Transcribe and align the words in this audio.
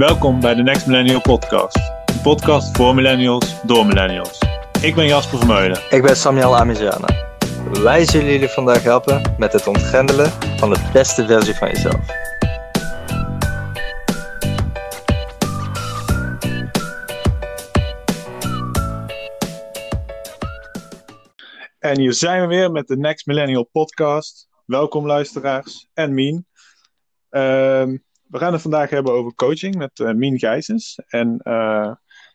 Welkom 0.00 0.40
bij 0.40 0.54
de 0.54 0.62
Next 0.62 0.86
Millennial 0.86 1.20
Podcast. 1.20 1.76
Een 2.04 2.20
podcast 2.22 2.76
voor 2.76 2.94
millennials 2.94 3.62
door 3.66 3.86
millennials. 3.86 4.38
Ik 4.82 4.94
ben 4.94 5.06
Jasper 5.06 5.38
Vermeulen. 5.38 5.80
Ik 5.90 6.02
ben 6.02 6.16
Samuel 6.16 6.56
Amiziana. 6.56 7.08
Wij 7.82 8.04
zullen 8.04 8.32
jullie 8.32 8.48
vandaag 8.48 8.82
helpen 8.82 9.34
met 9.38 9.52
het 9.52 9.66
ontgrendelen 9.66 10.30
van 10.30 10.70
de 10.70 10.90
beste 10.92 11.26
versie 11.26 11.54
van 11.54 11.68
jezelf. 11.68 12.06
En 21.78 21.98
hier 21.98 22.12
zijn 22.12 22.40
we 22.40 22.46
weer 22.46 22.72
met 22.72 22.86
de 22.86 22.96
Next 22.96 23.26
Millennial 23.26 23.64
Podcast. 23.72 24.48
Welkom 24.66 25.06
luisteraars 25.06 25.88
en 25.94 26.14
Mien. 26.14 26.46
Ehm, 27.30 27.96
we 28.30 28.38
gaan 28.38 28.52
het 28.52 28.62
vandaag 28.62 28.90
hebben 28.90 29.12
over 29.12 29.34
coaching 29.34 29.74
met 29.74 29.98
uh, 29.98 30.12
Mien 30.12 30.38
Gijsens. 30.38 30.98
En 31.08 31.40
uh, 31.44 31.94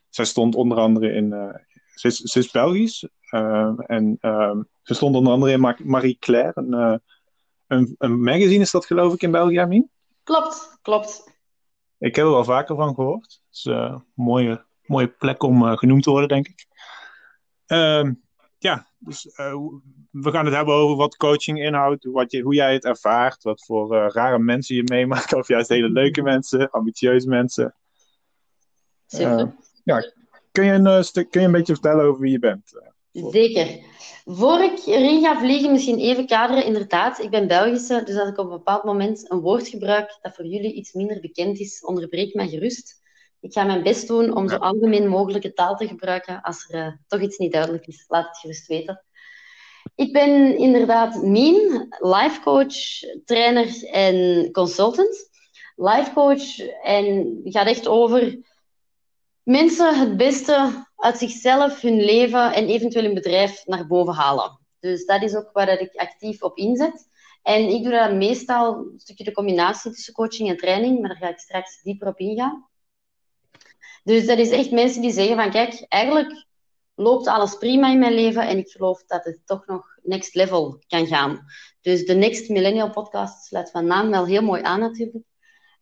zij 0.10 0.26
stond 0.26 0.56
onder 0.56 0.78
andere 0.78 1.12
in. 1.12 1.32
Uh, 1.32 1.54
ze, 1.94 2.08
is, 2.08 2.18
ze 2.18 2.40
is 2.40 2.52
Belgisch. 2.52 3.08
Ehm, 3.30 3.80
en 3.80 4.18
ehm, 4.20 4.62
ze 4.82 4.94
stond 4.94 5.16
onder 5.16 5.34
andere 5.34 5.52
in 5.52 5.76
Marie 5.84 6.18
Claire. 6.20 6.52
Een, 6.56 7.02
een, 7.68 7.96
een, 7.98 8.24
magazine 8.24 8.62
is 8.62 8.72
dat, 8.72 8.86
geloof 8.86 9.14
ik, 9.14 9.22
in 9.22 9.32
België, 9.32 9.66
Mien? 9.66 9.90
Klopt, 10.24 10.80
klopt. 10.82 11.34
Ik 11.98 12.16
heb 12.16 12.26
er 12.26 12.32
wel 12.32 12.44
vaker 12.44 12.76
van 12.76 12.96
gehoord. 12.96 13.42
Het 13.48 13.58
is 13.58 13.66
een 13.66 14.04
mooie, 14.14 14.66
mooie 14.86 15.08
plek 15.08 15.44
om 15.44 15.78
genoemd 15.78 16.04
te 16.04 16.10
worden, 16.10 16.30
denk 16.30 16.48
ik. 16.48 16.68
ja, 18.58 18.88
dus 19.06 19.24
we 20.12 20.32
gaan 20.32 20.46
het 20.46 20.54
hebben 20.54 20.74
over 20.74 20.96
wat 20.96 21.18
coaching 21.18 21.60
inhoudt, 21.60 22.06
wat 22.06 22.32
je, 22.32 22.42
hoe 22.42 22.54
jij 22.54 22.74
het 22.74 22.86
ervaart, 22.86 23.44
wat 23.44 23.66
voor 23.66 23.96
uh, 23.96 24.06
rare 24.10 24.40
mensen 24.40 24.76
je 24.76 24.84
meemaakt, 24.84 25.34
of 25.40 25.48
juist 25.48 25.70
hele 25.70 25.90
leuke 25.90 26.22
mensen, 26.22 26.70
ambitieuze 26.70 27.28
mensen. 27.28 27.76
Super. 29.08 29.40
Uh, 29.40 29.46
ja, 29.84 30.12
kun 30.52 30.66
je, 30.66 30.72
een, 30.72 31.04
stuk, 31.04 31.32
kun 31.32 31.42
je 31.42 31.48
een 31.48 31.54
beetje 31.54 31.74
vertellen 31.74 32.06
over 32.06 32.22
wie 32.22 32.32
je 32.32 32.40
bent? 32.40 32.72
Zeker. 33.12 33.80
Voor 34.26 34.60
ik 34.60 34.86
erin 34.86 35.22
ga 35.22 35.40
vliegen, 35.40 35.72
misschien 35.72 36.00
even 36.00 36.28
kaderen. 36.28 36.66
Inderdaad, 36.66 37.20
ik 37.20 37.30
ben 37.30 37.48
Belgische, 37.48 38.04
dus 38.06 38.18
als 38.18 38.30
ik 38.30 38.38
op 38.38 38.46
een 38.46 38.58
bepaald 38.58 38.84
moment 38.84 39.32
een 39.32 39.40
woord 39.40 39.68
gebruik 39.68 40.18
dat 40.22 40.36
voor 40.36 40.46
jullie 40.46 40.74
iets 40.74 40.94
minder 40.94 41.20
bekend 41.20 41.60
is, 41.60 41.86
onderbreek 41.86 42.34
mij 42.34 42.48
gerust. 42.48 43.04
Ik 43.46 43.54
ga 43.54 43.64
mijn 43.64 43.84
best 43.84 44.08
doen 44.08 44.36
om 44.36 44.50
zo 44.50 44.56
algemeen 44.56 45.08
mogelijke 45.08 45.54
taal 45.54 45.76
te 45.76 45.88
gebruiken 45.88 46.42
als 46.42 46.70
er 46.70 47.02
toch 47.08 47.22
iets 47.22 47.38
niet 47.38 47.52
duidelijk 47.52 47.88
is. 47.88 48.06
Laat 48.08 48.28
het 48.28 48.38
gerust 48.38 48.68
weten. 48.68 49.04
Ik 49.96 50.14
ben 50.14 50.58
inderdaad 50.58 51.22
Mien, 51.22 51.88
life 52.00 52.42
coach, 52.42 52.76
trainer 53.26 53.90
en 53.92 54.52
consultant. 54.52 55.30
Life 55.76 56.12
coach 56.14 56.60
en 56.84 57.40
gaat 57.44 57.68
echt 57.68 57.88
over 57.88 58.38
mensen 59.44 60.00
het 60.00 60.18
beste 60.18 60.86
uit 60.96 61.18
zichzelf, 61.18 61.82
hun 61.82 62.04
leven 62.04 62.54
en 62.54 62.68
eventueel 62.68 63.06
hun 63.06 63.14
bedrijf 63.14 63.66
naar 63.66 63.88
boven 63.88 64.14
halen. 64.14 64.60
Dus 64.80 65.06
dat 65.06 65.24
is 65.24 65.36
ook 65.36 65.50
waar 65.54 65.80
ik 65.80 65.96
actief 65.96 66.42
op 66.42 66.58
inzet. 66.58 67.08
En 67.44 67.70
ik 67.70 67.84
doe 67.84 67.92
dat 67.92 68.14
meestal 68.14 68.76
een 68.76 69.00
stukje 69.00 69.24
de 69.24 69.32
combinatie 69.32 69.92
tussen 69.92 70.14
coaching 70.14 70.50
en 70.50 70.58
training, 70.58 71.00
maar 71.00 71.10
daar 71.10 71.18
ga 71.18 71.30
ik 71.30 71.40
straks 71.40 71.82
dieper 71.82 72.08
op 72.08 72.20
ingaan. 72.20 72.74
Dus 74.06 74.26
dat 74.26 74.38
is 74.38 74.50
echt 74.50 74.72
mensen 74.72 75.02
die 75.02 75.12
zeggen 75.12 75.36
van 75.36 75.52
kijk, 75.52 75.86
eigenlijk 75.88 76.46
loopt 76.96 77.28
alles 77.28 77.58
prima 77.58 77.92
in 77.92 78.00
mijn 78.00 78.14
leven 78.14 78.48
en 78.48 78.58
ik 78.58 78.70
geloof 78.70 79.04
dat 79.06 79.24
het 79.24 79.40
toch 79.46 79.66
nog 79.66 79.86
next 80.04 80.36
level 80.36 80.84
kan 80.88 81.08
gaan. 81.08 81.46
Dus 81.82 82.06
de 82.06 82.14
Next 82.14 82.50
Millennial 82.50 82.90
Podcast 82.90 83.46
sluit 83.46 83.72
van 83.72 83.86
naam 83.86 84.10
wel 84.10 84.26
heel 84.26 84.42
mooi 84.42 84.62
aan 84.62 84.80
natuurlijk. 84.80 85.24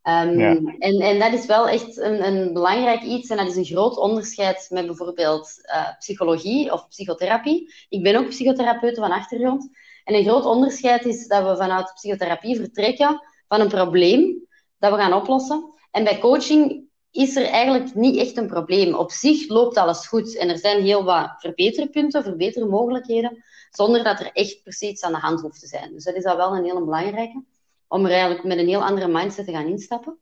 Um, 0.04 0.68
en, 0.80 1.00
en 1.00 1.20
dat 1.20 1.34
is 1.34 1.46
wel 1.46 1.68
echt 1.68 1.98
een, 1.98 2.26
een, 2.26 2.54
belangrijk 2.54 3.02
iets 3.02 3.30
en 3.30 3.38
dat 3.38 3.48
is 3.48 3.56
een 3.56 3.66
groot 3.66 3.98
onderscheid 3.98 4.68
met 4.70 4.86
bijvoorbeeld 4.86 5.62
uh, 5.64 5.98
psychologie 5.98 6.72
of 6.72 6.88
psychotherapie. 6.88 7.74
Ik 7.90 8.04
ben 8.04 8.16
ook 8.16 8.30
psychotherapeut 8.30 8.98
van 8.98 9.12
achtergrond. 9.12 9.70
En 10.04 10.16
een 10.16 10.24
groot 10.24 10.46
onderscheid 10.46 11.06
is 11.06 11.28
dat 11.28 11.44
we 11.44 11.58
vanuit 11.58 11.94
psychotherapie 11.94 12.56
vertrekken 12.56 13.22
van 13.48 13.62
een 13.62 13.68
probleem 13.68 14.48
dat 14.78 14.92
we 14.92 14.98
gaan 14.98 15.14
oplossen. 15.14 15.74
En 15.92 16.04
bij 16.04 16.20
coaching 16.20 16.92
is 17.14 17.36
er 17.36 17.46
eigenlijk 17.46 17.96
niet 17.96 18.18
echt 18.18 18.38
een 18.38 18.48
probleem. 18.48 18.94
Op 18.94 19.12
zich 19.12 19.48
loopt 19.48 19.78
alles 19.78 20.08
goed 20.08 20.38
en 20.38 20.50
er 20.50 20.58
zijn 20.58 20.84
heel 20.84 21.04
wat 21.04 21.34
verbeterpunten, 21.38 22.24
verbetermogelijkheden, 22.24 23.44
zonder 23.72 24.04
dat 24.04 24.20
er 24.20 24.32
echt 24.32 24.64
precies 24.64 25.02
aan 25.02 25.12
de 25.12 25.18
hand 25.18 25.42
hoeft 25.42 25.60
te 25.60 25.68
zijn. 25.68 25.94
Dus 25.94 26.04
dat 26.04 26.16
is 26.16 26.24
al 26.24 26.38
wel 26.38 26.56
een 26.56 26.64
hele 26.64 26.84
belangrijke, 26.84 27.44
om 27.88 28.06
er 28.06 28.12
eigenlijk 28.12 28.44
met 28.44 28.58
een 28.58 28.68
heel 28.68 28.84
andere 28.84 29.08
mindset 29.08 29.46
te 29.46 29.52
gaan 29.52 29.68
instappen. 29.68 30.18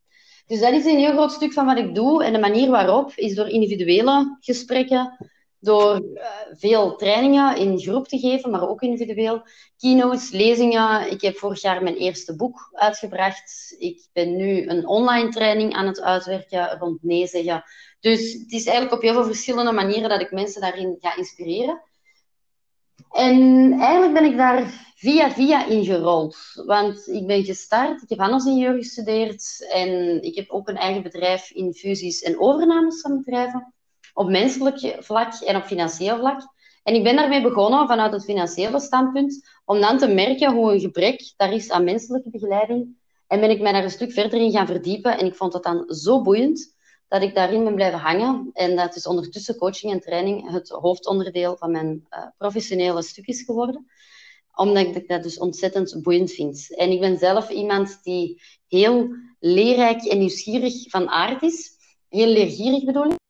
Dus 0.47 0.59
dat 0.59 0.73
is 0.73 0.85
een 0.85 0.97
heel 0.97 1.11
groot 1.11 1.31
stuk 1.31 1.53
van 1.53 1.65
wat 1.65 1.77
ik 1.77 1.95
doe. 1.95 2.23
En 2.23 2.33
de 2.33 2.39
manier 2.39 2.69
waarop 2.69 3.11
is 3.15 3.35
door 3.35 3.47
individuele 3.47 4.37
gesprekken, 4.39 5.17
door 5.61 6.01
uh, 6.01 6.25
veel 6.51 6.95
trainingen 6.95 7.57
in 7.57 7.79
groep 7.79 8.07
te 8.07 8.19
geven, 8.19 8.51
maar 8.51 8.69
ook 8.69 8.81
individueel. 8.81 9.41
Keynotes, 9.77 10.29
lezingen. 10.29 11.11
Ik 11.11 11.21
heb 11.21 11.37
vorig 11.37 11.61
jaar 11.61 11.83
mijn 11.83 11.95
eerste 11.95 12.35
boek 12.35 12.69
uitgebracht. 12.71 13.75
Ik 13.79 14.07
ben 14.13 14.35
nu 14.35 14.67
een 14.67 14.87
online 14.87 15.29
training 15.29 15.73
aan 15.73 15.87
het 15.87 16.01
uitwerken 16.01 16.77
rond 16.79 17.03
nee 17.03 17.27
zeggen. 17.27 17.63
Dus 17.99 18.33
het 18.33 18.51
is 18.51 18.65
eigenlijk 18.65 18.95
op 18.95 19.01
heel 19.01 19.13
veel 19.13 19.25
verschillende 19.25 19.71
manieren 19.71 20.09
dat 20.09 20.21
ik 20.21 20.31
mensen 20.31 20.61
daarin 20.61 20.97
ga 20.99 21.15
inspireren. 21.15 21.81
En 23.11 23.71
eigenlijk 23.79 24.13
ben 24.13 24.25
ik 24.25 24.37
daar 24.37 24.91
via 24.95 25.31
via 25.31 25.65
ingerold. 25.65 26.37
Want 26.65 27.07
ik 27.07 27.27
ben 27.27 27.43
gestart, 27.43 28.01
ik 28.01 28.09
heb 28.09 28.19
handelsingenieur 28.19 28.75
gestudeerd 28.75 29.69
en 29.73 30.21
ik 30.21 30.35
heb 30.35 30.49
ook 30.49 30.67
een 30.67 30.77
eigen 30.77 31.03
bedrijf 31.03 31.51
in 31.51 31.73
fusies 31.73 32.21
en 32.21 32.39
overnames 32.39 33.01
van 33.01 33.17
bedrijven 33.17 33.73
op 34.13 34.29
menselijk 34.29 34.95
vlak 34.99 35.33
en 35.33 35.55
op 35.55 35.63
financieel 35.63 36.17
vlak. 36.17 36.41
En 36.83 36.95
ik 36.95 37.03
ben 37.03 37.15
daarmee 37.15 37.41
begonnen 37.41 37.87
vanuit 37.87 38.11
het 38.11 38.23
financiële 38.23 38.79
standpunt, 38.79 39.49
om 39.65 39.81
dan 39.81 39.97
te 39.97 40.07
merken 40.07 40.53
hoe 40.53 40.73
een 40.73 40.79
gebrek 40.79 41.33
daar 41.37 41.53
is 41.53 41.69
aan 41.69 41.83
menselijke 41.83 42.29
begeleiding. 42.29 42.99
En 43.27 43.39
ben 43.39 43.49
ik 43.49 43.61
mij 43.61 43.71
daar 43.71 43.83
een 43.83 43.91
stuk 43.91 44.11
verder 44.11 44.39
in 44.39 44.51
gaan 44.51 44.67
verdiepen. 44.67 45.17
En 45.17 45.25
ik 45.25 45.35
vond 45.35 45.51
dat 45.51 45.63
dan 45.63 45.93
zo 45.93 46.21
boeiend 46.21 46.75
dat 47.07 47.21
ik 47.21 47.35
daarin 47.35 47.63
ben 47.63 47.75
blijven 47.75 47.99
hangen. 47.99 48.49
En 48.53 48.75
dat 48.75 48.95
is 48.95 49.07
ondertussen 49.07 49.57
coaching 49.57 49.91
en 49.91 49.99
training 49.99 50.51
het 50.51 50.69
hoofdonderdeel 50.69 51.57
van 51.57 51.71
mijn 51.71 52.07
uh, 52.09 52.25
professionele 52.37 53.01
stuk 53.01 53.27
is 53.27 53.41
geworden. 53.41 53.87
Omdat 54.55 54.95
ik 54.95 55.07
dat 55.07 55.23
dus 55.23 55.37
ontzettend 55.37 56.01
boeiend 56.01 56.31
vind. 56.31 56.75
En 56.75 56.91
ik 56.91 56.99
ben 56.99 57.17
zelf 57.17 57.49
iemand 57.49 57.99
die 58.03 58.41
heel 58.67 59.15
leerrijk 59.39 60.03
en 60.03 60.17
nieuwsgierig 60.17 60.89
van 60.89 61.09
aard 61.09 61.41
is. 61.41 61.71
Heel 62.09 62.27
leergierig 62.27 62.83
bedoel 62.83 63.05
ik 63.05 63.20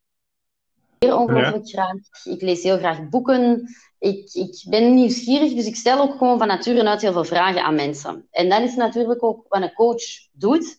ongelooflijk 1.10 1.68
graag. 1.68 1.96
Ik 2.24 2.42
lees 2.42 2.62
heel 2.62 2.78
graag 2.78 3.08
boeken. 3.08 3.68
Ik, 3.98 4.32
ik 4.32 4.64
ben 4.68 4.94
nieuwsgierig, 4.94 5.54
dus 5.54 5.66
ik 5.66 5.76
stel 5.76 6.00
ook 6.00 6.18
gewoon 6.18 6.38
van 6.38 6.46
nature 6.46 6.84
uit 6.84 7.02
heel 7.02 7.12
veel 7.12 7.24
vragen 7.24 7.62
aan 7.62 7.74
mensen. 7.74 8.26
En 8.30 8.48
dat 8.48 8.60
is 8.60 8.74
natuurlijk 8.74 9.22
ook 9.22 9.44
wat 9.48 9.62
een 9.62 9.74
coach 9.74 10.02
doet, 10.32 10.76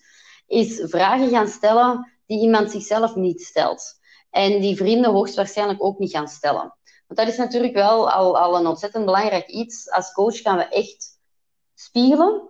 is 0.48 0.82
vragen 0.84 1.30
gaan 1.30 1.48
stellen 1.48 2.12
die 2.26 2.42
iemand 2.42 2.72
zichzelf 2.72 3.16
niet 3.16 3.42
stelt. 3.42 4.02
En 4.30 4.62
die 4.62 4.76
vrienden 4.76 5.12
hoogstwaarschijnlijk 5.12 5.84
ook 5.84 6.00
niet 6.00 6.12
gaan 6.12 6.28
stellen. 6.28 6.78
Want 7.08 7.20
dat 7.20 7.28
is 7.28 7.38
natuurlijk 7.38 7.74
wel 7.74 8.12
al, 8.12 8.38
al 8.38 8.58
een 8.58 8.68
ontzettend 8.68 9.06
belangrijk 9.06 9.48
iets. 9.48 9.90
Als 9.90 10.12
coach 10.12 10.42
gaan 10.42 10.58
we 10.58 10.68
echt 10.68 11.20
spiegelen, 11.76 12.50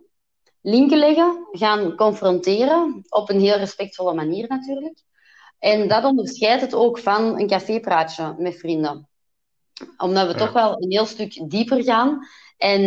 linken 0.61 0.97
leggen, 0.97 1.47
gaan 1.51 1.95
confronteren, 1.95 3.03
op 3.09 3.29
een 3.29 3.39
heel 3.39 3.57
respectvolle 3.57 4.13
manier 4.13 4.47
natuurlijk. 4.47 5.03
En 5.63 5.87
dat 5.87 6.03
onderscheidt 6.03 6.61
het 6.61 6.73
ook 6.73 6.99
van 6.99 7.39
een 7.39 7.47
cafépraatje 7.47 8.35
met 8.37 8.55
vrienden. 8.55 9.07
Omdat 9.97 10.27
we 10.27 10.35
toch 10.35 10.51
wel 10.51 10.81
een 10.81 10.91
heel 10.91 11.05
stuk 11.05 11.49
dieper 11.49 11.83
gaan. 11.83 12.27
En 12.57 12.81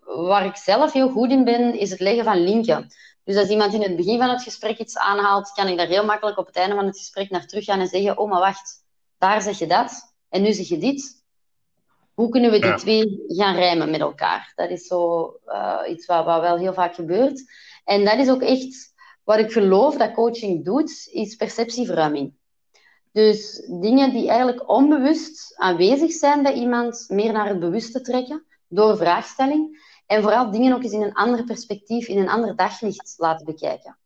waar 0.00 0.44
ik 0.44 0.56
zelf 0.56 0.92
heel 0.92 1.08
goed 1.08 1.30
in 1.30 1.44
ben, 1.44 1.78
is 1.78 1.90
het 1.90 2.00
leggen 2.00 2.24
van 2.24 2.44
linken. 2.44 2.86
Dus 3.24 3.36
als 3.36 3.48
iemand 3.48 3.74
in 3.74 3.82
het 3.82 3.96
begin 3.96 4.18
van 4.18 4.28
het 4.28 4.42
gesprek 4.42 4.78
iets 4.78 4.96
aanhaalt, 4.96 5.52
kan 5.52 5.68
ik 5.68 5.76
daar 5.76 5.86
heel 5.86 6.04
makkelijk 6.04 6.38
op 6.38 6.46
het 6.46 6.56
einde 6.56 6.74
van 6.74 6.86
het 6.86 6.98
gesprek 6.98 7.30
naar 7.30 7.46
terug 7.46 7.64
gaan 7.64 7.80
en 7.80 7.88
zeggen: 7.88 8.18
Oh, 8.18 8.30
maar 8.30 8.40
wacht, 8.40 8.84
daar 9.18 9.42
zeg 9.42 9.58
je 9.58 9.66
dat 9.66 10.14
en 10.28 10.42
nu 10.42 10.52
zeg 10.52 10.68
je 10.68 10.78
dit. 10.78 11.22
Hoe 12.14 12.28
kunnen 12.28 12.50
we 12.50 12.58
die 12.60 12.74
twee 12.74 13.24
gaan 13.26 13.54
rijmen 13.54 13.90
met 13.90 14.00
elkaar? 14.00 14.52
Dat 14.56 14.70
is 14.70 14.86
zo 14.86 15.32
uh, 15.46 15.80
iets 15.88 16.06
wat, 16.06 16.24
wat 16.24 16.40
wel 16.40 16.56
heel 16.56 16.74
vaak 16.74 16.94
gebeurt. 16.94 17.42
En 17.84 18.04
dat 18.04 18.18
is 18.18 18.30
ook 18.30 18.42
echt 18.42 18.93
wat 19.24 19.38
ik 19.38 19.52
geloof 19.52 19.96
dat 19.96 20.12
coaching 20.12 20.64
doet, 20.64 21.08
is 21.12 21.36
perceptieverruiming. 21.36 22.34
Dus 23.12 23.66
dingen 23.80 24.12
die 24.12 24.28
eigenlijk 24.28 24.68
onbewust 24.68 25.54
aanwezig 25.56 26.12
zijn 26.12 26.42
bij 26.42 26.52
iemand, 26.52 27.04
meer 27.08 27.32
naar 27.32 27.48
het 27.48 27.60
bewuste 27.60 28.00
trekken 28.00 28.44
door 28.68 28.96
vraagstelling. 28.96 29.92
En 30.06 30.22
vooral 30.22 30.50
dingen 30.50 30.74
ook 30.74 30.82
eens 30.82 30.92
in 30.92 31.02
een 31.02 31.14
ander 31.14 31.44
perspectief, 31.44 32.08
in 32.08 32.18
een 32.18 32.28
ander 32.28 32.56
daglicht 32.56 33.14
laten 33.16 33.46
bekijken. 33.46 33.98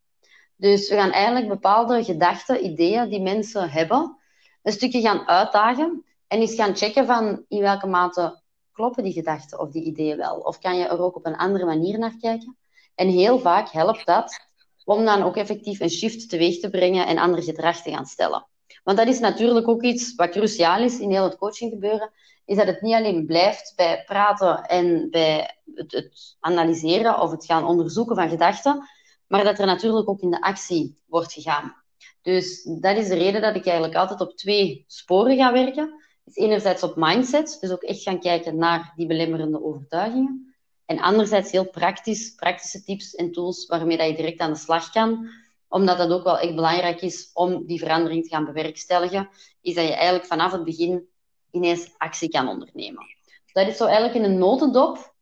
Dus 0.56 0.88
we 0.88 0.94
gaan 0.94 1.10
eigenlijk 1.10 1.48
bepaalde 1.48 2.04
gedachten, 2.04 2.64
ideeën 2.64 3.08
die 3.08 3.20
mensen 3.20 3.70
hebben, 3.70 4.16
een 4.62 4.72
stukje 4.72 5.00
gaan 5.00 5.28
uitdagen 5.28 6.04
en 6.26 6.40
eens 6.40 6.54
gaan 6.54 6.76
checken 6.76 7.06
van 7.06 7.44
in 7.48 7.60
welke 7.60 7.86
mate 7.86 8.40
kloppen 8.72 9.04
die 9.04 9.12
gedachten 9.12 9.60
of 9.60 9.70
die 9.70 9.82
ideeën 9.82 10.16
wel. 10.16 10.36
Of 10.36 10.58
kan 10.58 10.76
je 10.76 10.84
er 10.84 11.00
ook 11.00 11.16
op 11.16 11.26
een 11.26 11.36
andere 11.36 11.64
manier 11.64 11.98
naar 11.98 12.16
kijken. 12.20 12.56
En 12.94 13.08
heel 13.08 13.38
vaak 13.38 13.68
helpt 13.68 14.06
dat 14.06 14.47
om 14.88 15.04
dan 15.04 15.22
ook 15.22 15.36
effectief 15.36 15.80
een 15.80 15.90
shift 15.90 16.28
teweeg 16.28 16.58
te 16.58 16.70
brengen 16.70 17.06
en 17.06 17.18
ander 17.18 17.42
gedrag 17.42 17.82
te 17.82 17.90
gaan 17.90 18.06
stellen. 18.06 18.46
Want 18.84 18.98
dat 18.98 19.06
is 19.06 19.18
natuurlijk 19.18 19.68
ook 19.68 19.82
iets 19.82 20.14
wat 20.14 20.30
cruciaal 20.30 20.82
is 20.82 20.98
in 20.98 21.10
heel 21.10 21.22
het 21.22 21.36
coachinggebeuren, 21.36 22.10
is 22.44 22.56
dat 22.56 22.66
het 22.66 22.80
niet 22.80 22.94
alleen 22.94 23.26
blijft 23.26 23.72
bij 23.76 24.02
praten 24.06 24.64
en 24.64 25.10
bij 25.10 25.58
het, 25.74 26.36
analyseren 26.40 27.20
of 27.20 27.30
het 27.30 27.44
gaan 27.44 27.66
onderzoeken 27.66 28.16
van 28.16 28.28
gedachten, 28.28 28.88
maar 29.26 29.44
dat 29.44 29.58
er 29.58 29.66
natuurlijk 29.66 30.08
ook 30.08 30.20
in 30.20 30.30
de 30.30 30.40
actie 30.40 30.98
wordt 31.06 31.32
gegaan. 31.32 31.74
Dus 32.22 32.62
dat 32.80 32.96
is 32.96 33.08
de 33.08 33.16
reden 33.16 33.40
dat 33.40 33.56
ik 33.56 33.66
eigenlijk 33.66 33.96
altijd 33.96 34.20
op 34.20 34.36
twee 34.36 34.84
sporen 34.86 35.36
ga 35.36 35.52
werken. 35.52 36.04
Dus 36.24 36.36
enerzijds 36.36 36.82
op 36.82 36.96
mindset, 36.96 37.56
dus 37.60 37.70
ook 37.70 37.82
echt 37.82 38.02
gaan 38.02 38.20
kijken 38.20 38.56
naar 38.56 38.92
die 38.96 39.06
belemmerende 39.06 39.64
overtuigingen. 39.64 40.47
En 40.88 41.00
anderzijds 41.00 41.50
heel 41.50 41.70
praktisch, 41.70 42.34
praktische 42.34 42.82
tips 42.84 43.14
en 43.14 43.32
tools 43.32 43.66
waarmee 43.66 43.96
dat 43.96 44.06
je 44.06 44.14
direct 44.14 44.40
aan 44.40 44.52
de 44.52 44.58
slag 44.58 44.90
kan. 44.90 45.28
Omdat 45.68 45.98
dat 45.98 46.10
ook 46.10 46.24
wel 46.24 46.38
echt 46.38 46.54
belangrijk 46.54 47.00
is 47.00 47.30
om 47.32 47.66
die 47.66 47.78
verandering 47.78 48.22
te 48.22 48.28
gaan 48.28 48.44
bewerkstelligen, 48.44 49.28
is 49.60 49.74
dat 49.74 49.84
je 49.84 49.94
eigenlijk 49.94 50.26
vanaf 50.26 50.52
het 50.52 50.64
begin 50.64 51.08
ineens 51.50 51.90
actie 51.98 52.28
kan 52.28 52.48
ondernemen. 52.48 53.06
Dat 53.52 53.66
is 53.66 53.76
zo 53.76 53.84
eigenlijk 53.84 54.14
in 54.14 54.24
een 54.24 54.38
notendop 54.38 55.14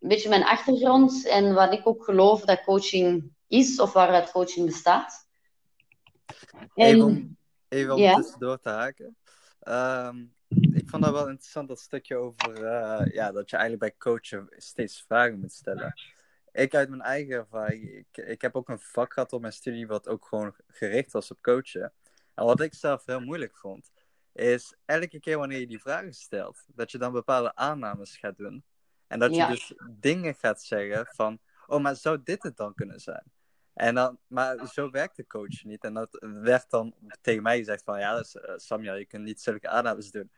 een 0.00 0.08
beetje 0.08 0.28
mijn 0.28 0.44
achtergrond 0.44 1.26
en 1.26 1.54
wat 1.54 1.72
ik 1.72 1.86
ook 1.86 2.04
geloof 2.04 2.40
dat 2.40 2.64
coaching 2.64 3.32
is 3.46 3.80
of 3.80 3.92
waaruit 3.92 4.30
coaching 4.30 4.66
bestaat. 4.66 5.26
En, 6.74 6.86
even 6.86 7.04
om, 7.04 7.36
even 7.68 7.94
om 7.94 8.00
ja. 8.00 8.14
tussendoor 8.14 8.60
te 8.60 8.68
haken. 8.68 9.16
Um, 9.68 10.34
ik 10.60 10.88
vond 10.88 11.02
dat 11.02 11.12
wel 11.12 11.28
interessant, 11.28 11.68
dat 11.68 11.80
stukje 11.80 12.16
over 12.16 12.58
uh, 12.58 13.12
ja, 13.12 13.32
dat 13.32 13.50
je 13.50 13.56
eigenlijk 13.56 13.78
bij 13.78 13.94
coachen 13.98 14.46
steeds 14.50 15.04
vragen 15.06 15.40
moet 15.40 15.52
stellen. 15.52 15.94
Ik 16.52 16.74
uit 16.74 16.88
mijn 16.88 17.02
eigen 17.02 17.34
ervaring, 17.34 17.90
ik, 17.90 18.26
ik 18.26 18.42
heb 18.42 18.56
ook 18.56 18.68
een 18.68 18.80
vak 18.80 19.12
gehad 19.12 19.32
op 19.32 19.40
mijn 19.40 19.52
studie 19.52 19.86
wat 19.86 20.08
ook 20.08 20.26
gewoon 20.26 20.54
gericht 20.68 21.12
was 21.12 21.30
op 21.30 21.42
coachen. 21.42 21.92
En 22.34 22.44
wat 22.44 22.60
ik 22.60 22.74
zelf 22.74 23.06
heel 23.06 23.20
moeilijk 23.20 23.56
vond, 23.56 23.92
is 24.32 24.76
elke 24.84 25.20
keer 25.20 25.38
wanneer 25.38 25.60
je 25.60 25.66
die 25.66 25.80
vragen 25.80 26.12
stelt, 26.12 26.64
dat 26.66 26.90
je 26.90 26.98
dan 26.98 27.12
bepaalde 27.12 27.54
aannames 27.54 28.16
gaat 28.16 28.36
doen. 28.36 28.64
En 29.06 29.18
dat 29.18 29.34
je 29.34 29.46
dus 29.46 29.74
dingen 29.90 30.34
gaat 30.34 30.62
zeggen 30.62 31.06
van, 31.06 31.38
oh, 31.66 31.82
maar 31.82 31.96
zou 31.96 32.20
dit 32.24 32.42
het 32.42 32.56
dan 32.56 32.74
kunnen 32.74 33.00
zijn? 33.00 33.32
En 33.74 33.94
dan, 33.94 34.18
maar 34.26 34.66
zo 34.72 34.90
werkt 34.90 35.16
de 35.16 35.26
coach 35.26 35.64
niet. 35.64 35.84
En 35.84 35.94
dat 35.94 36.24
werd 36.42 36.70
dan 36.70 36.94
tegen 37.20 37.42
mij 37.42 37.58
gezegd 37.58 37.82
van, 37.84 37.98
ja, 37.98 38.16
dus, 38.16 38.34
uh, 38.34 38.42
Samuel, 38.56 38.94
je 38.94 39.06
kunt 39.06 39.24
niet 39.24 39.40
zulke 39.40 39.68
aannames 39.68 40.10
doen. 40.10 40.30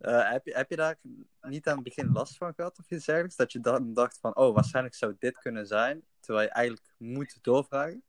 Uh, 0.00 0.30
heb, 0.30 0.44
je, 0.44 0.54
heb 0.54 0.70
je 0.70 0.76
daar 0.76 0.98
niet 1.40 1.66
aan 1.66 1.74
het 1.74 1.84
begin 1.84 2.12
last 2.12 2.36
van 2.36 2.52
gehad 2.56 2.78
of 2.78 2.90
iets 2.90 3.04
dergelijks? 3.04 3.36
Dat 3.36 3.52
je 3.52 3.60
dan 3.60 3.94
dacht 3.94 4.18
van, 4.20 4.36
oh, 4.36 4.54
waarschijnlijk 4.54 4.94
zou 4.94 5.16
dit 5.18 5.38
kunnen 5.38 5.66
zijn, 5.66 6.02
terwijl 6.20 6.46
je 6.46 6.52
eigenlijk 6.52 6.94
moet 6.98 7.38
doorvragen? 7.42 8.02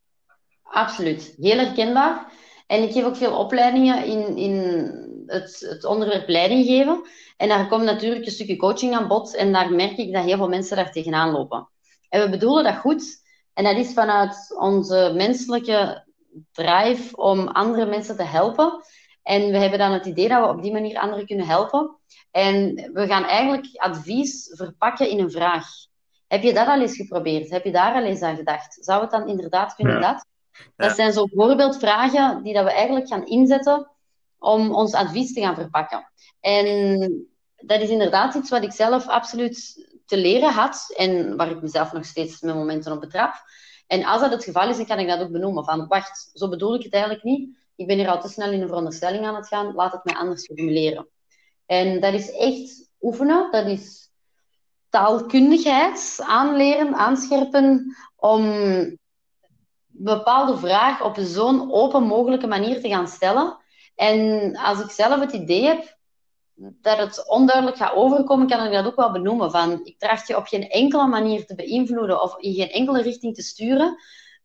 Absoluut, 0.64 1.36
heel 1.38 1.58
herkenbaar. 1.58 2.32
En 2.68 2.84
ik 2.84 2.92
geef 2.92 3.04
ook 3.04 3.16
veel 3.16 3.38
opleidingen 3.38 4.06
in, 4.06 4.38
in 4.38 4.54
het, 5.26 5.60
het 5.60 5.86
onderwerp 5.86 6.28
leiding 6.28 6.66
geven. 6.66 7.08
En 7.38 7.48
daar 7.48 7.68
komt 7.68 7.84
natuurlijk 7.84 8.26
een 8.26 8.32
stukje 8.32 8.58
coaching 8.58 8.96
aan 8.96 9.08
bod. 9.08 9.36
En 9.36 9.52
daar 9.52 9.72
merk 9.72 9.98
ik 9.98 10.14
dat 10.14 10.24
heel 10.24 10.38
veel 10.38 10.50
mensen 10.50 10.76
daar 10.76 10.92
tegenaan 10.92 11.32
lopen. 11.32 11.70
En 12.10 12.22
we 12.22 12.30
bedoelen 12.30 12.64
dat 12.64 12.76
goed. 12.76 13.26
En 13.58 13.64
dat 13.64 13.76
is 13.76 13.94
vanuit 13.94 14.56
onze 14.58 15.12
menselijke 15.16 16.04
drive 16.52 17.16
om 17.16 17.48
andere 17.48 17.86
mensen 17.86 18.18
te 18.18 18.24
helpen. 18.24 18.82
En 19.24 19.52
we 19.52 19.58
hebben 19.58 19.80
dan 19.80 19.92
het 19.92 20.06
idee 20.06 20.28
dat 20.28 20.42
we 20.42 20.48
op 20.48 20.62
die 20.62 20.72
manier 20.72 20.98
anderen 20.98 21.26
kunnen 21.26 21.46
helpen. 21.46 21.98
En 22.32 22.76
we 22.94 23.08
gaan 23.08 23.24
eigenlijk 23.24 23.68
advies 23.76 24.52
verpakken 24.56 25.10
in 25.10 25.20
een 25.20 25.32
vraag. 25.32 25.68
Heb 26.28 26.44
je 26.44 26.54
dat 26.54 26.68
al 26.68 26.82
eens 26.82 26.96
geprobeerd? 26.96 27.50
Heb 27.50 27.64
je 27.64 27.72
daar 27.72 27.94
al 27.94 28.04
eens 28.04 28.22
aan 28.22 28.36
gedacht? 28.36 28.78
Zou 28.82 29.02
het 29.02 29.12
dan 29.12 29.28
inderdaad 29.28 29.76
kunnen 29.76 30.02
dat? 30.02 30.26
Dat 30.76 30.96
zijn 30.96 31.14
zo 31.14 31.26
voorbeeldvragen 31.26 32.44
die 32.44 32.54
dat 32.54 32.64
we 32.64 32.72
eigenlijk 32.72 33.08
gaan 33.08 33.26
inzetten 33.26 33.92
om 34.40 34.76
ons 34.76 34.94
advies 34.94 35.34
te 35.34 35.42
gaan 35.42 35.56
verpakken. 35.56 36.12
En 36.40 37.28
dat 37.56 37.82
is 37.82 37.90
inderdaad 37.90 38.36
iets 38.36 38.50
wat 38.50 38.64
ik 38.64 38.72
zelf 38.72 39.08
absoluut 39.08 39.88
te 40.08 40.18
leren 40.18 40.52
had 40.52 40.94
en 40.96 41.38
waar 41.38 41.52
ik 41.52 41.62
mezelf 41.62 41.92
nog 41.92 42.06
steeds 42.06 42.42
met 42.42 42.56
momenten 42.56 42.92
op 42.92 43.00
betrap. 43.00 43.34
En 43.88 44.04
als 44.04 44.22
dat 44.22 44.32
het 44.32 44.44
geval 44.44 44.70
is, 44.70 44.78
dan 44.78 44.86
kan 44.86 45.00
ik 45.00 45.08
dat 45.08 45.20
ook 45.20 45.32
benoemen. 45.32 45.64
Van, 45.64 45.88
wacht, 45.88 46.30
zo 46.34 46.50
bedoel 46.50 46.76
ik 46.76 46.84
het 46.84 46.94
eigenlijk 46.94 47.24
niet. 47.24 47.58
Ik 47.76 47.88
ben 47.88 47.98
hier 47.98 48.10
al 48.10 48.22
te 48.22 48.28
snel 48.28 48.52
in 48.52 48.62
een 48.62 48.68
veronderstelling 48.68 49.26
aan 49.26 49.36
het 49.36 49.48
gaan. 49.48 49.74
Laat 49.74 49.92
het 49.92 50.04
mij 50.04 50.16
anders 50.16 50.46
formuleren. 50.46 51.08
En 51.66 52.00
dat 52.00 52.14
is 52.14 52.32
echt 52.32 52.90
oefenen. 53.02 53.52
Dat 53.52 53.66
is 53.66 54.12
taalkundigheid 54.90 56.20
aanleren, 56.22 56.96
aanscherpen 56.96 57.96
om 58.16 58.44
bepaalde 59.88 60.58
vraag 60.58 61.04
op 61.04 61.18
zo'n 61.20 61.72
open 61.72 62.04
mogelijke 62.04 62.48
manier 62.48 62.82
te 62.82 62.90
gaan 62.90 63.08
stellen. 63.08 63.58
En 63.96 64.56
als 64.58 64.80
ik 64.80 64.90
zelf 64.90 65.20
het 65.20 65.32
idee 65.32 65.66
heb 65.66 65.97
dat 66.58 66.98
het 66.98 67.30
onduidelijk 67.30 67.78
gaat 67.78 67.96
overkomen, 67.96 68.48
kan 68.48 68.66
ik 68.66 68.72
dat 68.72 68.86
ook 68.86 68.96
wel 68.96 69.12
benoemen. 69.12 69.52
Van, 69.52 69.80
ik 69.84 70.00
tracht 70.00 70.28
je 70.28 70.38
op 70.38 70.46
geen 70.46 70.70
enkele 70.70 71.08
manier 71.08 71.46
te 71.46 71.56
beïnvloeden 71.56 72.22
of 72.22 72.38
in 72.38 72.54
geen 72.54 72.70
enkele 72.70 73.02
richting 73.02 73.36
te 73.36 73.42
sturen. 73.42 73.96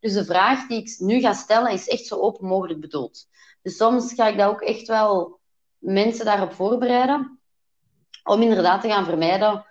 Dus 0.01 0.13
de 0.13 0.25
vraag 0.25 0.67
die 0.67 0.81
ik 0.81 0.95
nu 0.99 1.21
ga 1.21 1.33
stellen 1.33 1.73
is 1.73 1.89
echt 1.89 2.07
zo 2.07 2.17
open 2.17 2.47
mogelijk 2.47 2.81
bedoeld. 2.81 3.27
Dus 3.63 3.77
soms 3.77 4.15
ga 4.15 4.29
ik 4.29 4.39
dat 4.39 4.49
ook 4.49 4.61
echt 4.61 4.87
wel 4.87 5.41
mensen 5.79 6.25
daarop 6.25 6.53
voorbereiden. 6.53 7.41
Om 8.25 8.43
inderdaad 8.43 8.81
te 8.81 8.89
gaan 8.89 9.05
vermijden 9.05 9.67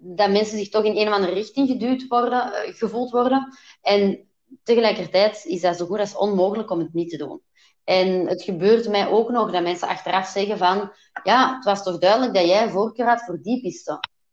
dat 0.00 0.30
mensen 0.30 0.58
zich 0.58 0.68
toch 0.68 0.84
in 0.84 0.96
een 0.96 1.08
of 1.08 1.14
andere 1.14 1.32
richting 1.32 1.68
geduwd 1.68 2.06
worden, 2.08 2.52
eh, 2.52 2.74
gevoeld 2.74 3.10
worden. 3.10 3.58
En 3.82 4.28
tegelijkertijd 4.62 5.44
is 5.44 5.60
dat 5.60 5.76
zo 5.76 5.86
goed 5.86 5.98
als 5.98 6.16
onmogelijk 6.16 6.70
om 6.70 6.78
het 6.78 6.92
niet 6.92 7.10
te 7.10 7.16
doen. 7.16 7.40
En 7.88 8.26
het 8.26 8.42
gebeurt 8.42 8.88
mij 8.88 9.08
ook 9.08 9.30
nog 9.30 9.50
dat 9.50 9.62
mensen 9.62 9.88
achteraf 9.88 10.26
zeggen 10.26 10.58
van, 10.58 10.92
ja, 11.22 11.54
het 11.54 11.64
was 11.64 11.82
toch 11.82 11.98
duidelijk 11.98 12.34
dat 12.34 12.46
jij 12.46 12.70
voorkeur 12.70 13.06
had 13.06 13.24
voor 13.24 13.38
die 13.42 13.60
piste. 13.60 13.90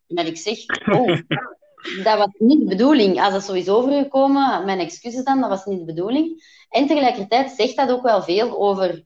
En 0.08 0.16
dat 0.16 0.26
ik 0.26 0.38
zeg, 0.38 0.58
oh, 0.92 1.20
dat 2.04 2.18
was 2.18 2.30
niet 2.38 2.60
de 2.60 2.66
bedoeling. 2.66 3.22
Als 3.22 3.46
dat 3.46 3.56
is 3.56 3.70
overgekomen, 3.70 4.66
mijn 4.66 4.80
excuses 4.80 5.24
dan, 5.24 5.42
dat 5.42 5.50
was 5.50 5.66
niet 5.66 5.80
de 5.80 5.86
bedoeling. 5.86 6.44
En 6.70 6.88
tegelijkertijd 6.88 7.52
zegt 7.52 7.76
dat 7.76 7.92
ook 7.92 8.04
wel 8.04 8.24
veel 8.24 8.58
over 8.58 9.06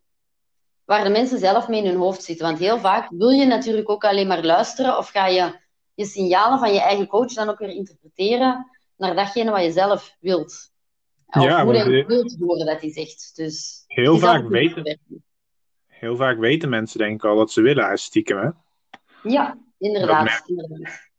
waar 0.85 1.03
de 1.03 1.09
mensen 1.09 1.39
zelf 1.39 1.67
mee 1.67 1.83
in 1.83 1.89
hun 1.89 1.99
hoofd 1.99 2.23
zitten. 2.23 2.45
Want 2.45 2.59
heel 2.59 2.79
vaak 2.79 3.09
wil 3.09 3.29
je 3.29 3.45
natuurlijk 3.45 3.89
ook 3.89 4.03
alleen 4.03 4.27
maar 4.27 4.43
luisteren 4.43 4.97
of 4.97 5.09
ga 5.09 5.27
je 5.27 5.59
je 5.93 6.05
signalen 6.05 6.59
van 6.59 6.73
je 6.73 6.81
eigen 6.81 7.07
coach 7.07 7.33
dan 7.33 7.49
ook 7.49 7.59
weer 7.59 7.69
interpreteren 7.69 8.69
naar 8.97 9.15
datgene 9.15 9.51
wat 9.51 9.63
je 9.63 9.71
zelf 9.71 10.15
wilt. 10.19 10.68
Of 11.29 11.43
ja, 11.43 11.63
hoe 11.63 11.73
je 11.73 12.05
wilt 12.05 12.35
horen 12.39 12.65
dat 12.65 12.81
hij 12.81 12.91
zegt. 12.91 13.35
Dus 13.35 13.83
heel 13.87 14.17
vaak 14.17 14.47
weten, 14.47 14.99
heel 15.87 16.15
vaak 16.15 16.37
weten 16.37 16.69
mensen 16.69 16.99
denk 16.99 17.13
ik 17.13 17.29
al 17.29 17.35
wat 17.35 17.51
ze 17.51 17.61
willen 17.61 17.89
als 17.89 18.03
stiekem, 18.03 18.37
hè? 18.37 18.49
Ja, 19.29 19.57
inderdaad. 19.77 20.43
inderdaad. 20.45 21.09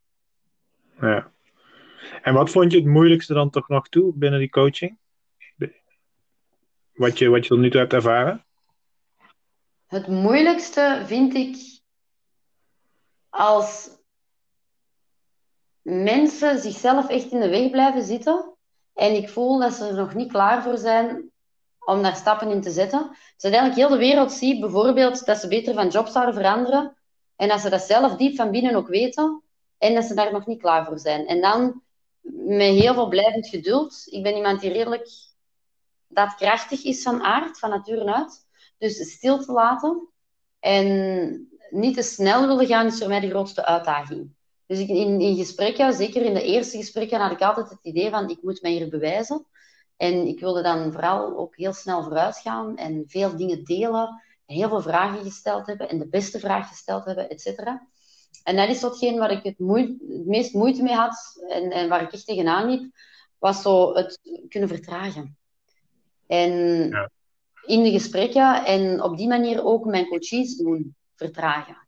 Ja. 1.01 1.33
En 2.23 2.35
wat 2.35 2.51
vond 2.51 2.73
je 2.73 2.79
het 2.79 2.87
moeilijkste 2.87 3.35
dan 3.35 3.51
toch 3.51 3.69
nog 3.69 3.89
toe 3.89 4.13
binnen 4.15 4.39
die 4.39 4.51
coaching? 4.51 4.99
Wat 6.93 7.19
je, 7.19 7.29
wat 7.29 7.43
je 7.43 7.49
tot 7.49 7.59
nu 7.59 7.71
toe 7.71 7.81
hebt 7.81 7.93
ervaren? 7.93 8.45
Het 9.87 10.07
moeilijkste 10.07 11.03
vind 11.07 11.35
ik 11.35 11.57
als 13.29 13.99
mensen 15.83 16.59
zichzelf 16.59 17.09
echt 17.09 17.33
in 17.33 17.41
de 17.41 17.49
weg 17.49 17.71
blijven 17.71 18.03
zitten 18.03 18.55
en 19.01 19.15
ik 19.15 19.29
voel 19.29 19.59
dat 19.59 19.73
ze 19.73 19.87
er 19.87 19.95
nog 19.95 20.15
niet 20.15 20.33
klaar 20.33 20.63
voor 20.63 20.79
zijn 20.79 21.31
om 21.85 22.03
daar 22.03 22.17
stappen 22.17 22.51
in 22.51 22.61
te 22.61 22.71
zetten. 22.71 23.09
Dus 23.09 23.43
dat 23.43 23.53
eigenlijk 23.53 23.75
heel 23.75 23.89
de 23.89 24.05
wereld 24.05 24.33
ziet, 24.33 24.61
bijvoorbeeld, 24.61 25.27
dat 25.27 25.39
ze 25.39 25.49
beter 25.49 25.75
van 25.75 25.89
job 25.89 26.07
zouden 26.07 26.35
veranderen. 26.35 26.97
En 27.37 27.49
dat 27.49 27.61
ze 27.61 27.71
dat 27.71 27.83
zelf 27.83 28.17
diep 28.17 28.37
van 28.37 28.51
binnen 28.51 28.75
ook 28.75 28.89
weten. 28.89 29.43
En 29.79 29.95
dat 29.95 30.05
ze 30.05 30.15
daar 30.15 30.33
nog 30.33 30.47
niet 30.47 30.61
klaar 30.61 30.85
voor 30.87 30.99
zijn. 30.99 31.27
En 31.27 31.41
dan 31.41 31.83
met 32.47 32.75
heel 32.75 32.95
veel 32.95 33.09
blijvend 33.09 33.47
geduld. 33.47 34.03
Ik 34.05 34.23
ben 34.23 34.37
iemand 34.37 34.61
die 34.61 34.73
redelijk 34.73 35.09
daadkrachtig 36.09 36.85
is 36.85 37.03
van 37.03 37.23
aard, 37.23 37.59
van 37.59 37.71
nature 37.71 38.15
uit. 38.15 38.47
Dus 38.79 39.13
stil 39.13 39.39
te 39.39 39.53
laten 39.53 40.09
en 40.59 41.49
niet 41.71 41.95
te 41.95 42.03
snel 42.03 42.47
willen 42.47 42.67
gaan 42.67 42.87
is 42.87 42.99
voor 42.99 43.09
mij 43.09 43.21
de 43.21 43.31
grootste 43.31 43.65
uitdaging. 43.65 44.35
Dus 44.71 44.79
ik, 44.79 44.89
in, 44.89 45.21
in 45.21 45.37
gesprekken, 45.37 45.93
zeker 45.93 46.23
in 46.23 46.35
de 46.35 46.43
eerste 46.43 46.77
gesprekken, 46.77 47.21
had 47.21 47.33
ik 47.33 47.41
altijd 47.41 47.71
het 47.71 47.79
idee 47.83 48.11
van 48.11 48.29
ik 48.29 48.43
moet 48.43 48.63
mij 48.63 48.71
hier 48.71 48.89
bewijzen. 48.89 49.47
En 49.97 50.27
ik 50.27 50.41
wilde 50.41 50.63
dan 50.63 50.93
vooral 50.93 51.39
ook 51.39 51.57
heel 51.57 51.73
snel 51.73 52.03
vooruit 52.03 52.37
gaan 52.37 52.77
en 52.77 53.05
veel 53.07 53.37
dingen 53.37 53.65
delen. 53.65 54.23
heel 54.47 54.69
veel 54.69 54.83
vragen 54.83 55.25
gesteld 55.25 55.67
hebben 55.67 55.89
en 55.89 55.99
de 55.99 56.09
beste 56.09 56.39
vraag 56.39 56.69
gesteld 56.69 57.05
hebben, 57.05 57.31
et 57.31 57.41
cetera. 57.41 57.89
En 58.43 58.57
dat 58.57 58.69
is 58.69 58.81
watgene 58.81 59.19
waar 59.19 59.31
ik 59.31 59.43
het, 59.43 59.55
het 59.59 60.27
meest 60.27 60.55
moeite 60.55 60.83
mee 60.83 60.95
had 60.95 61.45
en, 61.49 61.71
en, 61.71 61.89
waar 61.89 62.03
ik 62.03 62.13
echt 62.13 62.27
tegenaan 62.27 62.71
liep, 62.71 62.93
was 63.39 63.63
zo 63.63 63.95
het 63.95 64.21
kunnen 64.49 64.69
vertragen. 64.69 65.37
En 66.27 66.53
ja. 66.89 67.11
in 67.67 67.83
de 67.83 67.91
gesprekken 67.91 68.65
en 68.65 69.03
op 69.03 69.17
die 69.17 69.29
manier 69.29 69.65
ook 69.65 69.85
mijn 69.85 70.09
coaches 70.09 70.57
doen 70.57 70.95
vertragen. 71.15 71.80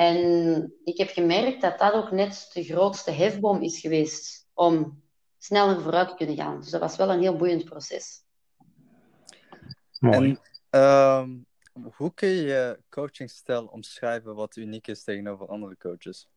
En 0.00 0.72
ik 0.84 0.98
heb 0.98 1.08
gemerkt 1.08 1.60
dat 1.60 1.78
dat 1.78 1.92
ook 1.92 2.10
net 2.10 2.50
de 2.52 2.64
grootste 2.64 3.10
hefboom 3.10 3.62
is 3.62 3.80
geweest 3.80 4.48
om 4.54 5.02
sneller 5.38 5.80
vooruit 5.80 6.14
kunnen 6.14 6.36
gaan. 6.36 6.60
Dus 6.60 6.70
dat 6.70 6.80
was 6.80 6.96
wel 6.96 7.10
een 7.10 7.20
heel 7.20 7.36
boeiend 7.36 7.64
proces. 7.64 8.22
Mooi. 9.98 10.16
En 10.16 10.40
ehm, 10.70 11.30
hoe 11.96 12.14
kun 12.14 12.28
je 12.28 12.42
je 12.42 12.78
coachingstijl 12.88 13.66
omschrijven 13.66 14.34
wat 14.34 14.56
uniek 14.56 14.86
is 14.86 15.04
tegenover 15.04 15.46
andere 15.46 15.76
coaches? 15.76 16.28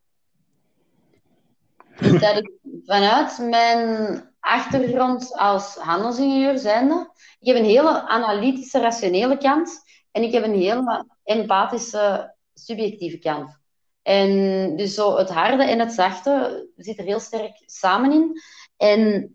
dat 2.00 2.38
ik 2.38 2.51
vanuit 2.86 3.38
mijn 3.38 4.24
achtergrond 4.39 5.38
als 5.38 5.75
handelsingenieur 5.75 6.58
zijnde, 6.58 7.12
ik 7.39 7.48
heb 7.48 7.55
een 7.55 7.70
hele 7.70 8.08
analytische, 8.08 8.79
rationele 8.79 9.38
kant 9.38 9.82
en 10.12 10.24
ik 10.24 10.32
heb 10.32 10.43
een 10.43 10.55
hele 10.55 11.08
empathische, 11.24 12.33
subjectieve 12.53 13.17
kant. 13.17 13.62
En 14.01 14.75
dus 14.75 14.93
zo 14.93 15.17
het 15.17 15.29
harde 15.29 15.63
en 15.63 15.79
het 15.79 15.91
zachte 15.91 16.67
zit 16.75 16.98
er 16.98 17.05
heel 17.05 17.19
sterk 17.19 17.63
samen 17.65 18.12
in. 18.12 18.41
En 18.77 19.33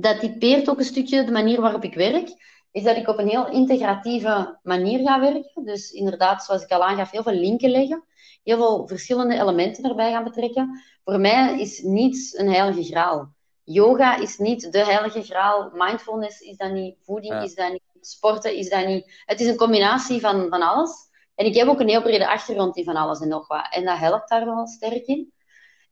dat 0.00 0.20
typeert 0.20 0.70
ook 0.70 0.78
een 0.78 0.84
stukje 0.84 1.24
de 1.24 1.32
manier 1.32 1.60
waarop 1.60 1.84
ik 1.84 1.94
werk. 1.94 2.50
Is 2.70 2.82
dat 2.82 2.96
ik 2.96 3.08
op 3.08 3.18
een 3.18 3.28
heel 3.28 3.50
integratieve 3.50 4.58
manier 4.62 5.08
ga 5.08 5.20
werken. 5.20 5.64
Dus 5.64 5.90
inderdaad, 5.90 6.44
zoals 6.44 6.62
ik 6.62 6.70
al 6.70 6.84
aangaf, 6.84 7.10
heel 7.10 7.22
veel 7.22 7.32
linken 7.32 7.70
leggen. 7.70 8.04
Heel 8.42 8.56
veel 8.56 8.86
verschillende 8.86 9.34
elementen 9.34 9.84
erbij 9.84 10.12
gaan 10.12 10.24
betrekken. 10.24 10.82
Voor 11.04 11.20
mij 11.20 11.60
is 11.60 11.82
niets 11.82 12.38
een 12.38 12.48
heilige 12.48 12.82
graal. 12.82 13.32
Yoga 13.64 14.16
is 14.16 14.38
niet 14.38 14.72
de 14.72 14.84
heilige 14.84 15.22
graal. 15.22 15.70
Mindfulness 15.74 16.40
is 16.40 16.56
dat 16.56 16.72
niet. 16.72 16.96
Voeding 17.02 17.42
is 17.42 17.54
dat 17.54 17.72
niet. 17.72 17.82
Sporten 18.00 18.56
is 18.56 18.68
dat 18.68 18.86
niet. 18.86 19.22
Het 19.24 19.40
is 19.40 19.46
een 19.46 19.56
combinatie 19.56 20.20
van, 20.20 20.48
van 20.48 20.62
alles. 20.62 21.10
En 21.34 21.46
ik 21.46 21.54
heb 21.54 21.68
ook 21.68 21.80
een 21.80 21.88
heel 21.88 22.02
brede 22.02 22.28
achtergrond 22.28 22.76
in 22.76 22.84
van 22.84 22.96
alles 22.96 23.20
en 23.20 23.28
nog 23.28 23.46
wat. 23.46 23.66
En 23.70 23.84
dat 23.84 23.98
helpt 23.98 24.28
daar 24.28 24.44
wel 24.44 24.66
sterk 24.66 25.06
in. 25.06 25.32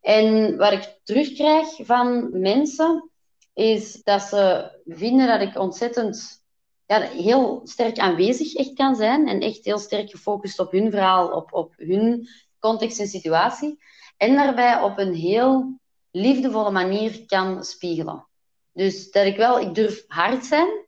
En 0.00 0.56
wat 0.56 0.72
ik 0.72 0.98
terugkrijg 1.04 1.68
van 1.78 2.40
mensen, 2.40 3.10
is 3.54 4.02
dat 4.02 4.22
ze 4.22 4.70
vinden 4.84 5.26
dat 5.26 5.40
ik 5.40 5.58
ontzettend 5.58 6.44
ja, 6.86 7.00
heel 7.00 7.60
sterk 7.64 7.98
aanwezig 7.98 8.54
echt 8.54 8.72
kan 8.72 8.96
zijn. 8.96 9.28
En 9.28 9.40
echt 9.40 9.64
heel 9.64 9.78
sterk 9.78 10.10
gefocust 10.10 10.58
op 10.58 10.72
hun 10.72 10.90
verhaal, 10.90 11.30
op, 11.30 11.52
op 11.52 11.74
hun 11.76 12.28
context 12.58 13.00
en 13.00 13.06
situatie. 13.06 13.78
En 14.16 14.34
daarbij 14.34 14.80
op 14.80 14.98
een 14.98 15.14
heel 15.14 15.78
liefdevolle 16.10 16.70
manier 16.70 17.26
kan 17.26 17.64
spiegelen. 17.64 18.26
Dus 18.72 19.10
dat 19.10 19.26
ik 19.26 19.36
wel, 19.36 19.60
ik 19.60 19.74
durf 19.74 20.04
hard 20.06 20.44
zijn 20.44 20.86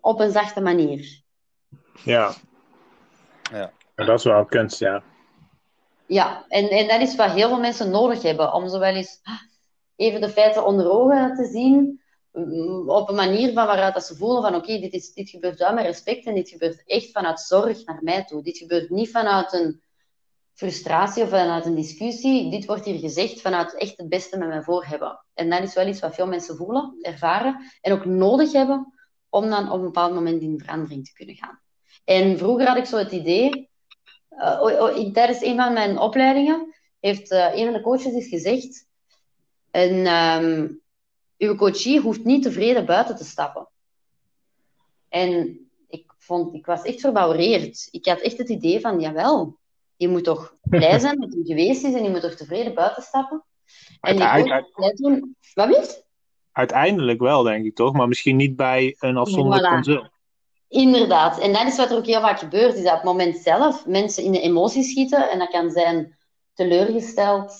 op 0.00 0.20
een 0.20 0.32
zachte 0.32 0.60
manier. 0.60 1.22
Ja. 2.04 2.34
Ja. 3.52 3.72
En 3.94 4.06
dat 4.06 4.18
is 4.18 4.24
wel 4.24 4.44
kunst, 4.44 4.78
ja. 4.78 5.02
Ja, 6.06 6.44
en, 6.48 6.68
en 6.68 6.88
dat 6.88 7.00
is 7.00 7.16
wat 7.16 7.30
heel 7.30 7.48
veel 7.48 7.60
mensen 7.60 7.90
nodig 7.90 8.22
hebben. 8.22 8.52
Om 8.52 8.68
zo 8.68 8.78
wel 8.78 8.94
eens 8.94 9.20
even 9.96 10.20
de 10.20 10.28
feiten 10.28 10.66
onder 10.66 10.90
ogen 10.90 11.34
te 11.34 11.44
zien. 11.44 12.00
Mm, 12.32 12.90
op 12.90 13.08
een 13.08 13.14
manier 13.14 13.52
van 13.52 13.66
waaruit 13.66 13.94
dat 13.94 14.04
ze 14.04 14.16
voelen 14.16 14.42
van 14.42 14.54
oké, 14.54 14.78
dit 14.78 14.90
dit, 14.90 15.14
dit 15.14 15.30
gebeurt 15.30 15.62
uit 15.62 15.74
met 15.74 15.84
respect 15.84 16.26
en 16.26 16.34
dit 16.34 16.48
gebeurt 16.48 16.82
echt 16.86 17.10
vanuit 17.10 17.40
zorg 17.40 17.84
naar 17.84 17.98
mij 18.02 18.24
toe. 18.24 18.42
Dit 18.42 18.58
gebeurt 18.58 18.90
niet 18.90 19.10
vanuit 19.10 19.52
een 19.52 19.82
frustratie 20.54 21.22
of 21.22 21.28
vanuit 21.28 21.66
een 21.66 21.74
discussie. 21.74 22.50
Dit 22.50 22.66
wordt 22.66 22.84
hier 22.84 22.98
gezegd 22.98 23.40
vanuit 23.40 23.76
echt 23.76 23.96
het 23.96 24.08
beste 24.08 24.38
met 24.38 24.48
mij 24.48 24.62
voor 24.62 24.84
hebben. 24.84 25.24
En 25.34 25.50
dat 25.50 25.62
is 25.62 25.74
wel 25.74 25.86
iets 25.86 26.00
wat 26.00 26.14
veel 26.14 26.26
mensen 26.26 26.56
voelen, 26.56 26.98
ervaren 27.00 27.70
en 27.80 27.92
ook 27.92 28.04
nodig 28.04 28.52
hebben 28.52 28.92
om 29.28 29.50
dan 29.50 29.70
op 29.70 29.78
een 29.78 29.84
bepaald 29.84 30.14
moment 30.14 30.42
in 30.42 30.58
verandering 30.58 31.04
te 31.04 31.12
kunnen 31.12 31.34
gaan. 31.34 31.61
En 32.04 32.38
vroeger 32.38 32.66
had 32.66 32.76
ik 32.76 32.84
zo 32.84 32.96
het 32.96 33.12
idee, 33.12 33.70
uh, 34.30 35.12
tijdens 35.12 35.42
een 35.42 35.56
van 35.56 35.72
mijn 35.72 35.98
opleidingen 35.98 36.74
heeft 37.00 37.32
uh, 37.32 37.54
een 37.54 37.64
van 37.64 37.72
de 37.72 37.80
coaches 37.80 38.12
eens 38.12 38.28
gezegd, 38.28 38.86
en, 39.70 40.06
um, 40.06 40.82
uw 41.38 41.54
coachie 41.54 42.00
hoeft 42.00 42.24
niet 42.24 42.42
tevreden 42.42 42.86
buiten 42.86 43.16
te 43.16 43.24
stappen. 43.24 43.68
En 45.08 45.58
ik, 45.88 46.12
vond, 46.18 46.54
ik 46.54 46.66
was 46.66 46.82
echt 46.82 47.00
verbouwereerd. 47.00 47.88
Ik 47.90 48.06
had 48.06 48.20
echt 48.20 48.38
het 48.38 48.48
idee 48.48 48.80
van, 48.80 49.00
jawel, 49.00 49.58
je 49.96 50.08
moet 50.08 50.24
toch 50.24 50.56
blij 50.62 50.98
zijn 50.98 51.20
dat 51.20 51.32
hij 51.32 51.42
geweest 51.44 51.84
is 51.84 51.94
en 51.94 52.02
je 52.02 52.10
moet 52.10 52.20
toch 52.20 52.34
tevreden 52.34 52.74
buiten 52.74 53.02
stappen. 53.02 53.44
En 54.00 54.22
Uite 54.22 54.94
toen... 54.96 55.36
Wat 55.54 55.66
weet 55.66 56.04
Uiteindelijk 56.52 57.20
wel, 57.20 57.42
denk 57.42 57.64
ik 57.64 57.74
toch? 57.74 57.92
Maar 57.92 58.08
misschien 58.08 58.36
niet 58.36 58.56
bij 58.56 58.96
een 58.98 59.16
afzonderlijk 59.16 59.72
consult. 59.72 60.10
Inderdaad. 60.72 61.38
En 61.38 61.52
dat 61.52 61.66
is 61.66 61.76
wat 61.76 61.90
er 61.90 61.96
ook 61.96 62.06
heel 62.06 62.20
vaak 62.20 62.38
gebeurt. 62.38 62.74
Is 62.74 62.82
dat 62.82 62.92
op 62.92 62.98
het 62.98 63.04
moment 63.04 63.36
zelf 63.36 63.86
mensen 63.86 64.24
in 64.24 64.32
de 64.32 64.40
emoties 64.40 64.90
schieten. 64.90 65.30
En 65.30 65.38
dat 65.38 65.50
kan 65.50 65.70
zijn 65.70 66.16
teleurgesteld, 66.54 67.54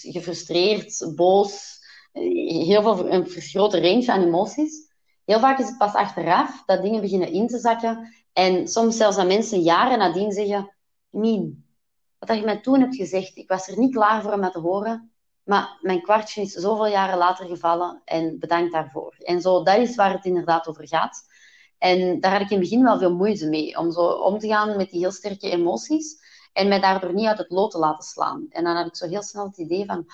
gefrustreerd, 0.00 1.12
boos. 1.14 1.80
Heel 2.12 2.82
veel, 2.82 3.10
een 3.10 3.26
grote 3.26 3.80
range 3.80 4.12
aan 4.12 4.22
emoties. 4.22 4.90
Heel 5.24 5.38
vaak 5.38 5.58
is 5.58 5.66
het 5.66 5.78
pas 5.78 5.94
achteraf 5.94 6.62
dat 6.66 6.82
dingen 6.82 7.00
beginnen 7.00 7.32
in 7.32 7.46
te 7.46 7.58
zakken. 7.58 8.14
En 8.32 8.68
soms 8.68 8.96
zelfs 8.96 9.16
dat 9.16 9.26
mensen 9.26 9.60
jaren 9.60 9.98
nadien 9.98 10.32
zeggen... 10.32 10.74
Mien, 11.10 11.66
wat 12.18 12.36
je 12.36 12.44
mij 12.44 12.60
toen 12.60 12.80
hebt 12.80 12.96
gezegd, 12.96 13.36
ik 13.36 13.48
was 13.48 13.68
er 13.68 13.78
niet 13.78 13.94
klaar 13.94 14.22
voor 14.22 14.32
om 14.32 14.40
dat 14.40 14.52
te 14.52 14.58
horen. 14.58 15.12
Maar 15.42 15.78
mijn 15.80 16.02
kwartje 16.02 16.40
is 16.40 16.52
zoveel 16.52 16.86
jaren 16.86 17.18
later 17.18 17.46
gevallen 17.46 18.02
en 18.04 18.38
bedankt 18.38 18.72
daarvoor. 18.72 19.14
En 19.18 19.40
zo, 19.40 19.62
dat 19.62 19.78
is 19.78 19.94
waar 19.94 20.12
het 20.12 20.24
inderdaad 20.24 20.68
over 20.68 20.88
gaat. 20.88 21.31
En 21.82 22.20
daar 22.20 22.32
had 22.32 22.40
ik 22.40 22.50
in 22.50 22.58
het 22.58 22.68
begin 22.68 22.84
wel 22.84 22.98
veel 22.98 23.14
moeite 23.14 23.48
mee, 23.48 23.78
om 23.78 23.92
zo 23.92 24.00
om 24.00 24.38
te 24.38 24.46
gaan 24.46 24.76
met 24.76 24.90
die 24.90 25.00
heel 25.00 25.10
sterke 25.10 25.50
emoties 25.50 26.16
en 26.52 26.68
mij 26.68 26.80
daardoor 26.80 27.14
niet 27.14 27.26
uit 27.26 27.38
het 27.38 27.50
lood 27.50 27.70
te 27.70 27.78
laten 27.78 28.04
slaan. 28.04 28.46
En 28.48 28.64
dan 28.64 28.76
had 28.76 28.86
ik 28.86 28.96
zo 28.96 29.08
heel 29.08 29.22
snel 29.22 29.46
het 29.46 29.58
idee 29.58 29.84
van, 29.84 30.06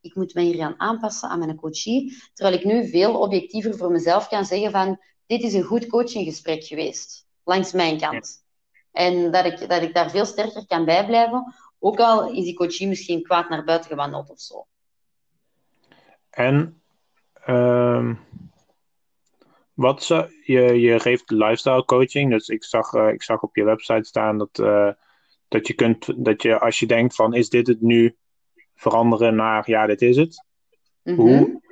ik 0.00 0.14
moet 0.14 0.34
mij 0.34 0.44
hier 0.44 0.54
gaan 0.54 0.80
aanpassen 0.80 1.28
aan 1.28 1.38
mijn 1.38 1.56
coachie, 1.56 2.22
terwijl 2.34 2.56
ik 2.56 2.64
nu 2.64 2.88
veel 2.88 3.20
objectiever 3.20 3.76
voor 3.76 3.90
mezelf 3.90 4.28
kan 4.28 4.44
zeggen 4.44 4.70
van, 4.70 5.00
dit 5.26 5.42
is 5.42 5.54
een 5.54 5.62
goed 5.62 5.86
coachinggesprek 5.86 6.64
geweest, 6.64 7.26
langs 7.44 7.72
mijn 7.72 7.98
kant. 7.98 8.44
En 8.92 9.30
dat 9.30 9.44
ik, 9.44 9.68
dat 9.68 9.82
ik 9.82 9.94
daar 9.94 10.10
veel 10.10 10.26
sterker 10.26 10.66
kan 10.66 10.84
bijblijven, 10.84 11.54
ook 11.78 11.98
al 11.98 12.30
is 12.30 12.44
die 12.44 12.54
coachie 12.54 12.88
misschien 12.88 13.22
kwaad 13.22 13.48
naar 13.48 13.64
buiten 13.64 13.90
gewandeld 13.90 14.30
of 14.30 14.40
zo. 14.40 14.66
En 16.30 16.82
uh, 17.46 18.14
wat 19.78 20.02
ze, 20.02 20.42
je, 20.44 20.80
je 20.80 21.00
geeft 21.00 21.30
lifestyle 21.30 21.84
coaching, 21.84 22.30
dus 22.30 22.48
ik 22.48 22.64
zag, 22.64 22.92
uh, 22.92 23.08
ik 23.08 23.22
zag 23.22 23.42
op 23.42 23.56
je 23.56 23.64
website 23.64 24.04
staan 24.04 24.38
dat, 24.38 24.58
uh, 24.58 24.90
dat 25.48 25.66
je 25.66 25.74
kunt, 25.74 26.24
dat 26.24 26.42
je 26.42 26.60
als 26.60 26.78
je 26.78 26.86
denkt 26.86 27.14
van 27.14 27.34
is 27.34 27.48
dit 27.48 27.66
het 27.66 27.80
nu, 27.80 28.16
veranderen 28.74 29.34
naar 29.34 29.70
ja, 29.70 29.86
dit 29.86 30.02
is 30.02 30.16
het. 30.16 30.44
Mm 31.02 31.14
-hmm. 31.14 31.26
Hoe, 31.26 31.62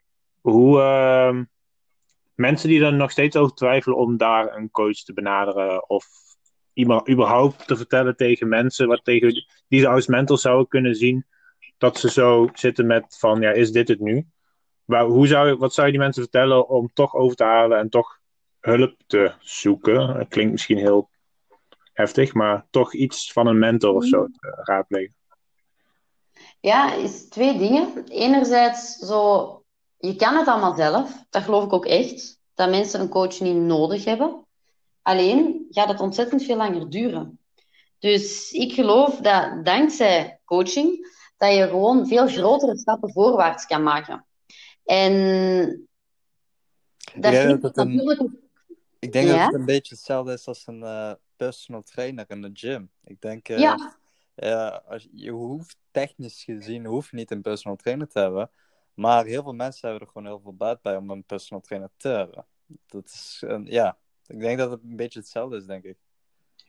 hoe 0.40 0.78
uh, 0.78 1.40
mensen 2.34 2.68
die 2.68 2.84
er 2.84 2.92
nog 2.92 3.10
steeds 3.10 3.36
over 3.36 3.54
twijfelen 3.54 3.96
om 3.96 4.16
daar 4.16 4.56
een 4.56 4.70
coach 4.70 4.96
te 4.96 5.12
benaderen 5.12 5.88
of 5.90 6.06
überhaupt 7.10 7.66
te 7.66 7.76
vertellen 7.76 8.16
tegen 8.16 8.48
mensen 8.48 8.88
wat 8.88 9.04
tegen, 9.04 9.46
die 9.68 9.80
ze 9.80 9.88
als 9.88 10.06
mental 10.06 10.36
zouden 10.36 10.68
kunnen 10.68 10.94
zien, 10.94 11.26
dat 11.78 11.98
ze 11.98 12.10
zo 12.10 12.48
zitten 12.52 12.86
met 12.86 13.16
van 13.18 13.40
ja, 13.40 13.50
is 13.50 13.72
dit 13.72 13.88
het 13.88 14.00
nu? 14.00 14.26
Maar 14.86 15.04
hoe 15.04 15.26
zou, 15.26 15.56
wat 15.56 15.74
zou 15.74 15.86
je 15.86 15.92
die 15.92 16.02
mensen 16.02 16.22
vertellen 16.22 16.68
om 16.68 16.90
toch 16.92 17.14
over 17.14 17.36
te 17.36 17.44
halen 17.44 17.78
en 17.78 17.88
toch 17.88 18.18
hulp 18.60 18.94
te 19.06 19.32
zoeken? 19.38 20.14
Dat 20.18 20.28
klinkt 20.28 20.52
misschien 20.52 20.78
heel 20.78 21.10
heftig, 21.92 22.34
maar 22.34 22.66
toch 22.70 22.94
iets 22.94 23.32
van 23.32 23.46
een 23.46 23.58
mentor 23.58 23.94
of 23.94 24.04
zo 24.04 24.26
te 24.26 24.62
raadplegen. 24.64 25.14
Ja, 26.60 26.92
is 26.92 27.28
twee 27.28 27.58
dingen. 27.58 28.04
Enerzijds, 28.08 28.96
zo, 28.96 29.62
je 29.98 30.16
kan 30.16 30.36
het 30.36 30.46
allemaal 30.46 30.74
zelf. 30.74 31.24
Dat 31.30 31.42
geloof 31.42 31.64
ik 31.64 31.72
ook 31.72 31.86
echt. 31.86 32.40
Dat 32.54 32.70
mensen 32.70 33.00
een 33.00 33.08
coach 33.08 33.40
niet 33.40 33.56
nodig 33.56 34.04
hebben. 34.04 34.46
Alleen 35.02 35.66
gaat 35.70 35.88
het 35.88 36.00
ontzettend 36.00 36.42
veel 36.42 36.56
langer 36.56 36.90
duren. 36.90 37.38
Dus 37.98 38.50
ik 38.50 38.72
geloof 38.72 39.16
dat 39.16 39.64
dankzij 39.64 40.40
coaching 40.44 41.14
dat 41.36 41.54
je 41.54 41.68
gewoon 41.68 42.06
veel 42.06 42.28
grotere 42.28 42.78
stappen 42.78 43.12
voorwaarts 43.12 43.66
kan 43.66 43.82
maken. 43.82 44.25
En 44.86 45.88
dat 47.14 47.14
ik 47.14 47.20
denk 47.22 47.62
dat 47.62 47.76
het 47.76 47.86
een, 47.86 48.40
ik 48.98 49.12
denk 49.12 49.28
dat 49.28 49.40
het 49.40 49.54
een 49.54 49.64
beetje 49.64 49.94
hetzelfde 49.94 50.32
is 50.32 50.46
als 50.46 50.66
een 50.66 50.80
uh, 50.80 51.12
personal 51.36 51.82
trainer 51.82 52.24
in 52.28 52.42
de 52.42 52.50
gym. 52.52 52.90
Ik 53.04 53.20
denk, 53.20 53.48
uh, 53.48 53.58
ja. 53.58 53.96
Uh, 54.36 54.78
als, 54.88 55.08
je 55.12 55.30
hoeft 55.30 55.76
technisch 55.90 56.44
gezien 56.44 56.84
hoeft 56.84 57.12
niet 57.12 57.30
een 57.30 57.42
personal 57.42 57.76
trainer 57.76 58.08
te 58.08 58.18
hebben, 58.18 58.50
maar 58.94 59.24
heel 59.24 59.42
veel 59.42 59.52
mensen 59.52 59.88
hebben 59.88 60.06
er 60.06 60.12
gewoon 60.12 60.28
heel 60.28 60.40
veel 60.40 60.54
baat 60.54 60.82
bij 60.82 60.96
om 60.96 61.10
een 61.10 61.24
personal 61.24 61.62
trainer 61.62 61.90
te 61.96 62.08
hebben. 62.08 62.46
Dat 62.86 63.04
is, 63.04 63.44
ja, 63.64 63.98
ik 64.26 64.40
denk 64.40 64.58
dat 64.58 64.70
het 64.70 64.82
een 64.82 64.96
beetje 64.96 65.18
hetzelfde 65.18 65.56
is, 65.56 65.66
denk 65.66 65.84
ik. 65.84 65.96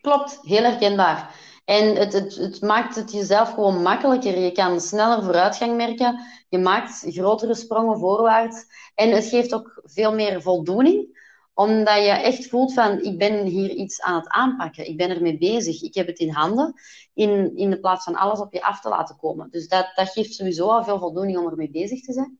Klopt, 0.02 0.40
heel 0.42 0.64
herkenbaar. 0.64 1.36
En 1.66 1.96
het, 1.96 2.14
het, 2.14 2.36
het 2.36 2.62
maakt 2.62 2.96
het 2.96 3.12
jezelf 3.12 3.54
gewoon 3.54 3.82
makkelijker. 3.82 4.40
Je 4.40 4.52
kan 4.52 4.82
sneller 4.82 5.24
vooruitgang 5.24 5.76
merken. 5.76 6.26
Je 6.50 6.58
maakt 6.58 7.06
grotere 7.08 7.56
sprongen 7.56 8.00
voorwaarts. 8.00 8.66
En 8.96 9.12
het 9.12 9.26
geeft 9.26 9.54
ook 9.54 9.82
veel 9.84 10.14
meer 10.14 10.42
voldoening 10.42 11.26
omdat 11.58 11.96
je 11.96 12.10
echt 12.10 12.48
voelt 12.48 12.74
van, 12.74 13.02
ik 13.02 13.18
ben 13.18 13.46
hier 13.46 13.70
iets 13.70 14.02
aan 14.02 14.16
het 14.16 14.28
aanpakken. 14.28 14.88
Ik 14.88 14.98
ben 14.98 15.10
ermee 15.10 15.38
bezig. 15.38 15.82
Ik 15.82 15.94
heb 15.94 16.08
het 16.08 16.20
in 16.20 16.30
handen. 16.30 16.74
In, 17.14 17.56
in 17.56 17.70
de 17.70 17.80
plaats 17.80 18.04
van 18.04 18.16
alles 18.16 18.40
op 18.40 18.54
je 18.54 18.62
af 18.62 18.82
te 18.82 18.90
laten 18.90 19.18
komen. 19.18 19.50
Dus 19.50 19.68
dat, 19.68 19.92
dat 19.96 20.10
geeft 20.10 20.34
sowieso 20.34 20.68
al 20.68 20.84
veel 20.84 21.00
voldoening 21.00 21.38
om 21.38 21.48
ermee 21.50 21.70
bezig 21.70 22.02
te 22.02 22.14
zijn. 22.14 22.40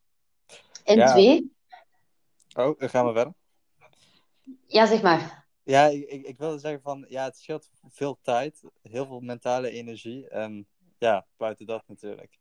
En 0.84 1.08
twee... 1.08 1.56
Oh, 2.56 2.80
dan 2.80 2.90
gaan 2.90 3.06
we 3.06 3.14
verder. 3.14 3.34
Ja, 4.68 4.86
zeg 4.86 5.02
maar. 5.02 5.47
Ja, 5.68 5.86
ik, 5.86 6.10
ik, 6.10 6.26
ik 6.26 6.38
wilde 6.38 6.60
zeggen 6.60 6.82
van, 6.82 7.06
ja, 7.10 7.24
het 7.24 7.38
scheelt 7.38 7.70
veel 7.90 8.18
tijd, 8.22 8.62
heel 8.82 9.06
veel 9.06 9.20
mentale 9.20 9.70
energie 9.70 10.30
en 10.30 10.68
ja, 10.98 11.26
buiten 11.38 11.66
dat 11.66 11.84
natuurlijk. 11.88 12.40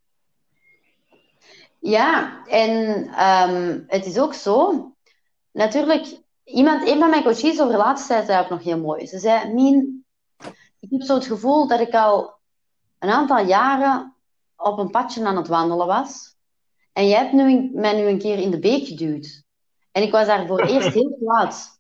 Ja, 1.81 2.43
en 2.47 2.71
um, 3.25 3.85
het 3.87 4.07
is 4.07 4.19
ook 4.19 4.35
zo, 4.35 4.93
natuurlijk, 5.53 6.21
iemand, 6.45 6.89
een 6.89 6.99
van 6.99 7.11
mijn 7.11 7.23
coaches 7.23 7.61
over 7.61 7.73
de 7.73 7.79
laatste 7.79 8.09
tijd 8.09 8.27
zei 8.27 8.43
ook 8.43 8.51
nog 8.51 8.63
heel 8.63 8.79
mooi. 8.79 9.07
Ze 9.07 9.19
zei, 9.19 9.53
Mien, 9.53 10.05
ik 10.81 10.91
heb 10.91 11.03
zo 11.03 11.15
het 11.15 11.27
gevoel 11.27 11.69
dat 11.69 11.81
ik 11.81 11.95
al 11.95 12.39
een 12.99 13.11
aantal 13.11 13.47
jaren 13.47 14.15
op 14.57 14.79
een 14.79 14.91
padje 14.91 15.25
aan 15.25 15.37
het 15.37 15.49
wandelen 15.49 15.87
was. 15.87 16.37
En 16.93 17.09
jij 17.09 17.19
hebt 17.19 17.33
nu, 17.33 17.71
mij 17.75 17.97
nu 17.97 18.07
een 18.07 18.19
keer 18.19 18.39
in 18.39 18.51
de 18.51 18.59
beek 18.59 18.87
geduwd. 18.87 19.45
En 19.93 20.03
ik 20.03 20.11
was 20.11 20.27
daar 20.27 20.47
voor 20.47 20.61
eerst 20.61 20.93
heel 20.99 21.17
kwaad. 21.19 21.76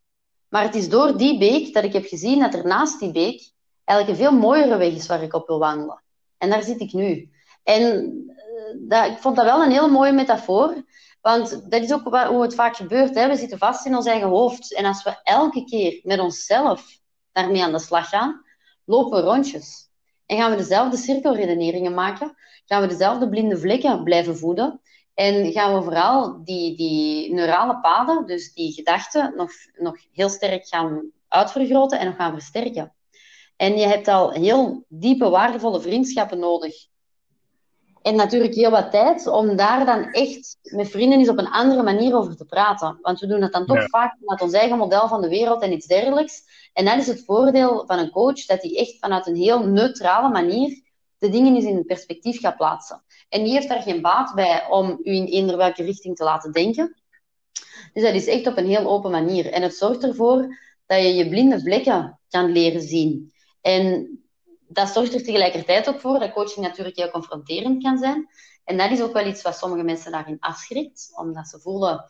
Maar 0.48 0.62
het 0.62 0.74
is 0.74 0.88
door 0.88 1.16
die 1.16 1.38
beek 1.38 1.74
dat 1.74 1.84
ik 1.84 1.92
heb 1.92 2.04
gezien 2.04 2.40
dat 2.40 2.54
er 2.54 2.66
naast 2.66 3.00
die 3.00 3.12
beek 3.12 3.50
eigenlijk 3.84 4.18
een 4.18 4.24
veel 4.26 4.38
mooiere 4.38 4.76
weg 4.76 4.92
is 4.92 5.06
waar 5.06 5.22
ik 5.22 5.34
op 5.34 5.46
wil 5.46 5.58
wandelen. 5.58 6.02
En 6.38 6.50
daar 6.50 6.62
zit 6.62 6.80
ik 6.80 6.92
nu. 6.92 7.30
En 7.62 7.82
eh, 8.28 8.88
dat, 8.88 9.06
ik 9.06 9.18
vond 9.18 9.36
dat 9.36 9.44
wel 9.44 9.62
een 9.62 9.70
heel 9.70 9.90
mooie 9.90 10.12
metafoor. 10.12 10.84
Want 11.20 11.70
dat 11.70 11.82
is 11.82 11.92
ook 11.92 12.26
hoe 12.28 12.42
het 12.42 12.54
vaak 12.54 12.76
gebeurt. 12.76 13.14
Hè. 13.14 13.28
We 13.28 13.36
zitten 13.36 13.58
vast 13.58 13.86
in 13.86 13.96
ons 13.96 14.06
eigen 14.06 14.28
hoofd. 14.28 14.74
En 14.74 14.84
als 14.84 15.02
we 15.02 15.20
elke 15.22 15.64
keer 15.64 16.00
met 16.02 16.20
onszelf 16.20 17.00
daarmee 17.32 17.62
aan 17.62 17.72
de 17.72 17.78
slag 17.78 18.08
gaan, 18.08 18.44
lopen 18.84 19.18
we 19.18 19.30
rondjes. 19.30 19.88
En 20.26 20.36
gaan 20.36 20.50
we 20.50 20.56
dezelfde 20.56 20.96
cirkelredeneringen 20.96 21.94
maken, 21.94 22.36
gaan 22.64 22.80
we 22.80 22.86
dezelfde 22.86 23.28
blinde 23.28 23.58
vlekken 23.58 24.04
blijven 24.04 24.36
voeden. 24.38 24.80
En 25.16 25.52
gaan 25.52 25.74
we 25.74 25.82
vooral 25.82 26.44
die, 26.44 26.76
die 26.76 27.34
neurale 27.34 27.80
paden, 27.80 28.26
dus 28.26 28.54
die 28.54 28.72
gedachten, 28.72 29.32
nog, 29.36 29.50
nog 29.76 29.96
heel 30.12 30.28
sterk 30.28 30.66
gaan 30.66 31.10
uitvergroten 31.28 31.98
en 31.98 32.06
nog 32.06 32.16
gaan 32.16 32.32
versterken. 32.32 32.94
En 33.56 33.78
je 33.78 33.86
hebt 33.86 34.08
al 34.08 34.30
heel 34.30 34.84
diepe, 34.88 35.28
waardevolle 35.28 35.80
vriendschappen 35.80 36.38
nodig. 36.38 36.74
En 38.02 38.16
natuurlijk 38.16 38.54
heel 38.54 38.70
wat 38.70 38.90
tijd 38.90 39.26
om 39.26 39.56
daar 39.56 39.86
dan 39.86 40.10
echt 40.10 40.58
met 40.62 40.90
vrienden 40.90 41.18
eens 41.18 41.28
op 41.28 41.38
een 41.38 41.50
andere 41.50 41.82
manier 41.82 42.16
over 42.16 42.36
te 42.36 42.44
praten. 42.44 42.98
Want 43.02 43.20
we 43.20 43.26
doen 43.26 43.40
dat 43.40 43.52
dan 43.52 43.66
toch 43.66 43.88
vaak 43.88 44.16
vanuit 44.18 44.40
ons 44.40 44.52
eigen 44.52 44.78
model 44.78 45.08
van 45.08 45.20
de 45.20 45.28
wereld 45.28 45.62
en 45.62 45.72
iets 45.72 45.86
dergelijks. 45.86 46.42
En 46.72 46.84
dat 46.84 46.98
is 46.98 47.06
het 47.06 47.24
voordeel 47.24 47.84
van 47.86 47.98
een 47.98 48.10
coach, 48.10 48.46
dat 48.46 48.62
hij 48.62 48.76
echt 48.76 48.98
vanuit 48.98 49.26
een 49.26 49.36
heel 49.36 49.66
neutrale 49.66 50.28
manier 50.28 50.82
de 51.18 51.28
dingen 51.28 51.54
eens 51.54 51.64
in 51.64 51.84
perspectief 51.84 52.40
gaat 52.40 52.56
plaatsen. 52.56 53.02
En 53.28 53.44
die 53.44 53.52
heeft 53.52 53.68
daar 53.68 53.82
geen 53.82 54.02
baat 54.02 54.34
bij 54.34 54.66
om 54.68 54.98
u 55.02 55.12
in 55.12 55.26
eender 55.26 55.56
welke 55.56 55.82
richting 55.82 56.16
te 56.16 56.24
laten 56.24 56.52
denken. 56.52 56.96
Dus 57.92 58.02
dat 58.02 58.14
is 58.14 58.26
echt 58.26 58.46
op 58.46 58.56
een 58.56 58.66
heel 58.66 58.86
open 58.86 59.10
manier. 59.10 59.52
En 59.52 59.62
het 59.62 59.74
zorgt 59.74 60.04
ervoor 60.04 60.56
dat 60.86 60.98
je 60.98 61.14
je 61.14 61.28
blinde 61.28 61.60
vlekken 61.60 62.20
kan 62.28 62.52
leren 62.52 62.82
zien. 62.82 63.32
En 63.60 64.10
dat 64.68 64.88
zorgt 64.88 65.14
er 65.14 65.22
tegelijkertijd 65.22 65.88
ook 65.88 66.00
voor 66.00 66.18
dat 66.18 66.32
coaching 66.32 66.66
natuurlijk 66.66 66.96
heel 66.96 67.10
confronterend 67.10 67.82
kan 67.82 67.98
zijn. 67.98 68.28
En 68.64 68.76
dat 68.76 68.90
is 68.90 69.02
ook 69.02 69.12
wel 69.12 69.26
iets 69.26 69.42
wat 69.42 69.56
sommige 69.56 69.82
mensen 69.82 70.12
daarin 70.12 70.40
afschrikt, 70.40 71.12
omdat 71.14 71.46
ze 71.48 71.60
voelen 71.60 72.04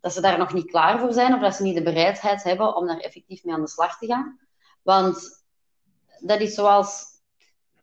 dat 0.00 0.12
ze 0.12 0.20
daar 0.20 0.38
nog 0.38 0.52
niet 0.52 0.70
klaar 0.70 1.00
voor 1.00 1.12
zijn 1.12 1.34
of 1.34 1.40
dat 1.40 1.54
ze 1.54 1.62
niet 1.62 1.74
de 1.74 1.82
bereidheid 1.82 2.42
hebben 2.42 2.76
om 2.76 2.86
daar 2.86 2.98
effectief 2.98 3.44
mee 3.44 3.54
aan 3.54 3.60
de 3.60 3.68
slag 3.68 3.98
te 3.98 4.06
gaan. 4.06 4.38
Want 4.82 5.44
dat 6.20 6.40
is 6.40 6.54
zoals. 6.54 7.16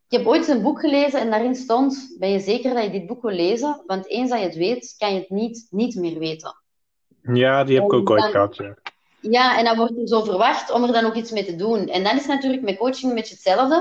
Ik 0.10 0.18
heb 0.18 0.28
ooit 0.28 0.48
een 0.48 0.62
boek 0.62 0.80
gelezen 0.80 1.20
en 1.20 1.30
daarin 1.30 1.56
stond: 1.56 2.16
Ben 2.20 2.30
je 2.30 2.40
zeker 2.40 2.74
dat 2.74 2.84
je 2.84 2.90
dit 2.90 3.06
boek 3.06 3.22
wil 3.22 3.36
lezen? 3.36 3.84
Want 3.86 4.10
eens 4.10 4.30
dat 4.30 4.40
je 4.40 4.46
het 4.46 4.56
weet, 4.56 4.96
kan 4.98 5.14
je 5.14 5.20
het 5.20 5.30
niet, 5.30 5.68
niet 5.70 5.96
meer 5.96 6.20
weten. 6.20 6.56
Ja, 7.22 7.64
die 7.64 7.76
heb 7.76 7.86
ik 7.86 7.94
ook 7.94 8.10
ooit 8.10 8.24
gehad. 8.24 8.56
Ja. 8.56 8.76
ja, 9.20 9.58
en 9.58 9.66
dan 9.66 9.78
wordt 9.78 9.98
er 9.98 10.08
zo 10.08 10.24
verwacht 10.24 10.72
om 10.72 10.84
er 10.84 10.94
dan 10.94 11.06
ook 11.06 11.16
iets 11.16 11.32
mee 11.32 11.46
te 11.46 11.56
doen. 11.56 11.88
En 11.88 12.04
dan 12.04 12.16
is 12.16 12.26
natuurlijk 12.26 12.64
met 12.64 12.78
coaching 12.78 13.10
een 13.10 13.16
beetje 13.16 13.34
hetzelfde. 13.34 13.76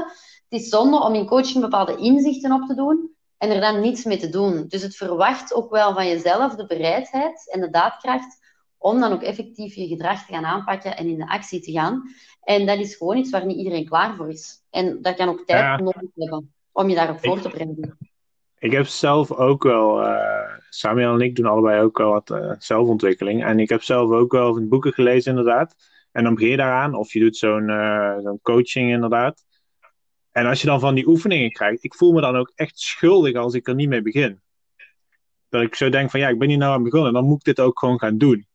Het 0.49 0.61
is 0.61 0.69
zonde 0.69 1.01
om 1.01 1.15
in 1.15 1.27
coaching 1.27 1.61
bepaalde 1.61 1.97
inzichten 1.97 2.53
op 2.53 2.67
te 2.67 2.75
doen 2.75 3.15
en 3.39 3.51
er 3.51 3.61
dan 3.61 3.81
niets 3.81 4.05
mee 4.05 4.19
te 4.19 4.29
doen. 4.29 4.65
Dus 4.69 4.83
het 4.83 4.97
verwacht 4.97 5.55
ook 5.55 5.71
wel 5.71 5.95
van 5.95 6.09
jezelf 6.09 6.55
de 6.55 6.67
bereidheid 6.67 7.51
en 7.53 7.61
de 7.61 7.71
daadkracht 7.71 8.39
om 8.85 9.01
dan 9.01 9.13
ook 9.13 9.23
effectief 9.23 9.75
je 9.75 9.87
gedrag 9.87 10.27
te 10.27 10.33
gaan 10.33 10.45
aanpakken 10.45 10.97
en 10.97 11.07
in 11.07 11.19
de 11.19 11.29
actie 11.29 11.61
te 11.61 11.73
gaan. 11.73 12.03
En 12.43 12.67
dat 12.67 12.79
is 12.79 12.97
gewoon 12.97 13.17
iets 13.17 13.31
waar 13.31 13.47
niet 13.47 13.57
iedereen 13.57 13.85
klaar 13.85 14.17
voor 14.17 14.29
is. 14.29 14.63
En 14.71 15.03
dat 15.03 15.17
kan 15.17 15.29
ook 15.29 15.45
tijd 15.47 15.81
nodig 15.81 16.11
hebben 16.15 16.55
om 16.73 16.89
je 16.89 16.95
daarop 16.95 17.25
voor 17.25 17.41
te 17.41 17.49
brengen. 17.49 17.99
Ik 18.59 18.73
heb 18.73 18.87
zelf 18.87 19.33
ook 19.33 19.63
wel, 19.63 20.03
uh, 20.03 20.19
Samuel 20.69 21.15
en 21.15 21.21
ik 21.21 21.37
doen 21.37 21.47
allebei 21.47 21.83
ook 21.83 21.99
wel 21.99 22.11
wat 22.11 22.31
uh, 22.31 22.53
zelfontwikkeling. 22.59 23.45
En 23.45 23.59
ik 23.59 23.69
heb 23.69 23.83
zelf 23.83 24.11
ook 24.11 24.33
wel 24.33 24.55
van 24.55 24.69
boeken 24.69 24.93
gelezen, 24.93 25.31
inderdaad. 25.31 25.75
En 26.13 26.25
dan 26.25 26.35
begin 26.35 26.51
je 26.51 26.57
daaraan, 26.57 26.95
of 26.95 27.13
je 27.13 27.21
doet 27.21 27.37
zo'n 27.37 27.69
uh, 27.69 28.19
zo'n 28.19 28.41
coaching, 28.43 28.91
inderdaad. 28.91 29.45
En 30.33 30.47
als 30.47 30.61
je 30.61 30.67
dan 30.67 30.81
van 30.81 30.95
die 30.95 31.07
oefeningen 31.07 31.53
krijgt, 31.53 31.85
ik 31.85 31.95
voel 31.95 32.13
me 32.13 32.21
dan 32.21 32.37
ook 32.37 32.53
echt 32.55 32.79
schuldig 32.79 33.35
als 33.35 33.55
ik 33.55 33.69
er 33.69 33.75
niet 33.75 33.89
mee 33.89 34.03
begin. 34.03 34.41
Dat 35.49 35.63
ik 35.63 35.75
zo 35.75 35.89
denk 35.89 36.11
van 36.11 36.21
ja, 36.21 36.29
ik 36.29 36.39
ben 36.39 36.49
hier 36.49 36.59
nou 36.59 36.73
aan 36.73 36.83
begonnen, 36.83 37.13
dan 37.13 37.25
moet 37.25 37.39
ik 37.39 37.45
dit 37.45 37.61
ook 37.61 37.79
gewoon 37.79 37.99
gaan 37.99 38.19
doen. 38.19 38.47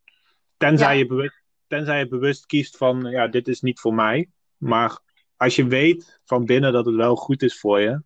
Tenzij, 0.59 0.97
je, 0.97 1.05
bewust, 1.05 1.41
tenzij 1.67 1.99
je 1.99 2.07
bewust 2.07 2.45
kiest 2.45 2.77
van 2.77 3.01
ja, 3.03 3.27
dit 3.27 3.47
is 3.47 3.61
niet 3.61 3.79
voor 3.79 3.93
mij. 3.93 4.29
Maar 4.57 4.99
als 5.37 5.55
je 5.55 5.67
weet 5.67 6.19
van 6.25 6.45
binnen 6.45 6.73
dat 6.73 6.85
het 6.85 6.95
wel 6.95 7.15
goed 7.15 7.41
is 7.41 7.59
voor 7.59 7.79
je, 7.79 8.01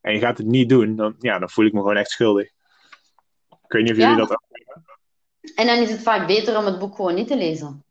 en 0.00 0.12
je 0.12 0.18
gaat 0.18 0.38
het 0.38 0.46
niet 0.46 0.68
doen, 0.68 0.96
dan, 0.96 1.14
ja, 1.18 1.38
dan 1.38 1.50
voel 1.50 1.64
ik 1.64 1.72
me 1.72 1.78
gewoon 1.78 1.96
echt 1.96 2.10
schuldig. 2.10 2.46
Ik 3.48 3.72
weet 3.72 3.82
niet 3.82 3.92
of 3.92 3.98
jullie 3.98 4.16
dat 4.16 4.30
ook 4.30 4.42
hebben. 4.50 4.84
En 5.54 5.66
dan 5.66 5.78
is 5.78 5.90
het 5.90 6.02
vaak 6.02 6.26
beter 6.26 6.58
om 6.58 6.64
het 6.64 6.78
boek 6.78 6.94
gewoon 6.94 7.14
niet 7.14 7.28
te 7.28 7.36
lezen. 7.36 7.84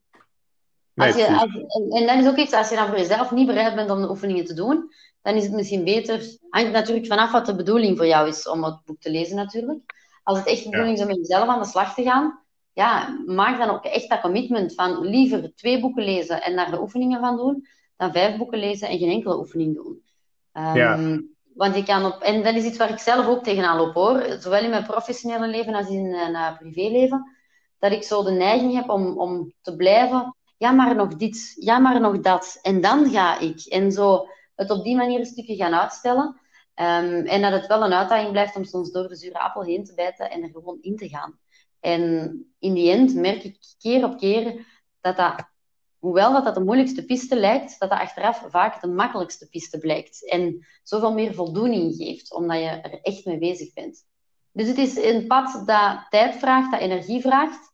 Als 0.96 1.16
je, 1.16 1.28
als, 1.28 1.52
en 1.90 2.08
dat 2.08 2.18
is 2.18 2.28
ook 2.28 2.38
iets, 2.38 2.54
als 2.54 2.70
je 2.70 2.76
dan 2.76 2.88
voor 2.88 2.98
jezelf 2.98 3.32
niet 3.32 3.48
bereid 3.48 3.76
bent 3.76 3.90
om 3.90 4.02
de 4.02 4.10
oefeningen 4.10 4.46
te 4.46 4.54
doen, 4.54 4.92
dan 5.22 5.36
is 5.36 5.44
het 5.44 5.54
misschien 5.54 5.84
beter. 5.84 6.22
Hangt 6.50 6.72
natuurlijk 6.72 7.08
vanaf 7.08 7.32
wat 7.32 7.46
de 7.46 7.56
bedoeling 7.56 7.98
voor 7.98 8.08
jou 8.08 8.28
is 8.28 8.48
om 8.48 8.64
het 8.64 8.84
boek 8.86 9.00
te 9.00 9.12
lezen, 9.12 9.36
natuurlijk. 9.36 9.94
Als 10.24 10.38
het 10.38 10.48
echt 10.48 10.64
de 10.64 10.70
bedoeling 10.70 10.98
is 10.98 11.02
om 11.02 11.08
met 11.08 11.18
jezelf 11.18 11.48
aan 11.48 11.62
de 11.62 11.68
slag 11.68 11.94
te 11.94 12.04
gaan, 12.04 12.45
ja, 12.76 13.18
maak 13.26 13.58
dan 13.58 13.70
ook 13.70 13.84
echt 13.84 14.10
dat 14.10 14.22
commitment 14.22 14.74
van 14.74 15.06
liever 15.06 15.56
twee 15.56 15.80
boeken 15.80 16.04
lezen 16.04 16.42
en 16.42 16.56
daar 16.56 16.72
de 16.72 16.82
oefeningen 16.82 17.20
van 17.20 17.38
doen, 17.38 17.68
dan 17.98 18.12
vijf 18.12 18.38
boeken 18.38 18.60
lezen 18.60 18.88
en 18.88 18.98
geen 18.98 19.12
enkele 19.12 19.38
oefening 19.38 19.76
doen. 19.76 20.02
Um, 20.54 20.76
ja. 20.76 21.20
Want 21.54 21.76
ik 21.76 21.86
kan 21.86 22.06
op, 22.06 22.22
en 22.22 22.44
dat 22.44 22.56
is 22.56 22.64
iets 22.64 22.78
waar 22.78 22.90
ik 22.90 23.00
zelf 23.00 23.28
ook 23.28 23.44
tegenaan 23.44 23.78
loop 23.78 23.94
hoor, 23.94 24.38
zowel 24.40 24.64
in 24.64 24.70
mijn 24.70 24.86
professionele 24.86 25.48
leven 25.48 25.74
als 25.74 25.88
in 25.88 26.10
mijn 26.10 26.32
uh, 26.32 26.58
privéleven, 26.58 27.36
dat 27.80 27.92
ik 27.92 28.04
zo 28.04 28.24
de 28.24 28.32
neiging 28.32 28.74
heb 28.74 28.90
om, 28.90 29.20
om 29.20 29.54
te 29.62 29.76
blijven 29.76 30.36
ja, 30.58 30.72
maar 30.72 30.96
nog 30.96 31.16
dit, 31.16 31.56
ja, 31.60 31.80
maar 31.80 32.00
nog 32.00 32.20
dat. 32.20 32.60
En 32.62 32.82
dan 32.82 33.10
ga 33.10 33.40
ik. 33.40 33.66
En 33.66 33.92
zo 33.92 34.28
het 34.56 34.72
op 34.72 34.84
die 34.84 34.96
manier 34.96 35.20
een 35.20 35.26
stukje 35.26 35.56
gaan 35.56 35.74
uitstellen. 35.74 36.40
Um, 36.76 37.26
en 37.26 37.42
dat 37.42 37.52
het 37.52 37.68
wel 37.68 37.84
een 37.84 37.94
uitdaging 37.94 38.32
blijft 38.32 38.56
om 38.56 38.64
soms 38.64 38.92
door 38.92 39.08
de 39.08 39.16
zure 39.16 39.40
appel 39.40 39.64
heen 39.64 39.84
te 39.84 39.94
bijten 39.94 40.32
en 40.32 40.44
er 40.44 40.50
gewoon 40.50 40.78
in 40.82 40.98
te 40.98 41.10
gaan. 41.10 41.40
En 41.86 42.46
in 42.60 42.74
die 42.74 42.92
end 42.92 43.16
merk 43.16 43.44
ik 43.44 43.58
keer 43.80 44.04
op 44.04 44.18
keer 44.18 44.66
dat 45.02 45.18
dat, 45.18 45.50
hoewel 45.98 46.34
dat, 46.34 46.44
dat 46.44 46.56
de 46.56 46.64
moeilijkste 46.64 47.06
piste 47.06 47.36
lijkt, 47.36 47.80
dat 47.80 47.90
dat 47.90 48.00
achteraf 48.00 48.46
vaak 48.50 48.82
de 48.82 48.88
makkelijkste 48.88 49.50
piste 49.50 49.78
blijkt. 49.78 50.30
En 50.30 50.66
zoveel 50.84 51.14
meer 51.14 51.34
voldoening 51.34 51.96
geeft, 51.96 52.34
omdat 52.34 52.58
je 52.58 52.68
er 52.68 53.02
echt 53.02 53.26
mee 53.26 53.38
bezig 53.38 53.74
bent. 53.74 54.06
Dus 54.52 54.68
het 54.68 54.78
is 54.78 54.98
een 54.98 55.28
pad 55.28 55.64
dat 55.66 56.06
tijd 56.10 56.36
vraagt, 56.36 56.72
dat 56.72 56.80
energie 56.80 57.22
vraagt. 57.22 57.74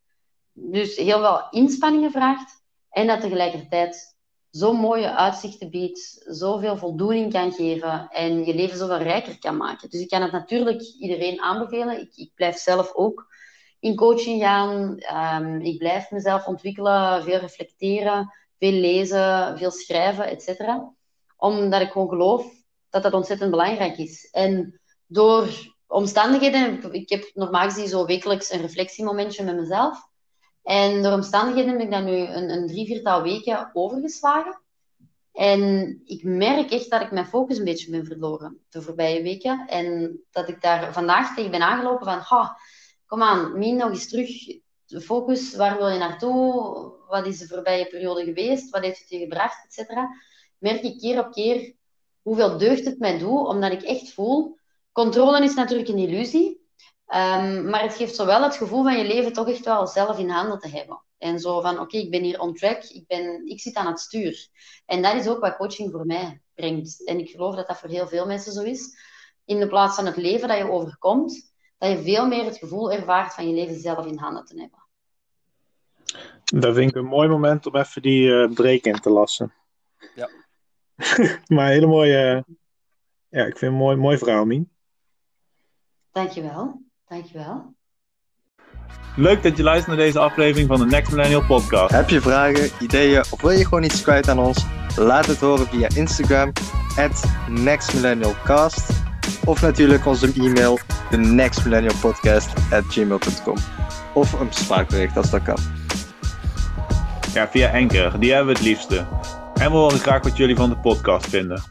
Dus 0.53 0.95
heel 0.95 1.19
veel 1.19 1.47
inspanningen 1.49 2.11
vraagt. 2.11 2.63
En 2.89 3.07
dat 3.07 3.21
tegelijkertijd 3.21 4.15
zo 4.51 4.73
mooie 4.73 5.15
uitzichten 5.15 5.69
biedt, 5.69 6.23
zoveel 6.25 6.77
voldoening 6.77 7.33
kan 7.33 7.51
geven 7.51 8.09
en 8.09 8.45
je 8.45 8.55
leven 8.55 8.77
zoveel 8.77 9.01
rijker 9.01 9.39
kan 9.39 9.57
maken. 9.57 9.89
Dus 9.89 10.01
ik 10.01 10.09
kan 10.09 10.21
het 10.21 10.31
natuurlijk 10.31 10.81
iedereen 10.81 11.41
aanbevelen. 11.41 12.01
Ik, 12.01 12.15
ik 12.15 12.31
blijf 12.35 12.57
zelf 12.57 12.93
ook 12.93 13.30
in 13.81 13.95
coaching 13.95 14.41
gaan. 14.41 14.97
Um, 15.41 15.59
ik 15.61 15.77
blijf 15.77 16.11
mezelf 16.11 16.47
ontwikkelen, 16.47 17.23
veel 17.23 17.39
reflecteren, 17.39 18.33
veel 18.59 18.71
lezen, 18.71 19.57
veel 19.57 19.71
schrijven, 19.71 20.27
etc. 20.27 20.61
Omdat 21.37 21.81
ik 21.81 21.91
gewoon 21.91 22.09
geloof 22.09 22.45
dat 22.89 23.03
dat 23.03 23.13
ontzettend 23.13 23.51
belangrijk 23.51 23.97
is. 23.97 24.29
En 24.31 24.79
door 25.07 25.49
omstandigheden, 25.87 26.93
ik 26.93 27.09
heb 27.09 27.31
normaal 27.33 27.69
gezien 27.69 27.87
zo 27.87 28.05
wekelijks 28.05 28.51
een 28.51 28.61
reflectiemomentje 28.61 29.43
met 29.43 29.55
mezelf. 29.55 30.09
En 30.63 31.03
door 31.03 31.13
omstandigheden 31.13 31.71
heb 31.71 31.81
ik 31.81 31.91
dat 31.91 32.03
nu 32.03 32.17
een, 32.17 32.49
een 32.49 32.67
drie, 32.67 32.85
viertal 32.85 33.21
weken 33.21 33.69
overgeslagen. 33.73 34.61
En 35.33 36.01
ik 36.05 36.23
merk 36.23 36.71
echt 36.71 36.89
dat 36.89 37.01
ik 37.01 37.11
mijn 37.11 37.25
focus 37.25 37.57
een 37.57 37.63
beetje 37.63 37.91
ben 37.91 38.05
verloren 38.05 38.59
de 38.69 38.81
voorbije 38.81 39.21
weken. 39.21 39.67
En 39.67 40.19
dat 40.31 40.49
ik 40.49 40.61
daar 40.61 40.93
vandaag 40.93 41.35
tegen 41.35 41.51
ben 41.51 41.61
aangelopen 41.61 42.05
van, 42.05 42.21
kom 43.11 43.23
aan, 43.23 43.57
Mien, 43.57 43.75
nog 43.75 43.89
eens 43.89 44.09
terug. 44.09 44.29
De 44.85 45.01
focus, 45.01 45.55
waar 45.55 45.77
wil 45.77 45.87
je 45.87 45.97
naartoe? 45.97 46.93
Wat 47.07 47.25
is 47.25 47.37
de 47.37 47.47
voorbije 47.47 47.87
periode 47.87 48.23
geweest? 48.23 48.69
Wat 48.69 48.83
heeft 48.83 48.99
het 48.99 49.09
je 49.09 49.17
gebracht? 49.17 49.65
Et 49.65 49.73
cetera. 49.73 50.09
Merk 50.57 50.81
ik 50.81 50.99
keer 50.99 51.25
op 51.25 51.31
keer 51.31 51.75
hoeveel 52.21 52.57
deugd 52.57 52.85
het 52.85 52.99
mij 52.99 53.17
doet, 53.17 53.47
omdat 53.47 53.71
ik 53.71 53.81
echt 53.81 54.13
voel... 54.13 54.59
Controle 54.91 55.43
is 55.43 55.53
natuurlijk 55.53 55.89
een 55.89 55.97
illusie. 55.97 56.61
Ehm, 57.05 57.69
maar 57.69 57.81
het 57.81 57.93
geeft 57.93 58.15
zowel 58.15 58.43
het 58.43 58.55
gevoel 58.55 58.83
van 58.83 58.97
je 58.97 59.05
leven 59.05 59.33
toch 59.33 59.49
echt 59.49 59.65
wel 59.65 59.87
zelf 59.87 60.19
in 60.19 60.29
handen 60.29 60.59
te 60.59 60.67
hebben. 60.67 61.03
En 61.17 61.39
zo 61.39 61.61
van, 61.61 61.79
oké, 61.79 61.97
ik 61.97 62.11
ben 62.11 62.23
hier 62.23 62.39
on 62.39 62.53
track, 62.53 62.83
ik, 62.83 63.07
ben, 63.07 63.45
ik 63.45 63.59
zit 63.59 63.75
aan 63.75 63.87
het 63.87 63.99
stuur. 63.99 64.47
En 64.85 65.01
dat 65.01 65.15
is 65.15 65.27
ook 65.27 65.39
wat 65.39 65.57
coaching 65.57 65.91
voor 65.91 66.05
mij 66.05 66.41
brengt. 66.53 67.05
En 67.05 67.19
ik 67.19 67.29
geloof 67.29 67.55
dat 67.55 67.67
dat 67.67 67.77
voor 67.77 67.89
heel 67.89 68.07
veel 68.07 68.25
mensen 68.25 68.51
zo 68.51 68.61
is. 68.61 68.97
In 69.45 69.59
de 69.59 69.67
plaats 69.67 69.95
van 69.95 70.05
het 70.05 70.17
leven 70.17 70.47
dat 70.47 70.57
je 70.57 70.71
overkomt, 70.71 71.50
dat 71.81 71.91
je 71.91 72.03
veel 72.03 72.27
meer 72.27 72.45
het 72.45 72.57
gevoel 72.57 72.91
ervaart 72.91 73.33
van 73.33 73.47
je 73.47 73.53
leven 73.53 73.79
zelf 73.79 74.05
in 74.05 74.17
handen 74.17 74.45
te 74.45 74.59
hebben. 74.59 74.79
Dat 76.43 76.75
vind 76.75 76.89
ik 76.89 76.95
een 76.95 77.05
mooi 77.05 77.27
moment 77.27 77.65
om 77.65 77.75
even 77.75 78.01
die 78.01 78.27
uh, 78.27 78.53
break 78.53 78.83
in 78.83 78.99
te 78.99 79.09
lassen. 79.09 79.53
Ja. 80.15 80.29
maar 81.55 81.65
een 81.65 81.71
hele 81.71 81.87
mooie, 81.87 82.45
ja, 83.29 83.45
ik 83.45 83.57
vind 83.57 83.71
een 83.71 83.77
mooi, 83.77 83.97
mooi 83.97 84.17
verhaal, 84.17 84.45
Mien. 84.45 84.71
Dankjewel, 86.11 86.81
dankjewel. 87.07 87.75
Leuk 89.15 89.43
dat 89.43 89.57
je 89.57 89.63
luistert 89.63 89.95
naar 89.95 90.05
deze 90.05 90.19
aflevering 90.19 90.67
van 90.67 90.79
de 90.79 90.85
Next 90.85 91.11
Millennial 91.11 91.45
Podcast. 91.45 91.93
Heb 91.93 92.09
je 92.09 92.21
vragen, 92.21 92.83
ideeën 92.83 93.19
of 93.19 93.41
wil 93.41 93.51
je 93.51 93.63
gewoon 93.63 93.83
iets 93.83 94.01
kwijt 94.01 94.29
aan 94.29 94.39
ons? 94.39 94.65
Laat 94.97 95.25
het 95.25 95.39
horen 95.39 95.67
via 95.67 95.87
Instagram, 95.95 96.51
at 96.97 97.23
nextmillennialcast. 97.49 99.10
Of 99.45 99.61
natuurlijk 99.61 100.05
onze 100.05 100.33
e-mail, 100.33 100.79
de 101.09 101.17
nextmillennialpodcast@gmail.com. 101.17 103.57
Of 104.13 104.39
een 104.39 104.53
spraakbericht 104.53 105.17
als 105.17 105.29
dat 105.29 105.43
kan. 105.43 105.57
Ja, 107.33 107.47
via 107.47 107.73
Anchor. 107.73 108.19
Die 108.19 108.33
hebben 108.33 108.53
we 108.53 108.59
het 108.59 108.67
liefste. 108.67 109.07
En 109.53 109.71
we 109.71 109.77
horen 109.77 109.99
graag 109.99 110.23
wat 110.23 110.37
jullie 110.37 110.55
van 110.55 110.69
de 110.69 110.77
podcast 110.77 111.29
vinden. 111.29 111.63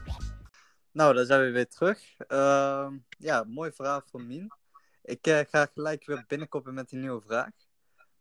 Nou, 0.91 1.13
dan 1.13 1.25
zijn 1.25 1.41
we 1.41 1.51
weer 1.51 1.67
terug. 1.67 1.99
Uh, 2.27 2.87
ja, 3.17 3.43
mooi 3.47 3.71
verhaal 3.71 4.01
van 4.11 4.27
Mien. 4.27 4.53
Ik 5.03 5.27
uh, 5.27 5.39
ga 5.49 5.69
gelijk 5.73 6.05
weer 6.05 6.23
binnenkoppen 6.27 6.73
met 6.73 6.91
een 6.91 6.99
nieuwe 6.99 7.21
vraag. 7.27 7.49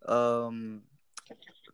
Um, 0.08 0.88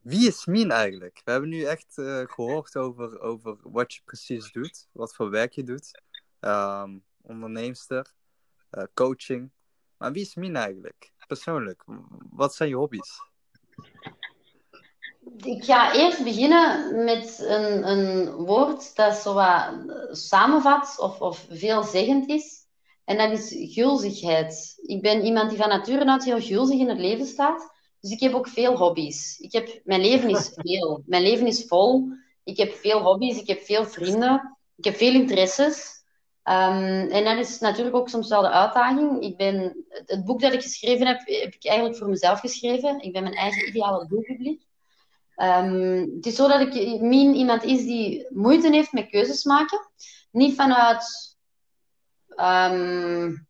wie 0.03 0.27
is 0.27 0.47
Mien 0.47 0.71
eigenlijk? 0.71 1.21
We 1.25 1.31
hebben 1.31 1.51
nu 1.51 1.63
echt 1.63 1.95
uh, 1.97 2.23
gehoord 2.27 2.77
over, 2.77 3.21
over 3.21 3.57
wat 3.63 3.95
je 3.95 4.01
precies 4.05 4.53
doet, 4.53 4.89
wat 4.93 5.15
voor 5.15 5.31
werk 5.31 5.53
je 5.53 5.63
doet. 5.63 6.03
Um, 6.41 7.05
onderneemster, 7.27 8.13
uh, 8.71 8.85
coaching. 8.95 9.51
Maar 9.97 10.13
wie 10.13 10.23
is 10.23 10.35
Mien 10.35 10.57
eigenlijk? 10.57 11.13
Persoonlijk, 11.27 11.85
wat 12.31 12.55
zijn 12.55 12.69
je 12.69 12.75
hobby's? 12.75 13.21
Ik 15.37 15.65
ga 15.65 15.95
eerst 15.95 16.25
beginnen 16.25 17.05
met 17.05 17.39
een, 17.39 17.89
een 17.89 18.31
woord 18.31 18.97
dat 18.97 19.15
zo 19.15 19.35
wat 19.35 19.75
samenvat 20.17 20.99
of, 20.99 21.21
of 21.21 21.47
veelzeggend 21.51 22.29
is. 22.29 22.65
En 23.05 23.17
dat 23.17 23.39
is 23.39 23.75
gulzigheid. 23.75 24.75
Ik 24.83 25.03
ben 25.03 25.25
iemand 25.25 25.49
die 25.51 25.59
van 25.59 25.69
nature 25.69 26.05
uit 26.05 26.25
heel 26.25 26.41
gulzig 26.41 26.79
in 26.79 26.89
het 26.89 26.99
leven 26.99 27.27
staat. 27.27 27.75
Dus 28.01 28.11
ik 28.11 28.21
heb 28.21 28.35
ook 28.35 28.49
veel 28.49 28.77
hobby's. 28.77 29.39
Ik 29.39 29.53
heb, 29.53 29.81
mijn 29.85 30.01
leven 30.01 30.31
is 30.31 30.53
veel. 30.55 31.03
Mijn 31.07 31.23
leven 31.23 31.47
is 31.47 31.65
vol. 31.67 32.09
Ik 32.45 32.57
heb 32.57 32.73
veel 32.73 33.03
hobby's, 33.03 33.39
ik 33.39 33.47
heb 33.47 33.61
veel 33.61 33.85
vrienden. 33.85 34.57
Ik 34.77 34.85
heb 34.85 34.95
veel 34.95 35.13
interesses. 35.13 35.96
Um, 36.49 37.11
en 37.11 37.25
dat 37.25 37.39
is 37.39 37.59
natuurlijk 37.59 37.97
ook 37.97 38.09
soms 38.09 38.29
wel 38.29 38.43
de 38.43 38.51
uitdaging. 38.51 39.23
Ik 39.23 39.37
ben, 39.37 39.85
het 39.89 40.25
boek 40.25 40.41
dat 40.41 40.53
ik 40.53 40.63
geschreven 40.63 41.07
heb, 41.07 41.19
heb 41.25 41.55
ik 41.55 41.65
eigenlijk 41.65 41.99
voor 41.99 42.09
mezelf 42.09 42.41
geschreven. 42.41 43.01
Ik 43.01 43.13
ben 43.13 43.23
mijn 43.23 43.35
eigen 43.35 43.69
ideale 43.69 44.07
doelpubliek. 44.07 44.67
Um, 45.37 46.13
het 46.17 46.27
is 46.27 46.35
zo 46.35 46.49
dat 46.49 46.61
ik 46.61 47.01
min 47.01 47.35
iemand 47.35 47.65
is 47.65 47.85
die 47.85 48.27
moeite 48.29 48.71
heeft 48.71 48.93
met 48.93 49.11
keuzes 49.11 49.45
maken. 49.45 49.91
Niet 50.31 50.55
vanuit 50.55 51.37
um, 52.37 53.47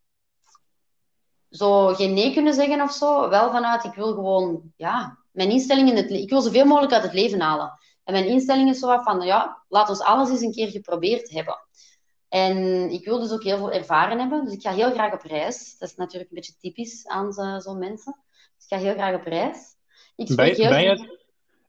zo 1.51 1.95
geen 1.95 2.15
nee 2.15 2.33
kunnen 2.33 2.55
zeggen 2.55 2.81
of 2.81 2.93
zo. 2.93 3.29
Wel 3.29 3.51
vanuit, 3.51 3.85
ik 3.85 3.95
wil 3.95 4.15
gewoon, 4.15 4.73
ja, 4.77 5.19
mijn 5.31 5.51
instelling 5.51 5.89
in 5.89 5.97
het 5.97 6.11
ik 6.11 6.31
wil 6.31 6.41
zoveel 6.41 6.65
mogelijk 6.65 6.93
uit 6.93 7.03
het 7.03 7.13
leven 7.13 7.41
halen. 7.41 7.79
En 8.05 8.13
mijn 8.13 8.27
instelling 8.27 8.69
is 8.71 8.79
zo 8.79 8.99
van, 9.03 9.21
ja, 9.21 9.63
laat 9.69 9.89
ons 9.89 10.01
alles 10.01 10.31
eens 10.31 10.41
een 10.41 10.53
keer 10.53 10.69
geprobeerd 10.69 11.31
hebben. 11.31 11.59
En 12.29 12.57
ik 12.91 13.05
wil 13.05 13.21
dus 13.21 13.33
ook 13.33 13.43
heel 13.43 13.57
veel 13.57 13.73
ervaren 13.73 14.19
hebben. 14.19 14.45
Dus 14.45 14.55
ik 14.55 14.63
ga 14.63 14.73
heel 14.73 14.91
graag 14.91 15.13
op 15.13 15.23
reis. 15.23 15.79
Dat 15.79 15.89
is 15.89 15.95
natuurlijk 15.95 16.31
een 16.31 16.37
beetje 16.37 16.57
typisch 16.61 17.07
aan 17.07 17.33
zo'n 17.61 17.79
mensen. 17.79 18.17
Dus 18.57 18.65
ik 18.65 18.77
ga 18.77 18.79
heel 18.79 18.95
graag 18.95 19.15
op 19.15 19.25
reis. 19.25 19.77
Ik 20.17 20.37
ben, 20.37 20.55
heel 20.55 20.69
ben, 20.69 20.83
je, 20.83 21.19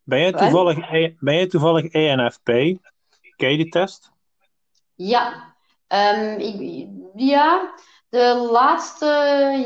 ben, 0.04 0.20
je 0.20 0.34
toevallig, 0.34 0.92
e- 0.92 1.16
ben 1.20 1.36
je 1.36 1.48
toevallig 1.48 1.86
ENFP? 1.86 2.46
Ken 3.36 3.52
je 3.52 3.58
die 3.58 3.70
test? 3.70 4.12
Ja, 4.96 5.56
Um, 5.94 6.40
ik, 6.40 6.88
ja, 7.16 7.74
de 8.10 8.50
laatste 8.52 9.06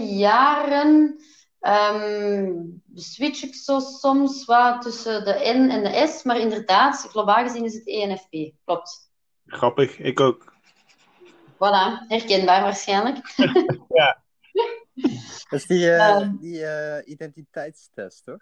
jaren 0.10 1.20
um, 1.62 2.82
switch 2.94 3.44
ik 3.44 3.56
zo 3.56 3.80
soms 3.80 4.46
wat 4.46 4.82
tussen 4.82 5.24
de 5.24 5.34
N 5.34 5.70
en 5.70 5.84
de 5.84 6.08
S, 6.08 6.24
maar 6.24 6.40
inderdaad, 6.40 7.08
globaal 7.10 7.44
gezien 7.44 7.66
is 7.66 7.74
het 7.74 7.88
ENFP. 7.88 8.54
Klopt. 8.66 9.12
Grappig, 9.46 10.00
ik 10.00 10.20
ook. 10.20 10.51
Voilà, 11.62 12.06
herkenbaar 12.08 12.62
waarschijnlijk. 12.62 13.34
ja. 14.00 14.24
Dat 15.50 15.60
is 15.60 15.66
die, 15.66 15.86
uh, 15.86 16.18
um, 16.20 16.38
die 16.40 16.60
uh, 16.60 16.98
identiteitstest, 17.06 18.26
toch? 18.26 18.42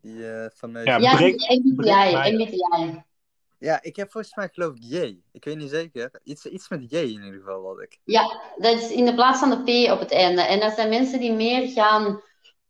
Die, 0.00 0.16
uh, 0.16 0.46
van, 0.54 0.72
ja, 0.72 0.96
ja, 0.96 1.14
MBTI. 1.14 2.32
MBTI. 2.34 3.02
Ja, 3.58 3.82
ik 3.82 3.96
heb 3.96 4.10
volgens 4.10 4.34
mij 4.34 4.48
geloof 4.52 4.74
ik 4.74 4.82
J. 4.82 5.20
Ik 5.32 5.44
weet 5.44 5.56
niet 5.56 5.70
zeker. 5.70 6.10
Iets, 6.24 6.46
iets 6.46 6.68
met 6.68 6.90
J 6.90 6.96
in 6.96 7.08
ieder 7.08 7.32
geval 7.32 7.66
had 7.66 7.80
ik. 7.80 7.98
Ja, 8.04 8.40
dat 8.56 8.78
is 8.78 8.90
in 8.90 9.04
de 9.04 9.14
plaats 9.14 9.38
van 9.38 9.50
de 9.50 9.86
P 9.86 9.90
op 9.90 9.98
het 9.98 10.12
einde. 10.12 10.42
En 10.42 10.60
dat 10.60 10.74
zijn 10.74 10.88
mensen 10.88 11.20
die 11.20 11.32
meer 11.32 11.68
gaan 11.68 12.22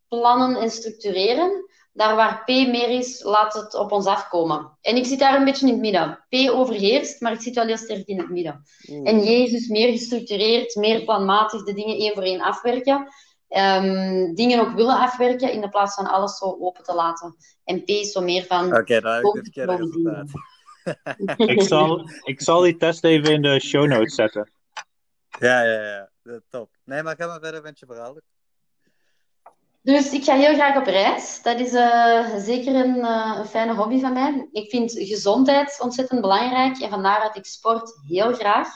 plannen 0.07 0.55
en 0.55 0.69
structureren. 0.69 1.69
Daar 1.93 2.15
waar 2.15 2.43
P 2.43 2.47
meer 2.47 2.89
is, 2.89 3.23
laat 3.23 3.53
het 3.53 3.73
op 3.73 3.91
ons 3.91 4.05
afkomen. 4.05 4.77
En 4.81 4.95
ik 4.95 5.05
zit 5.05 5.19
daar 5.19 5.35
een 5.35 5.45
beetje 5.45 5.67
in 5.67 5.71
het 5.71 5.81
midden. 5.81 6.25
P 6.29 6.49
overheerst, 6.49 7.21
maar 7.21 7.31
ik 7.31 7.41
zit 7.41 7.55
wel 7.55 7.65
heel 7.65 7.77
sterk 7.77 8.07
in 8.07 8.17
het 8.19 8.29
midden. 8.29 8.63
En 9.03 9.23
J 9.23 9.29
is 9.29 9.51
dus 9.51 9.67
meer 9.67 9.91
gestructureerd, 9.91 10.75
meer 10.75 11.03
planmatig, 11.03 11.63
de 11.63 11.73
dingen 11.73 11.97
één 11.97 12.13
voor 12.13 12.23
één 12.23 12.41
afwerken. 12.41 13.07
Um, 13.49 14.35
dingen 14.35 14.59
ook 14.59 14.73
willen 14.75 14.97
afwerken, 14.97 15.51
in 15.51 15.61
de 15.61 15.69
plaats 15.69 15.95
van 15.95 16.07
alles 16.07 16.37
zo 16.37 16.57
open 16.59 16.83
te 16.83 16.93
laten. 16.93 17.35
En 17.63 17.83
P 17.83 17.89
is 17.89 18.11
zo 18.11 18.21
meer 18.21 18.43
van... 18.43 18.65
Oké, 18.65 18.79
okay, 18.79 18.99
daar 18.99 19.21
heb 19.21 19.45
ik 19.45 19.55
het 19.55 19.69
resultaat 19.69 20.29
ik, 21.55 21.61
zal, 21.61 22.09
ik 22.23 22.41
zal 22.41 22.61
die 22.61 22.77
test 22.77 23.03
even 23.03 23.33
in 23.33 23.41
de 23.41 23.59
show 23.59 23.87
notes 23.87 24.15
zetten. 24.15 24.51
Ja, 25.39 25.63
ja, 25.63 25.81
ja. 25.81 26.39
Top. 26.49 26.69
Nee, 26.83 27.03
maar 27.03 27.15
ga 27.15 27.27
maar 27.27 27.39
verder 27.39 27.61
met 27.61 27.79
je 27.79 27.85
verhaal. 27.85 28.17
Dus 29.83 30.11
ik 30.11 30.23
ga 30.23 30.35
heel 30.35 30.53
graag 30.53 30.77
op 30.77 30.85
reis. 30.85 31.41
Dat 31.43 31.59
is 31.59 31.73
uh, 31.73 32.35
zeker 32.37 32.75
een, 32.75 32.95
uh, 32.95 33.35
een, 33.37 33.45
fijne 33.45 33.73
hobby 33.73 33.99
van 33.99 34.13
mij. 34.13 34.47
Ik 34.51 34.69
vind 34.69 34.91
gezondheid 34.91 35.79
ontzettend 35.81 36.21
belangrijk 36.21 36.77
en 36.77 36.89
vandaar 36.89 37.21
dat 37.21 37.37
ik 37.37 37.45
sport 37.45 37.99
heel 38.07 38.33
graag. 38.33 38.67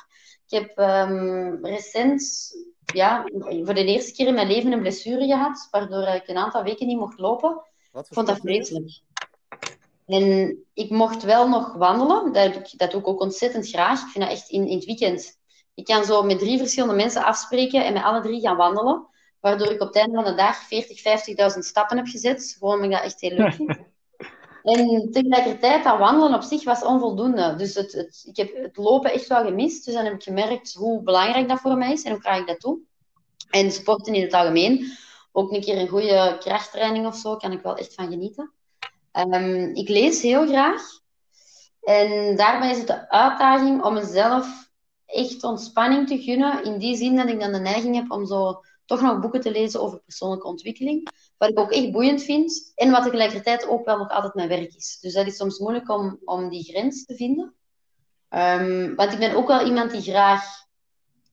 Ik 0.47 0.59
heb 0.59 0.77
um, 0.77 1.65
recent, 1.65 2.51
ja, 2.93 3.23
voor 3.39 3.73
de 3.73 3.85
eerste 3.85 4.13
keer 4.13 4.27
in 4.27 4.33
mijn 4.33 4.47
leven 4.47 4.71
een 4.71 4.79
blessure 4.79 5.25
gehad, 5.25 5.67
waardoor 5.71 6.07
ik 6.07 6.27
een 6.27 6.37
aantal 6.37 6.63
weken 6.63 6.87
niet 6.87 6.99
mocht 6.99 7.19
lopen. 7.19 7.61
Wat 7.91 8.05
ik 8.05 8.13
vond 8.13 8.27
dat 8.27 8.39
vreselijk. 8.39 9.01
En 10.05 10.57
ik 10.73 10.89
mocht 10.89 11.23
wel 11.23 11.49
nog 11.49 11.73
wandelen. 11.73 12.33
Dat, 12.33 12.73
dat 12.77 12.91
doe 12.91 12.99
ik 12.99 13.07
ook 13.07 13.21
ontzettend 13.21 13.69
graag. 13.69 14.01
Ik 14.01 14.07
vind 14.07 14.23
dat 14.23 14.33
echt 14.33 14.49
in, 14.49 14.67
in 14.67 14.75
het 14.75 14.85
weekend. 14.85 15.37
Ik 15.73 15.85
kan 15.85 16.05
zo 16.05 16.23
met 16.23 16.39
drie 16.39 16.57
verschillende 16.57 16.95
mensen 16.95 17.23
afspreken 17.23 17.85
en 17.85 17.93
met 17.93 18.03
alle 18.03 18.21
drie 18.21 18.41
gaan 18.41 18.57
wandelen. 18.57 19.07
Waardoor 19.45 19.71
ik 19.71 19.81
op 19.81 19.87
het 19.87 19.95
einde 19.95 20.15
van 20.15 20.23
de 20.23 20.35
dag 20.35 20.57
40, 20.57 21.53
50.000 21.53 21.59
stappen 21.59 21.97
heb 21.97 22.07
gezet. 22.07 22.55
Gewoon 22.59 22.73
omdat 22.73 22.89
ik 22.89 22.95
dat 22.95 23.05
echt 23.05 23.21
heel 23.21 23.37
leuk 23.37 23.53
vind. 23.53 23.77
En 24.63 25.11
tegelijkertijd, 25.11 25.83
dat 25.83 25.97
wandelen 25.97 26.33
op 26.33 26.41
zich 26.41 26.63
was 26.63 26.83
onvoldoende. 26.83 27.55
Dus 27.55 27.75
het, 27.75 27.91
het, 27.91 28.23
ik 28.27 28.35
heb 28.35 28.55
het 28.55 28.77
lopen 28.77 29.13
echt 29.13 29.27
wel 29.27 29.43
gemist. 29.43 29.85
Dus 29.85 29.93
dan 29.93 30.03
heb 30.03 30.13
ik 30.13 30.23
gemerkt 30.23 30.73
hoe 30.73 31.03
belangrijk 31.03 31.47
dat 31.47 31.59
voor 31.59 31.77
mij 31.77 31.91
is 31.91 32.03
en 32.03 32.11
hoe 32.11 32.21
graag 32.21 32.39
ik 32.39 32.47
dat 32.47 32.61
doe. 32.61 32.79
En 33.49 33.71
sporten 33.71 34.13
in 34.13 34.21
het 34.21 34.33
algemeen. 34.33 34.91
Ook 35.31 35.51
een 35.51 35.61
keer 35.61 35.77
een 35.77 35.87
goede 35.87 36.37
krachttraining 36.39 37.05
of 37.05 37.15
zo, 37.15 37.35
kan 37.35 37.51
ik 37.51 37.61
wel 37.61 37.77
echt 37.77 37.93
van 37.93 38.09
genieten. 38.09 38.51
Um, 39.13 39.75
ik 39.75 39.89
lees 39.89 40.21
heel 40.21 40.47
graag. 40.47 40.81
En 41.81 42.35
daarbij 42.35 42.71
is 42.71 42.77
het 42.77 42.87
de 42.87 43.09
uitdaging 43.09 43.83
om 43.83 43.93
mezelf 43.93 44.71
echt 45.05 45.43
ontspanning 45.43 46.07
te 46.07 46.21
gunnen. 46.21 46.63
In 46.63 46.77
die 46.77 46.95
zin 46.95 47.15
dat 47.15 47.29
ik 47.29 47.39
dan 47.39 47.51
de 47.51 47.59
neiging 47.59 47.95
heb 47.95 48.11
om 48.11 48.25
zo 48.25 48.61
toch 48.85 49.01
nog 49.01 49.19
boeken 49.19 49.41
te 49.41 49.51
lezen 49.51 49.81
over 49.81 49.99
persoonlijke 49.99 50.47
ontwikkeling. 50.47 51.09
Wat 51.37 51.49
ik 51.49 51.59
ook 51.59 51.71
echt 51.71 51.91
boeiend 51.91 52.23
vind. 52.23 52.71
En 52.75 52.91
wat 52.91 53.03
tegelijkertijd 53.03 53.67
ook 53.67 53.85
wel 53.85 53.97
nog 53.97 54.09
altijd 54.09 54.33
mijn 54.33 54.47
werk 54.47 54.73
is. 54.75 54.97
Dus 55.01 55.13
dat 55.13 55.27
is 55.27 55.35
soms 55.35 55.59
moeilijk 55.59 55.89
om, 55.89 56.19
om 56.23 56.49
die 56.49 56.63
grens 56.63 57.05
te 57.05 57.15
vinden. 57.15 57.53
Um, 58.29 58.95
want 58.95 59.13
ik 59.13 59.19
ben 59.19 59.35
ook 59.35 59.47
wel 59.47 59.65
iemand 59.65 59.91
die 59.91 60.01
graag 60.01 60.43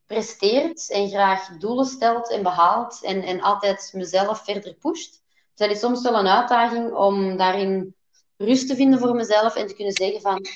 presteert 0.07 0.91
en 0.91 1.09
graag 1.09 1.59
doelen 1.59 1.87
stelt 1.87 2.31
en 2.31 2.43
behaalt. 2.43 3.03
En, 3.03 3.23
en 3.23 3.41
altijd 3.41 3.91
mezelf 3.95 4.45
verder 4.45 4.75
pusht. 4.75 5.11
Dus 5.55 5.67
dat 5.67 5.71
is 5.71 5.81
soms 5.81 6.03
wel 6.03 6.19
een 6.19 6.27
uitdaging 6.27 6.93
om 6.93 7.37
daarin 7.37 7.95
rust 8.37 8.69
te 8.69 8.75
vinden 8.75 8.99
voor 8.99 9.15
mezelf 9.15 9.57
en 9.57 9.67
te 9.67 9.75
kunnen 9.75 9.93
zeggen 9.93 10.21
van, 10.21 10.47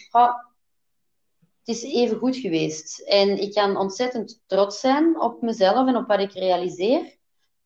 het 1.66 1.76
is 1.76 1.83
even 1.83 2.18
goed 2.18 2.37
geweest. 2.37 3.00
En 3.00 3.40
ik 3.40 3.55
kan 3.55 3.76
ontzettend 3.76 4.42
trots 4.46 4.81
zijn 4.81 5.20
op 5.20 5.42
mezelf 5.42 5.88
en 5.88 5.96
op 5.96 6.07
wat 6.07 6.20
ik 6.20 6.33
realiseer. 6.33 7.16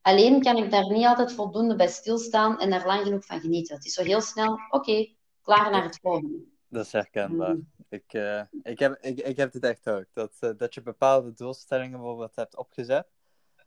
Alleen 0.02 0.42
kan 0.42 0.56
ik 0.56 0.70
daar 0.70 0.90
niet 0.90 1.06
altijd 1.06 1.32
voldoende 1.32 1.76
bij 1.76 1.88
stilstaan 1.88 2.58
en 2.58 2.70
daar 2.70 2.86
lang 2.86 3.02
genoeg 3.02 3.24
van 3.24 3.40
genieten. 3.40 3.74
Het 3.76 3.84
is 3.84 3.94
zo 3.94 4.02
heel 4.02 4.20
snel, 4.20 4.58
oké, 4.70 5.08
klaar 5.42 5.70
naar 5.70 5.82
het 5.82 5.98
volgende. 6.02 6.44
Dat 6.68 6.84
is 6.84 6.92
herkenbaar. 6.92 7.54
Mm. 7.54 7.70
Ik, 7.88 8.12
uh, 8.12 8.42
ik, 8.62 8.78
heb, 8.78 8.98
ik, 9.00 9.20
ik 9.20 9.36
heb 9.36 9.52
het 9.52 9.64
echt 9.64 9.88
ook. 9.88 10.04
Dat, 10.12 10.36
uh, 10.40 10.50
dat 10.56 10.74
je 10.74 10.82
bepaalde 10.82 11.32
doelstellingen 11.32 11.98
bijvoorbeeld 11.98 12.36
hebt 12.36 12.56
opgezet. 12.56 13.06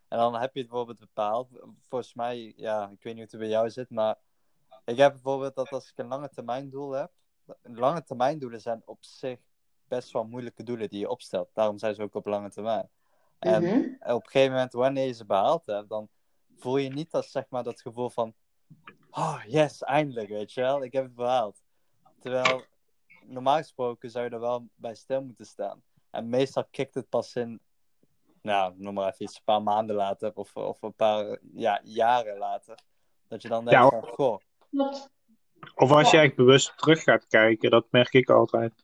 En 0.07 0.17
dan 0.17 0.33
heb 0.33 0.53
je 0.53 0.59
het 0.59 0.69
bijvoorbeeld 0.69 0.99
bepaald. 0.99 1.47
Volgens 1.89 2.13
mij, 2.13 2.53
ja, 2.55 2.89
ik 2.89 3.03
weet 3.03 3.15
niet 3.15 3.31
hoe 3.31 3.39
het 3.39 3.39
bij 3.39 3.47
jou 3.47 3.69
zit, 3.69 3.89
maar 3.89 4.17
ik 4.85 4.97
heb 4.97 5.11
bijvoorbeeld 5.11 5.55
dat 5.55 5.69
als 5.69 5.89
ik 5.89 5.97
een 5.97 6.07
lange 6.07 6.29
termijn 6.29 6.69
doel 6.69 6.91
heb. 6.91 7.11
Lange 7.61 8.03
termijn 8.03 8.39
doelen 8.39 8.61
zijn 8.61 8.81
op 8.85 8.97
zich 9.03 9.39
best 9.95 10.11
wel 10.11 10.23
moeilijke 10.23 10.63
doelen 10.63 10.89
die 10.89 10.99
je 10.99 11.09
opstelt. 11.09 11.49
Daarom 11.53 11.77
zijn 11.77 11.95
ze 11.95 12.01
ook 12.01 12.15
op 12.15 12.25
lange 12.25 12.49
termijn. 12.49 12.89
En 13.39 13.63
mm 13.63 13.69
-hmm. 13.69 13.97
op 13.99 14.23
een 14.23 14.29
gegeven 14.29 14.51
moment, 14.51 14.73
wanneer 14.73 15.05
je 15.05 15.13
ze 15.13 15.25
behaald 15.25 15.65
hebt, 15.65 15.89
dan 15.89 16.09
voel 16.57 16.77
je 16.77 16.89
niet 16.89 17.13
als 17.13 17.31
zeg 17.31 17.45
maar 17.49 17.63
dat 17.63 17.81
gevoel 17.81 18.09
van. 18.09 18.33
Oh, 19.11 19.41
yes, 19.47 19.83
eindelijk, 19.83 20.29
weet 20.29 20.53
je 20.53 20.61
wel. 20.61 20.83
Ik 20.83 20.93
heb 20.93 21.03
het 21.03 21.15
behaald. 21.15 21.63
Terwijl, 22.19 22.63
normaal 23.25 23.57
gesproken 23.57 24.11
zou 24.11 24.25
je 24.25 24.31
er 24.31 24.39
wel 24.39 24.67
bij 24.75 24.95
stil 24.95 25.23
moeten 25.23 25.45
staan. 25.45 25.81
En 26.09 26.29
meestal 26.29 26.65
kikt 26.71 26.93
het 26.93 27.09
pas 27.09 27.35
in, 27.35 27.59
nou, 28.41 28.73
noem 28.77 28.93
maar 28.93 29.07
even 29.07 29.25
iets, 29.25 29.35
een 29.35 29.43
paar 29.43 29.63
maanden 29.63 29.95
later 29.95 30.31
of, 30.33 30.55
of 30.55 30.81
een 30.81 30.93
paar 30.93 31.39
ja, 31.53 31.81
jaren 31.83 32.37
later. 32.37 32.77
Dat 33.27 33.41
je 33.41 33.47
dan 33.47 33.65
denkt 33.65 33.89
van, 33.89 34.03
goh. 34.07 34.39
Of 35.75 35.91
als 35.91 36.11
je 36.11 36.17
echt 36.17 36.35
bewust 36.35 36.77
terug 36.77 37.03
gaat 37.03 37.27
kijken, 37.27 37.71
dat 37.71 37.85
merk 37.91 38.13
ik 38.13 38.29
altijd. 38.29 38.82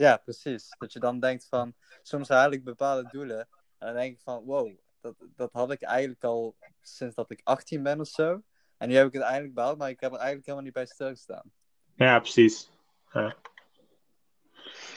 Ja, 0.00 0.16
precies. 0.16 0.74
Dat 0.78 0.92
je 0.92 0.98
dan 0.98 1.20
denkt 1.20 1.46
van, 1.48 1.74
soms 2.02 2.28
haal 2.28 2.50
ik 2.50 2.64
bepaalde 2.64 3.08
doelen. 3.12 3.38
En 3.78 3.86
dan 3.86 3.94
denk 3.94 4.14
ik 4.14 4.20
van, 4.22 4.44
wow, 4.44 4.70
dat, 5.00 5.14
dat 5.36 5.52
had 5.52 5.70
ik 5.70 5.82
eigenlijk 5.82 6.24
al 6.24 6.56
sinds 6.82 7.14
dat 7.14 7.30
ik 7.30 7.40
18 7.44 7.82
ben 7.82 8.00
of 8.00 8.08
zo. 8.08 8.42
En 8.78 8.88
nu 8.88 8.94
heb 8.94 9.06
ik 9.06 9.12
het 9.12 9.22
eigenlijk 9.22 9.54
behaald, 9.54 9.78
maar 9.78 9.90
ik 9.90 10.00
heb 10.00 10.10
er 10.10 10.16
eigenlijk 10.16 10.46
helemaal 10.46 10.64
niet 10.64 10.74
bij 10.74 10.86
stilgestaan. 10.86 11.52
Ja, 11.94 12.18
precies. 12.18 12.70
Ja. 13.12 13.36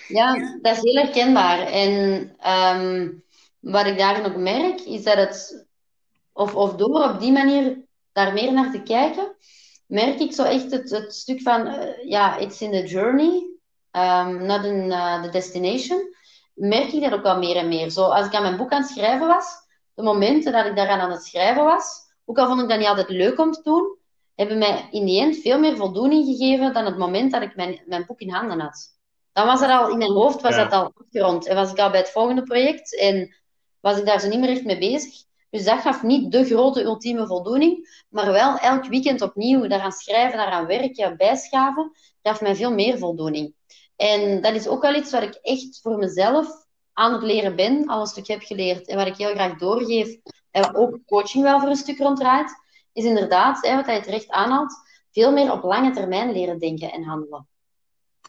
ja, 0.07 0.57
dat 0.61 0.75
is 0.77 0.81
heel 0.81 1.03
herkenbaar. 1.03 1.59
En 1.59 1.91
um, 2.51 3.23
wat 3.59 3.85
ik 3.85 3.97
daarin 3.97 4.25
ook 4.25 4.37
merk, 4.37 4.79
is 4.79 5.03
dat 5.03 5.17
het, 5.17 5.67
of, 6.31 6.55
of 6.55 6.75
door 6.75 7.03
op 7.03 7.19
die 7.19 7.31
manier 7.31 7.77
daar 8.11 8.33
meer 8.33 8.53
naar 8.53 8.71
te 8.71 8.83
kijken, 8.83 9.35
merk 9.85 10.19
ik 10.19 10.33
zo 10.33 10.43
echt 10.43 10.71
het, 10.71 10.89
het 10.89 11.15
stuk 11.15 11.41
van, 11.41 11.67
uh, 11.67 12.09
ja, 12.09 12.37
it's 12.37 12.61
in 12.61 12.71
the 12.71 12.85
journey, 12.87 13.52
um, 13.95 14.45
not 14.45 14.65
in 14.65 14.85
uh, 14.85 15.21
the 15.23 15.29
destination, 15.29 16.15
merk 16.53 16.91
ik 16.91 17.01
dat 17.01 17.13
ook 17.13 17.23
wel 17.23 17.37
meer 17.37 17.55
en 17.55 17.67
meer. 17.67 17.89
Zo, 17.89 18.03
als 18.03 18.25
ik 18.25 18.33
aan 18.33 18.41
mijn 18.41 18.57
boek 18.57 18.71
aan 18.71 18.81
het 18.81 18.91
schrijven 18.91 19.27
was, 19.27 19.45
de 19.93 20.03
momenten 20.03 20.51
dat 20.51 20.65
ik 20.65 20.75
daaraan 20.75 20.99
aan 20.99 21.11
het 21.11 21.23
schrijven 21.23 21.63
was, 21.63 22.01
ook 22.25 22.37
al 22.37 22.47
vond 22.47 22.61
ik 22.61 22.69
dat 22.69 22.77
niet 22.77 22.87
altijd 22.87 23.09
leuk 23.09 23.39
om 23.39 23.51
te 23.51 23.61
doen, 23.63 23.97
hebben 24.35 24.57
mij 24.57 24.87
in 24.91 25.05
die 25.05 25.21
end 25.21 25.37
veel 25.37 25.59
meer 25.59 25.77
voldoening 25.77 26.25
gegeven 26.25 26.73
dan 26.73 26.85
het 26.85 26.97
moment 26.97 27.31
dat 27.31 27.41
ik 27.41 27.55
mijn, 27.55 27.81
mijn 27.85 28.05
boek 28.05 28.19
in 28.19 28.29
handen 28.29 28.59
had. 28.59 28.91
Dan 29.33 29.45
was 29.45 29.59
dat 29.59 29.69
al 29.69 29.89
in 29.89 29.97
mijn 29.97 30.11
hoofd, 30.11 30.41
was 30.41 30.55
dat 30.55 30.71
al 30.71 30.91
afgerond. 30.95 31.47
En 31.47 31.55
was 31.55 31.71
ik 31.71 31.79
al 31.79 31.89
bij 31.89 31.99
het 31.99 32.09
volgende 32.09 32.43
project 32.43 32.99
en 32.99 33.35
was 33.79 33.97
ik 33.97 34.05
daar 34.05 34.19
zo 34.19 34.27
niet 34.27 34.39
meer 34.39 34.49
echt 34.49 34.63
mee 34.63 34.77
bezig. 34.77 35.23
Dus 35.49 35.63
dat 35.63 35.79
gaf 35.79 36.03
niet 36.03 36.31
de 36.31 36.45
grote 36.45 36.83
ultieme 36.83 37.27
voldoening, 37.27 38.05
maar 38.09 38.31
wel 38.31 38.57
elk 38.57 38.85
weekend 38.85 39.21
opnieuw 39.21 39.67
daaraan 39.67 39.91
schrijven, 39.91 40.37
daaraan 40.37 40.65
werken, 40.65 41.17
bijschaven, 41.17 41.91
gaf 42.21 42.41
mij 42.41 42.55
veel 42.55 42.71
meer 42.71 42.97
voldoening. 42.97 43.53
En 43.95 44.41
dat 44.41 44.53
is 44.53 44.67
ook 44.67 44.81
wel 44.81 44.95
iets 44.95 45.11
wat 45.11 45.23
ik 45.23 45.39
echt 45.41 45.79
voor 45.81 45.97
mezelf 45.97 46.47
aan 46.93 47.13
het 47.13 47.23
leren 47.23 47.55
ben, 47.55 47.87
al 47.87 47.99
een 47.99 48.07
stuk 48.07 48.27
heb 48.27 48.41
geleerd 48.41 48.87
en 48.87 48.97
wat 48.97 49.07
ik 49.07 49.15
heel 49.15 49.33
graag 49.33 49.57
doorgeef 49.57 50.17
en 50.51 50.75
ook 50.75 50.99
coaching 51.05 51.43
wel 51.43 51.59
voor 51.59 51.69
een 51.69 51.75
stuk 51.75 51.97
ronddraait, 51.97 52.61
is 52.93 53.03
inderdaad, 53.03 53.67
hè, 53.67 53.75
wat 53.75 53.85
hij 53.85 54.01
terecht 54.01 54.29
aanhaalt, 54.29 54.73
veel 55.11 55.31
meer 55.31 55.51
op 55.51 55.63
lange 55.63 55.91
termijn 55.91 56.31
leren 56.31 56.59
denken 56.59 56.91
en 56.91 57.03
handelen. 57.03 57.47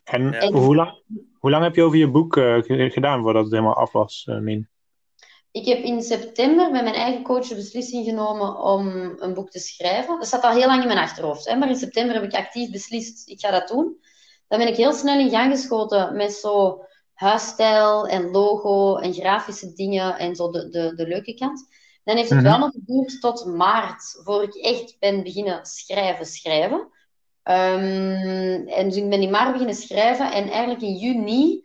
En, 0.04 0.52
Hoe, 0.52 0.74
lang, 0.74 1.02
hoe 1.38 1.50
lang 1.50 1.62
heb 1.62 1.74
je 1.74 1.82
over 1.82 1.98
je 1.98 2.10
boek 2.10 2.36
uh, 2.36 2.62
gedaan 2.92 3.22
voordat 3.22 3.42
het 3.42 3.52
helemaal 3.52 3.76
af 3.76 3.92
was, 3.92 4.26
uh, 4.30 4.38
Min? 4.38 4.68
Ik 5.50 5.66
heb 5.66 5.78
in 5.78 6.02
september 6.02 6.70
met 6.70 6.82
mijn 6.82 6.94
eigen 6.94 7.22
coach 7.22 7.46
de 7.46 7.54
beslissing 7.54 8.04
genomen 8.04 8.58
om 8.62 8.88
een 9.18 9.34
boek 9.34 9.50
te 9.50 9.58
schrijven. 9.58 10.18
Dat 10.18 10.28
zat 10.28 10.42
al 10.42 10.50
heel 10.50 10.66
lang 10.66 10.80
in 10.80 10.86
mijn 10.86 10.98
achterhoofd. 10.98 11.48
Hè? 11.48 11.56
Maar 11.56 11.68
in 11.68 11.76
september 11.76 12.14
heb 12.14 12.24
ik 12.24 12.34
actief 12.34 12.70
beslist, 12.70 13.28
ik 13.28 13.40
ga 13.40 13.50
dat 13.50 13.68
doen. 13.68 13.96
Dan 14.48 14.58
ben 14.58 14.68
ik 14.68 14.76
heel 14.76 14.92
snel 14.92 15.18
in 15.18 15.30
gang 15.30 15.52
geschoten 15.52 16.16
met 16.16 16.32
zo 16.32 16.84
huisstijl 17.14 18.08
en 18.08 18.30
logo 18.30 18.96
en 18.96 19.14
grafische 19.14 19.72
dingen 19.72 20.18
en 20.18 20.36
zo 20.36 20.50
de, 20.50 20.68
de, 20.68 20.94
de 20.94 21.06
leuke 21.06 21.34
kant. 21.34 21.68
Dan 22.04 22.16
heeft 22.16 22.30
het 22.30 22.38
mhm. 22.38 22.48
wel 22.48 22.58
nog 22.58 22.70
geduurd 22.70 23.20
tot 23.20 23.44
maart, 23.44 24.20
voor 24.24 24.42
ik 24.42 24.54
echt 24.54 24.96
ben 24.98 25.22
beginnen 25.22 25.66
schrijven, 25.66 26.26
schrijven. 26.26 26.78
Um, 27.48 28.68
en 28.68 28.88
dus 28.88 28.96
ik 28.96 29.10
ben 29.10 29.22
in 29.22 29.30
maart 29.30 29.52
beginnen 29.52 29.76
schrijven 29.76 30.32
en 30.32 30.48
eigenlijk 30.48 30.82
in 30.82 30.94
juni 30.94 31.64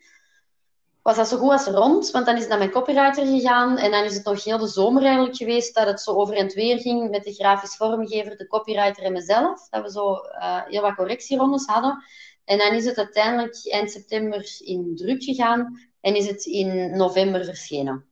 was 1.01 1.15
dat 1.15 1.27
zo 1.27 1.37
goed 1.37 1.51
als 1.51 1.65
rond, 1.65 2.11
want 2.11 2.25
dan 2.25 2.35
is 2.35 2.39
het 2.39 2.49
naar 2.49 2.57
mijn 2.57 2.71
copywriter 2.71 3.25
gegaan 3.25 3.77
en 3.77 3.91
dan 3.91 4.03
is 4.03 4.13
het 4.13 4.25
nog 4.25 4.43
heel 4.43 4.57
de 4.57 4.67
zomer 4.67 5.03
eigenlijk 5.03 5.35
geweest 5.35 5.75
dat 5.75 5.87
het 5.87 6.01
zo 6.01 6.11
over 6.11 6.35
en 6.35 6.47
weer 6.47 6.79
ging 6.79 7.09
met 7.09 7.23
de 7.23 7.33
grafisch 7.33 7.75
vormgever, 7.75 8.37
de 8.37 8.47
copywriter 8.47 9.03
en 9.03 9.11
mezelf, 9.11 9.69
dat 9.69 9.83
we 9.83 9.91
zo 9.91 10.11
uh, 10.11 10.61
heel 10.65 10.81
wat 10.81 10.95
correctierondes 10.95 11.65
hadden. 11.65 12.03
En 12.49 12.57
dan 12.57 12.73
is 12.73 12.85
het 12.85 12.97
uiteindelijk 12.97 13.55
eind 13.63 13.91
september 13.91 14.57
in 14.59 14.95
druk 14.95 15.23
gegaan 15.23 15.89
en 16.01 16.15
is 16.15 16.27
het 16.27 16.45
in 16.45 16.97
november 16.97 17.45
verschenen. 17.45 18.05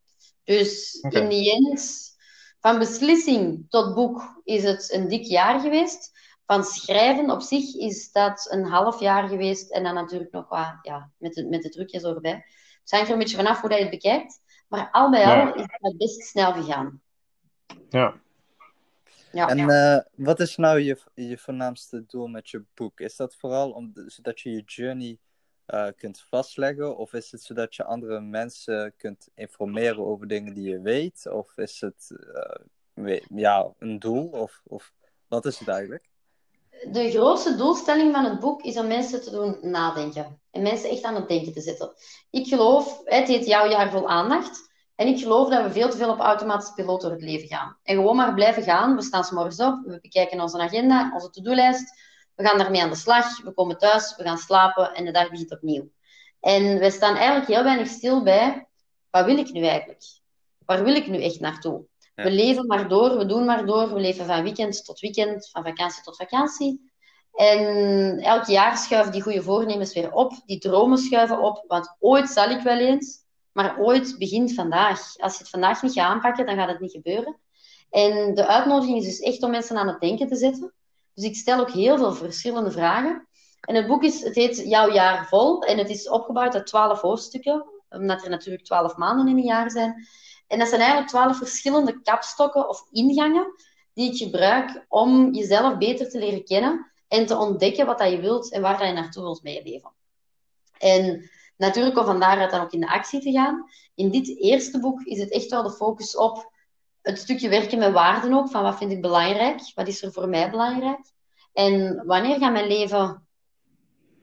Dus 0.44 1.00
okay. 1.02 1.22
in 1.22 1.30
die 1.30 1.52
end, 1.56 2.16
van 2.60 2.80
beslissing 2.80 3.66
tot 3.70 3.96
boek 3.96 4.42
is 4.44 4.64
het 4.64 4.94
een 4.94 5.08
dik 5.08 5.24
jaar 5.24 5.60
geweest. 5.60 6.12
Van 6.46 6.64
schrijven 6.64 7.32
op 7.32 7.42
zich 7.42 7.76
is 7.76 8.12
dat 8.12 8.48
een 8.52 8.66
half 8.66 9.00
jaar 9.00 9.28
geweest. 9.28 9.72
En 9.72 9.84
dan 9.84 9.94
natuurlijk 9.94 10.32
nog 10.32 10.50
wat 10.50 10.78
ja, 10.82 11.12
met, 11.18 11.34
de, 11.34 11.46
met 11.46 11.62
de 11.62 11.70
drukjes 11.70 12.04
erbij. 12.04 12.46
Het 12.82 12.92
hangt 12.92 13.08
er 13.08 13.14
een 13.14 13.20
beetje 13.20 13.38
vanaf 13.38 13.60
hoe 13.60 13.70
dat 13.70 13.78
je 13.78 13.84
het 13.84 13.94
bekijkt. 13.94 14.42
Maar 14.68 14.90
al 14.92 15.10
bij 15.10 15.26
al 15.26 15.54
is 15.54 15.66
het 15.68 15.98
best 15.98 16.22
snel 16.22 16.54
gegaan. 16.54 17.02
Ja. 17.90 18.22
Ja. 19.32 19.50
En 19.50 19.60
uh, 19.60 20.26
wat 20.26 20.40
is 20.40 20.56
nou 20.56 20.80
je, 20.80 20.98
je 21.14 21.38
voornaamste 21.38 22.06
doel 22.06 22.28
met 22.28 22.50
je 22.50 22.64
boek? 22.74 23.00
Is 23.00 23.16
dat 23.16 23.36
vooral 23.36 23.72
om, 23.72 23.92
zodat 24.06 24.40
je 24.40 24.52
je 24.52 24.64
journey 24.66 25.20
uh, 25.68 25.88
kunt 25.96 26.26
vastleggen? 26.30 26.98
Of 26.98 27.14
is 27.14 27.32
het 27.32 27.42
zodat 27.42 27.76
je 27.76 27.84
andere 27.84 28.20
mensen 28.22 28.94
kunt 28.98 29.28
informeren 29.36 30.06
over 30.06 30.28
dingen 30.28 30.54
die 30.54 30.70
je 30.70 30.82
weet? 30.82 31.28
Of 31.32 31.58
is 31.58 31.82
het 31.82 32.12
uh, 32.94 33.18
ja, 33.36 33.74
een 33.80 34.00
doel? 34.00 34.28
Of, 34.28 34.62
of 34.64 34.94
wat 35.28 35.46
is 35.46 35.60
het 35.60 35.68
eigenlijk? 35.68 36.10
De 36.92 37.12
grootste 37.12 37.56
doelstelling 37.56 38.14
van 38.14 38.26
het 38.26 38.40
boek 38.40 38.62
is 38.62 38.78
om 38.78 38.88
mensen 38.88 39.22
te 39.22 39.32
doen 39.32 39.58
nadenken. 39.62 40.40
En 40.52 40.62
mensen 40.62 40.90
echt 40.90 41.04
aan 41.04 41.16
het 41.16 41.28
denken 41.28 41.54
te 41.54 41.62
zetten. 41.62 41.94
Ik 42.30 42.48
geloof, 42.48 43.02
het 43.06 43.28
heet 43.28 43.46
Jouw 43.46 43.70
jaar 43.70 43.92
vol 43.92 44.10
aandacht. 44.10 44.67
En 44.98 45.08
ik 45.08 45.20
geloof 45.20 45.50
dat 45.50 45.64
we 45.64 45.72
veel 45.72 45.90
te 45.90 45.98
veel 45.98 46.10
op 46.10 46.20
automatische 46.20 46.74
piloot 46.74 47.02
door 47.02 47.12
het 47.12 47.22
leven 47.22 47.48
gaan. 47.48 47.78
En 47.84 47.96
gewoon 47.96 48.16
maar 48.16 48.34
blijven 48.34 48.64
gaan. 48.64 48.96
We 48.96 49.02
staan 49.02 49.24
s 49.24 49.32
morgens 49.32 49.60
op, 49.60 49.80
we 49.86 50.00
bekijken 50.02 50.42
onze 50.42 50.60
agenda, 50.60 51.12
onze 51.14 51.30
to-do-lijst. 51.30 52.02
We 52.36 52.48
gaan 52.48 52.58
daarmee 52.58 52.82
aan 52.82 52.90
de 52.90 52.96
slag, 52.96 53.42
we 53.42 53.52
komen 53.54 53.78
thuis, 53.78 54.16
we 54.16 54.24
gaan 54.24 54.38
slapen 54.38 54.94
en 54.94 55.06
de 55.06 55.12
dag 55.12 55.30
begint 55.30 55.52
opnieuw. 55.52 55.90
En 56.40 56.80
we 56.80 56.92
staan 56.92 57.16
eigenlijk 57.16 57.48
heel 57.48 57.64
weinig 57.64 57.88
stil 57.88 58.24
bij, 58.24 58.68
wat 59.10 59.26
wil 59.26 59.38
ik 59.38 59.52
nu 59.52 59.66
eigenlijk? 59.66 60.04
Waar 60.66 60.84
wil 60.84 60.96
ik 60.96 61.08
nu 61.08 61.24
echt 61.24 61.40
naartoe? 61.40 61.86
Ja. 62.16 62.24
We 62.24 62.32
leven 62.32 62.68
maar 62.68 62.88
door, 62.88 63.18
we 63.18 63.26
doen 63.26 63.46
maar 63.46 63.66
door, 63.66 63.94
we 63.94 64.00
leven 64.00 64.26
van 64.26 64.44
weekend 64.44 64.86
tot 64.86 65.00
weekend, 65.00 65.50
van 65.50 65.64
vakantie 65.64 66.04
tot 66.04 66.16
vakantie. 66.16 66.92
En 67.34 68.20
elk 68.20 68.46
jaar 68.46 68.78
schuiven 68.78 69.12
die 69.12 69.22
goede 69.22 69.42
voornemens 69.42 69.94
weer 69.94 70.12
op, 70.12 70.34
die 70.46 70.60
dromen 70.60 70.98
schuiven 70.98 71.40
op, 71.40 71.64
want 71.68 71.96
ooit 72.00 72.30
zal 72.30 72.50
ik 72.50 72.62
wel 72.62 72.78
eens, 72.78 73.26
maar 73.58 73.80
ooit 73.80 74.16
begint 74.18 74.54
vandaag. 74.54 75.18
Als 75.18 75.34
je 75.34 75.40
het 75.40 75.50
vandaag 75.50 75.82
niet 75.82 75.94
gaat 75.94 76.10
aanpakken, 76.10 76.46
dan 76.46 76.56
gaat 76.56 76.70
het 76.70 76.80
niet 76.80 76.92
gebeuren. 76.92 77.38
En 77.90 78.34
de 78.34 78.48
uitnodiging 78.48 78.98
is 78.98 79.06
dus 79.06 79.20
echt 79.20 79.44
om 79.44 79.52
mensen 79.52 79.78
aan 79.78 79.88
het 79.88 80.00
denken 80.00 80.28
te 80.28 80.36
zetten. 80.36 80.74
Dus 81.14 81.24
ik 81.24 81.36
stel 81.36 81.60
ook 81.60 81.72
heel 81.72 81.98
veel 81.98 82.14
verschillende 82.14 82.72
vragen. 82.72 83.28
En 83.62 83.76
het 83.76 83.88
boek 83.88 84.04
is, 84.04 84.24
het 84.24 84.36
heet 84.36 84.58
Jouw 84.58 84.92
jaar 84.92 85.28
vol. 85.28 85.64
En 85.64 85.78
het 85.78 85.90
is 85.90 86.10
opgebouwd 86.10 86.56
uit 86.56 86.66
twaalf 86.66 87.02
hoofdstukken. 87.02 87.66
Omdat 87.90 88.24
er 88.24 88.30
natuurlijk 88.30 88.64
twaalf 88.64 88.96
maanden 88.96 89.28
in 89.28 89.38
een 89.38 89.44
jaar 89.44 89.72
zijn. 89.72 90.08
En 90.48 90.60
dat 90.60 90.68
zijn 90.68 90.82
eigenlijk 90.82 91.10
twaalf 91.10 91.38
verschillende 91.38 92.02
kapstokken 92.02 92.70
of 92.70 92.88
ingangen 92.92 93.54
die 93.94 94.12
ik 94.12 94.18
gebruik 94.18 94.86
om 94.88 95.34
jezelf 95.34 95.78
beter 95.78 96.10
te 96.10 96.20
leren 96.20 96.46
kennen 96.46 96.92
en 97.08 97.26
te 97.26 97.38
ontdekken 97.38 97.86
wat 97.86 97.98
dat 97.98 98.12
je 98.12 98.20
wilt 98.20 98.52
en 98.52 98.62
waar 98.62 98.78
dat 98.78 98.88
je 98.88 98.94
naartoe 98.94 99.24
wilt 99.24 99.44
meeleven. 99.44 99.92
En 100.78 101.30
natuurlijk 101.58 101.98
om 101.98 102.06
van 102.06 102.20
daaruit 102.20 102.52
dan 102.52 102.62
ook 102.62 102.72
in 102.72 102.80
de 102.80 102.90
actie 102.90 103.20
te 103.20 103.32
gaan. 103.32 103.70
In 103.96 104.12
dit 104.12 104.38
eerste 104.40 104.80
boek 104.80 105.02
is 105.02 105.20
het 105.20 105.32
echt 105.32 105.50
wel 105.50 105.64
de 105.64 105.72
focus 105.72 106.16
op 106.16 106.52
het 107.02 107.20
stukje 107.20 107.50
werken 107.50 107.78
met 107.78 107.94
waarden 107.94 108.34
ook, 108.34 108.50
van 108.50 108.64
wat 108.64 108.78
vind 108.78 108.92
ik 108.92 109.02
belangrijk, 109.02 109.72
wat 109.76 109.88
is 109.88 110.04
er 110.04 110.12
voor 110.12 110.30
mij 110.30 110.50
belangrijk. 110.50 111.12
En 111.54 112.06
wanneer 112.06 112.40
gaat 112.40 112.52
mijn 112.52 112.68
leven 112.68 113.28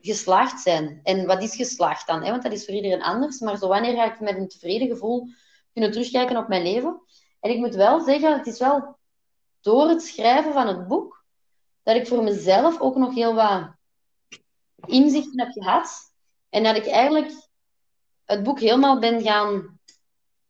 geslaagd 0.01 0.61
zijn? 0.61 0.99
En 1.03 1.25
wat 1.25 1.43
is 1.43 1.55
geslaagd 1.55 2.07
dan? 2.07 2.23
Hè? 2.23 2.29
Want 2.29 2.43
dat 2.43 2.51
is 2.51 2.65
voor 2.65 2.73
iedereen 2.73 3.03
anders. 3.03 3.39
Maar 3.39 3.57
zo 3.57 3.67
wanneer 3.67 3.95
ga 3.95 4.13
ik 4.13 4.19
met 4.19 4.37
een 4.37 4.47
tevreden 4.47 4.87
gevoel 4.87 5.27
kunnen 5.73 5.91
terugkijken 5.91 6.37
op 6.37 6.47
mijn 6.47 6.63
leven? 6.63 7.01
En 7.39 7.51
ik 7.51 7.57
moet 7.57 7.75
wel 7.75 8.01
zeggen, 8.01 8.37
het 8.37 8.47
is 8.47 8.59
wel 8.59 8.97
door 9.61 9.89
het 9.89 10.01
schrijven 10.01 10.53
van 10.53 10.67
het 10.67 10.87
boek, 10.87 11.23
dat 11.83 11.95
ik 11.95 12.07
voor 12.07 12.23
mezelf 12.23 12.79
ook 12.79 12.95
nog 12.95 13.13
heel 13.13 13.33
wat 13.33 13.73
inzichten 14.85 15.39
heb 15.39 15.51
gehad. 15.51 16.13
En 16.55 16.63
dat 16.63 16.75
ik 16.75 16.85
eigenlijk 16.85 17.31
het 18.25 18.43
boek 18.43 18.59
helemaal 18.59 18.99
ben 18.99 19.21
gaan 19.21 19.79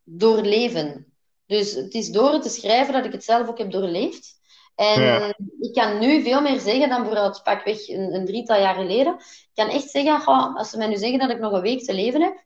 doorleven. 0.04 1.14
Dus 1.46 1.72
het 1.72 1.94
is 1.94 2.10
door 2.10 2.32
het 2.32 2.42
te 2.42 2.50
schrijven 2.50 2.94
dat 2.94 3.06
ik 3.06 3.12
het 3.12 3.24
zelf 3.24 3.48
ook 3.48 3.58
heb 3.58 3.72
doorleefd. 3.72 4.40
En 4.76 5.36
ik 5.60 5.74
kan 5.74 6.00
nu 6.00 6.24
veel 6.24 6.42
meer 6.42 6.60
zeggen 6.60 6.90
dan 6.90 7.04
bijvoorbeeld 7.04 7.44
pakweg 7.44 7.88
een, 7.88 8.14
een 8.14 8.26
drietal 8.26 8.58
jaar 8.60 8.76
geleden. 8.76 9.14
Ik 9.18 9.50
kan 9.54 9.70
echt 9.70 9.90
zeggen, 9.90 10.26
als 10.56 10.70
ze 10.70 10.78
mij 10.78 10.88
nu 10.88 10.96
zeggen 10.96 11.20
dat 11.20 11.30
ik 11.30 11.40
nog 11.40 11.52
een 11.52 11.62
week 11.62 11.84
te 11.84 11.94
leven 11.94 12.22
heb, 12.22 12.44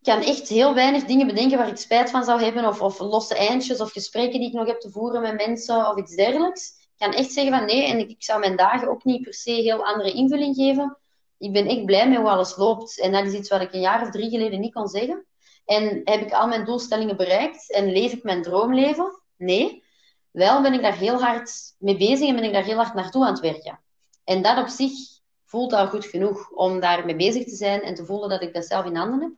ik 0.00 0.12
kan 0.12 0.22
echt 0.22 0.48
heel 0.48 0.74
weinig 0.74 1.04
dingen 1.04 1.26
bedenken 1.26 1.58
waar 1.58 1.68
ik 1.68 1.76
spijt 1.76 2.10
van 2.10 2.24
zou 2.24 2.42
hebben, 2.42 2.64
of, 2.64 2.80
of 2.80 2.98
losse 2.98 3.34
eindjes, 3.34 3.80
of 3.80 3.92
gesprekken 3.92 4.38
die 4.38 4.48
ik 4.48 4.54
nog 4.54 4.66
heb 4.66 4.80
te 4.80 4.90
voeren 4.90 5.22
met 5.22 5.46
mensen, 5.46 5.90
of 5.90 5.98
iets 5.98 6.14
dergelijks. 6.14 6.68
Ik 6.68 7.06
kan 7.06 7.12
echt 7.12 7.32
zeggen 7.32 7.52
van 7.52 7.64
nee, 7.64 7.86
en 7.86 7.98
ik, 7.98 8.10
ik 8.10 8.22
zou 8.22 8.40
mijn 8.40 8.56
dagen 8.56 8.88
ook 8.88 9.04
niet 9.04 9.22
per 9.22 9.34
se 9.34 9.50
heel 9.50 9.84
andere 9.84 10.12
invulling 10.12 10.54
geven. 10.54 10.98
Ik 11.40 11.52
ben 11.52 11.66
echt 11.66 11.84
blij 11.84 12.08
met 12.08 12.18
hoe 12.18 12.28
alles 12.28 12.56
loopt. 12.56 13.00
En 13.00 13.12
dat 13.12 13.26
is 13.26 13.32
iets 13.32 13.48
wat 13.48 13.60
ik 13.60 13.72
een 13.72 13.80
jaar 13.80 14.02
of 14.02 14.10
drie 14.10 14.30
geleden 14.30 14.60
niet 14.60 14.72
kon 14.72 14.88
zeggen. 14.88 15.26
En 15.64 16.00
heb 16.04 16.20
ik 16.20 16.32
al 16.32 16.48
mijn 16.48 16.64
doelstellingen 16.64 17.16
bereikt 17.16 17.72
en 17.72 17.92
leef 17.92 18.12
ik 18.12 18.22
mijn 18.22 18.42
droomleven? 18.42 19.22
Nee. 19.36 19.84
Wel 20.30 20.62
ben 20.62 20.72
ik 20.72 20.82
daar 20.82 20.96
heel 20.96 21.20
hard 21.20 21.50
mee 21.78 21.96
bezig 21.96 22.28
en 22.28 22.34
ben 22.34 22.44
ik 22.44 22.52
daar 22.52 22.64
heel 22.64 22.76
hard 22.76 22.94
naartoe 22.94 23.24
aan 23.24 23.32
het 23.32 23.40
werken. 23.40 23.80
En 24.24 24.42
dat 24.42 24.58
op 24.58 24.68
zich 24.68 24.92
voelt 25.44 25.72
al 25.72 25.86
goed 25.86 26.04
genoeg 26.04 26.50
om 26.50 26.80
daarmee 26.80 27.16
bezig 27.16 27.44
te 27.44 27.56
zijn 27.56 27.82
en 27.82 27.94
te 27.94 28.04
voelen 28.04 28.28
dat 28.28 28.42
ik 28.42 28.54
dat 28.54 28.66
zelf 28.66 28.84
in 28.84 28.96
handen 28.96 29.20
heb. 29.20 29.32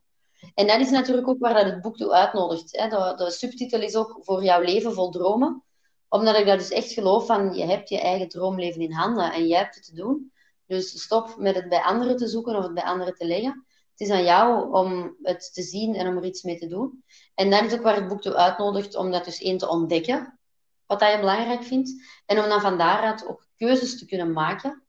En 0.54 0.66
dat 0.66 0.80
is 0.80 0.90
natuurlijk 0.90 1.28
ook 1.28 1.38
waar 1.38 1.54
dat 1.54 1.64
het 1.64 1.80
boek 1.80 1.96
toe 1.96 2.12
uitnodigt. 2.12 2.76
Hè. 2.76 2.88
De, 2.88 3.12
de 3.16 3.30
subtitel 3.30 3.80
is 3.80 3.96
ook 3.96 4.18
voor 4.20 4.44
jouw 4.44 4.60
leven 4.60 4.92
vol 4.92 5.10
dromen. 5.10 5.62
Omdat 6.08 6.38
ik 6.38 6.46
daar 6.46 6.58
dus 6.58 6.70
echt 6.70 6.92
geloof 6.92 7.26
van, 7.26 7.54
je 7.54 7.64
hebt 7.64 7.88
je 7.88 8.00
eigen 8.00 8.28
droomleven 8.28 8.80
in 8.80 8.92
handen 8.92 9.32
en 9.32 9.46
jij 9.46 9.58
hebt 9.58 9.74
het 9.74 9.84
te 9.84 9.94
doen. 9.94 10.31
Dus 10.72 11.02
stop 11.02 11.36
met 11.38 11.54
het 11.54 11.68
bij 11.68 11.82
anderen 11.82 12.16
te 12.16 12.28
zoeken 12.28 12.56
of 12.56 12.62
het 12.62 12.74
bij 12.74 12.82
anderen 12.82 13.14
te 13.14 13.26
leggen. 13.26 13.66
Het 13.90 14.00
is 14.00 14.10
aan 14.10 14.24
jou 14.24 14.72
om 14.72 15.16
het 15.22 15.54
te 15.54 15.62
zien 15.62 15.94
en 15.94 16.06
om 16.06 16.16
er 16.16 16.24
iets 16.24 16.42
mee 16.42 16.58
te 16.58 16.66
doen. 16.66 17.04
En 17.34 17.50
dat 17.50 17.64
is 17.64 17.72
ook 17.72 17.82
waar 17.82 17.94
het 17.94 18.08
boek 18.08 18.22
toe 18.22 18.34
uitnodigt 18.34 18.94
om 18.94 19.10
dat 19.10 19.24
dus 19.24 19.40
één 19.42 19.58
te 19.58 19.68
ontdekken 19.68 20.38
wat 20.86 21.00
dat 21.00 21.12
je 21.12 21.18
belangrijk 21.18 21.62
vindt. 21.62 21.92
En 22.26 22.38
om 22.38 22.48
dan 22.48 22.60
van 22.60 22.78
daaruit 22.78 23.26
ook 23.26 23.46
keuzes 23.56 23.98
te 23.98 24.06
kunnen 24.06 24.32
maken. 24.32 24.82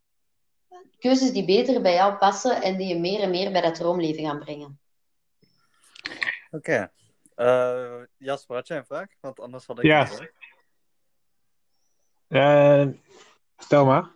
Keuzes 0.99 1.31
die 1.31 1.45
beter 1.45 1.81
bij 1.81 1.93
jou 1.93 2.15
passen 2.15 2.61
en 2.61 2.77
die 2.77 2.87
je 2.87 2.99
meer 2.99 3.19
en 3.19 3.29
meer 3.29 3.51
bij 3.51 3.61
dat 3.61 3.75
droomleven 3.75 4.23
gaan 4.23 4.39
brengen. 4.39 4.79
Oké. 6.51 6.89
Okay. 7.35 7.99
Uh, 7.99 8.05
Jasper, 8.17 8.55
had 8.55 8.67
jij 8.67 8.77
een 8.77 8.85
vraag? 8.85 9.07
Want 9.19 9.39
anders 9.39 9.65
had 9.65 9.77
ik... 9.77 9.85
Ja. 9.85 10.09
Uh, 12.27 12.87
stel 13.57 13.85
maar. 13.85 14.12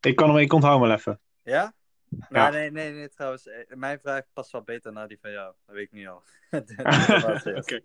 Ik 0.00 0.16
kan 0.16 0.28
hem, 0.28 0.38
ik 0.38 0.52
onthoud 0.52 0.80
wel 0.80 0.90
even. 0.90 1.20
Ja? 1.42 1.72
Nou, 2.28 2.52
nee, 2.52 2.70
nee, 2.70 2.92
nee, 2.92 3.08
trouwens. 3.08 3.46
Eh, 3.46 3.76
mijn 3.76 3.98
vraag 4.00 4.22
past 4.32 4.52
wel 4.52 4.62
beter 4.62 4.92
naar 4.92 5.08
die 5.08 5.18
van 5.20 5.30
jou. 5.30 5.54
Dat 5.66 5.74
weet 5.74 5.84
ik 5.84 5.92
niet 5.92 6.08
al. 6.08 6.22
Oké. 7.60 7.80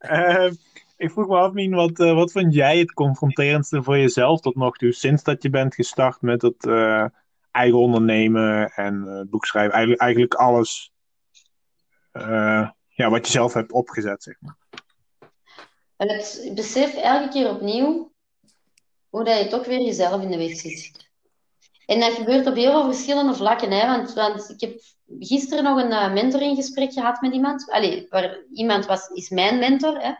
Uh, 0.00 0.52
ik 0.96 1.10
vroeg 1.10 1.26
me 1.26 1.36
af, 1.36 1.52
Mien, 1.52 1.74
wat, 1.74 1.98
uh, 1.98 2.14
wat 2.14 2.32
vond 2.32 2.54
jij 2.54 2.78
het 2.78 2.92
confronterendste 2.92 3.82
voor 3.82 3.98
jezelf 3.98 4.40
tot 4.40 4.54
nog 4.54 4.76
toe? 4.76 4.92
Sinds 4.92 5.22
dat 5.22 5.42
je 5.42 5.50
bent 5.50 5.74
gestart 5.74 6.20
met 6.20 6.42
het 6.42 6.64
uh, 6.64 7.06
eigen 7.50 7.78
ondernemen 7.78 8.70
en 8.72 9.04
uh, 9.06 9.20
boekschrijven. 9.30 9.72
Eigenlijk, 9.72 10.02
eigenlijk 10.02 10.34
alles 10.34 10.92
ja, 12.88 13.10
wat 13.10 13.26
je 13.26 13.32
zelf 13.32 13.52
hebt 13.52 13.72
opgezet, 13.72 14.22
zeg 14.22 14.36
maar. 14.40 14.56
Het 15.96 16.52
besef 16.54 16.94
elke 16.94 17.28
keer 17.28 17.50
opnieuw 17.50 18.12
hoe 19.08 19.24
dat 19.24 19.38
je 19.38 19.48
toch 19.48 19.66
weer 19.66 19.80
jezelf 19.80 20.22
in 20.22 20.30
de 20.30 20.36
weg 20.36 20.56
zit. 20.56 21.03
En 21.86 22.00
dat 22.00 22.12
gebeurt 22.12 22.46
op 22.46 22.54
heel 22.54 22.70
veel 22.70 22.84
verschillende 22.84 23.34
vlakken. 23.34 23.70
Hè? 23.70 23.86
Want, 23.86 24.12
want 24.12 24.50
ik 24.50 24.60
heb 24.60 24.80
gisteren 25.18 25.64
nog 25.64 25.82
een 25.82 25.90
uh, 25.90 26.12
mentoringgesprek 26.12 26.92
gehad 26.92 27.20
met 27.20 27.32
iemand. 27.32 27.70
Allee, 27.70 28.06
waar 28.10 28.38
iemand 28.52 28.86
was, 28.86 29.08
is 29.08 29.28
mijn 29.28 29.58
mentor. 29.58 30.00
Hè? 30.00 30.12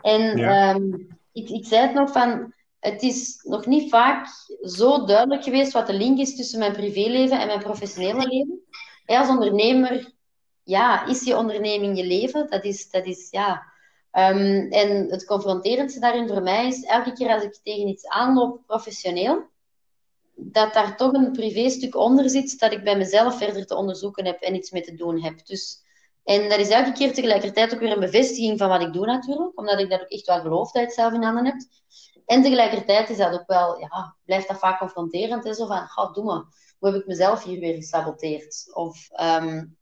En 0.00 0.38
ehm, 0.38 0.92
ik, 1.32 1.48
ik 1.48 1.66
zei 1.66 1.82
het 1.82 1.94
nog 1.94 2.12
van, 2.12 2.52
het 2.80 3.02
is 3.02 3.40
nog 3.42 3.66
niet 3.66 3.90
vaak 3.90 4.26
zo 4.62 5.04
duidelijk 5.04 5.44
geweest 5.44 5.72
wat 5.72 5.86
de 5.86 5.92
link 5.92 6.18
is 6.18 6.36
tussen 6.36 6.58
mijn 6.58 6.72
privéleven 6.72 7.40
en 7.40 7.46
mijn 7.46 7.62
professionele 7.62 8.28
leven. 8.28 8.60
als 9.06 9.28
ondernemer, 9.28 10.12
ja, 10.62 11.06
is 11.06 11.24
je 11.24 11.36
onderneming 11.36 11.96
je 11.96 12.06
leven? 12.06 12.46
Dat 12.50 12.64
is, 12.64 12.90
dat 12.90 13.04
is 13.04 13.28
ja. 13.30 13.72
Um, 14.12 14.72
en 14.72 15.10
het 15.10 15.24
confronterendste 15.24 16.00
daarin 16.00 16.28
voor 16.28 16.42
mij 16.42 16.66
is, 16.66 16.84
elke 16.84 17.12
keer 17.12 17.28
als 17.28 17.42
ik 17.42 17.58
tegen 17.62 17.88
iets 17.88 18.06
aanloop 18.06 18.60
professioneel, 18.66 19.52
dat 20.34 20.74
daar 20.74 20.96
toch 20.96 21.12
een 21.12 21.32
privéstuk 21.32 21.96
onder 21.96 22.30
zit 22.30 22.58
dat 22.58 22.72
ik 22.72 22.84
bij 22.84 22.96
mezelf 22.96 23.38
verder 23.38 23.66
te 23.66 23.76
onderzoeken 23.76 24.24
heb 24.24 24.40
en 24.40 24.54
iets 24.54 24.70
mee 24.70 24.82
te 24.82 24.94
doen 24.94 25.22
heb. 25.22 25.46
Dus, 25.46 25.82
en 26.24 26.48
dat 26.48 26.58
is 26.58 26.68
elke 26.68 26.92
keer 26.92 27.12
tegelijkertijd 27.12 27.74
ook 27.74 27.80
weer 27.80 27.92
een 27.92 28.00
bevestiging 28.00 28.58
van 28.58 28.68
wat 28.68 28.82
ik 28.82 28.92
doe 28.92 29.06
natuurlijk, 29.06 29.58
omdat 29.58 29.80
ik 29.80 29.90
dat 29.90 30.00
ook 30.00 30.08
echt 30.08 30.26
wel 30.26 30.40
geloof 30.40 30.70
dat 30.72 30.82
je 30.82 30.88
het 30.88 30.96
zelf 30.96 31.12
in 31.12 31.22
handen 31.22 31.44
hebt. 31.44 31.68
En 32.26 32.42
tegelijkertijd 32.42 33.10
is 33.10 33.16
dat 33.16 33.32
ook 33.32 33.46
wel, 33.46 33.80
ja, 33.80 34.16
blijft 34.24 34.48
dat 34.48 34.58
vaak 34.58 34.78
confronterend. 34.78 35.44
Hè? 35.44 35.54
Zo 35.54 35.66
van, 35.66 35.86
ga, 35.86 36.12
doe 36.12 36.24
maar, 36.24 36.42
hoe 36.78 36.90
heb 36.90 37.00
ik 37.00 37.06
mezelf 37.06 37.44
hier 37.44 37.60
weer 37.60 37.74
gesaboteerd? 37.74 38.70
Of, 38.72 39.08
um, 39.20 39.76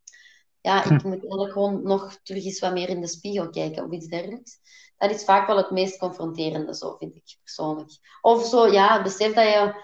ja, 0.60 0.84
ik 0.84 1.02
moet 1.02 1.20
eigenlijk 1.20 1.52
gewoon 1.52 1.82
nog 1.82 2.18
terug 2.22 2.44
eens 2.44 2.60
wat 2.60 2.72
meer 2.72 2.88
in 2.88 3.00
de 3.00 3.06
spiegel 3.06 3.50
kijken 3.50 3.84
of 3.84 3.90
iets 3.90 4.06
dergelijks. 4.06 4.60
Dat 4.98 5.10
is 5.10 5.24
vaak 5.24 5.46
wel 5.46 5.56
het 5.56 5.70
meest 5.70 5.98
confronterende, 5.98 6.74
zo 6.74 6.96
vind 6.98 7.16
ik 7.16 7.36
persoonlijk. 7.42 7.90
Of 8.20 8.46
zo, 8.46 8.66
ja, 8.66 9.02
besef 9.02 9.34
dat 9.34 9.44
je 9.44 9.74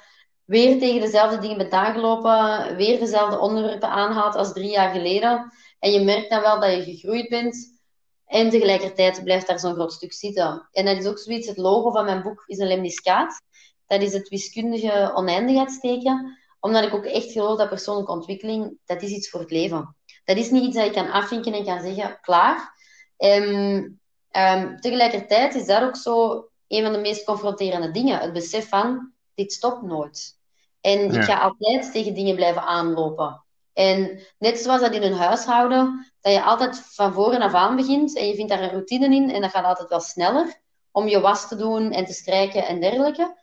weer 0.49 0.79
tegen 0.79 1.01
dezelfde 1.01 1.39
dingen 1.39 1.57
bent 1.57 1.73
aangelopen, 1.73 2.77
weer 2.77 2.99
dezelfde 2.99 3.39
onderwerpen 3.39 3.89
aanhaalt 3.89 4.35
als 4.35 4.53
drie 4.53 4.71
jaar 4.71 4.95
geleden. 4.95 5.53
En 5.79 5.93
je 5.93 6.01
merkt 6.01 6.31
dan 6.31 6.41
wel 6.41 6.61
dat 6.61 6.75
je 6.75 6.83
gegroeid 6.83 7.29
bent. 7.29 7.79
En 8.27 8.51
tegelijkertijd 8.51 9.25
blijft 9.25 9.47
daar 9.47 9.59
zo'n 9.59 9.75
groot 9.75 9.93
stuk 9.93 10.13
zitten. 10.13 10.69
En 10.73 10.85
dat 10.85 10.97
is 10.97 11.07
ook 11.07 11.19
zoiets, 11.19 11.47
het 11.47 11.57
logo 11.57 11.91
van 11.91 12.05
mijn 12.05 12.23
boek 12.23 12.45
is 12.47 12.59
een 12.59 12.67
lemniscaat. 12.67 13.43
Dat 13.87 14.03
is 14.03 14.13
het 14.13 14.29
wiskundige 14.29 15.13
oneindigheidsteken. 15.15 16.39
Omdat 16.61 16.85
ik 16.85 16.95
ook 16.95 17.05
echt 17.05 17.33
geloof 17.33 17.59
dat 17.59 17.69
persoonlijke 17.69 18.13
ontwikkeling, 18.13 18.79
dat 18.85 19.03
is 19.03 19.11
iets 19.11 19.31
voor 19.31 19.41
het 19.41 19.51
leven. 19.51 19.97
Dat 20.25 20.37
is 20.37 20.51
niet 20.51 20.65
iets 20.65 20.77
dat 20.77 20.85
je 20.85 20.91
kan 20.91 21.11
afvinken 21.11 21.53
en 21.53 21.65
kan 21.65 21.81
zeggen, 21.81 22.19
klaar. 22.21 22.75
Um, 23.19 24.01
um, 24.33 24.81
tegelijkertijd 24.81 25.55
is 25.55 25.67
dat 25.67 25.83
ook 25.83 25.97
zo 25.97 26.47
een 26.69 26.83
van 26.83 26.93
de 26.93 26.99
meest 26.99 27.25
confronterende 27.25 27.91
dingen. 27.91 28.19
Het 28.19 28.33
besef 28.33 28.69
van, 28.69 29.13
dit 29.35 29.53
stopt 29.53 29.83
nooit. 29.83 30.38
En 30.81 31.15
ik 31.15 31.23
ga 31.23 31.41
altijd 31.41 31.93
tegen 31.93 32.15
dingen 32.15 32.35
blijven 32.35 32.63
aanlopen. 32.63 33.43
En 33.73 34.21
net 34.39 34.59
zoals 34.59 34.81
dat 34.81 34.95
in 34.95 35.03
een 35.03 35.17
huishouden, 35.17 36.13
dat 36.21 36.33
je 36.33 36.43
altijd 36.43 36.79
van 36.79 37.13
voren 37.13 37.43
af 37.43 37.55
aan 37.55 37.77
begint 37.77 38.17
en 38.17 38.27
je 38.27 38.35
vindt 38.35 38.51
daar 38.51 38.63
een 38.63 38.71
routine 38.71 39.15
in 39.15 39.31
en 39.31 39.41
dat 39.41 39.51
gaat 39.51 39.65
altijd 39.65 39.89
wel 39.89 40.01
sneller 40.01 40.61
om 40.91 41.09
je 41.09 41.21
was 41.21 41.49
te 41.49 41.57
doen 41.57 41.93
en 41.93 42.05
te 42.05 42.13
strijken 42.13 42.67
en 42.67 42.81
dergelijke. 42.81 43.37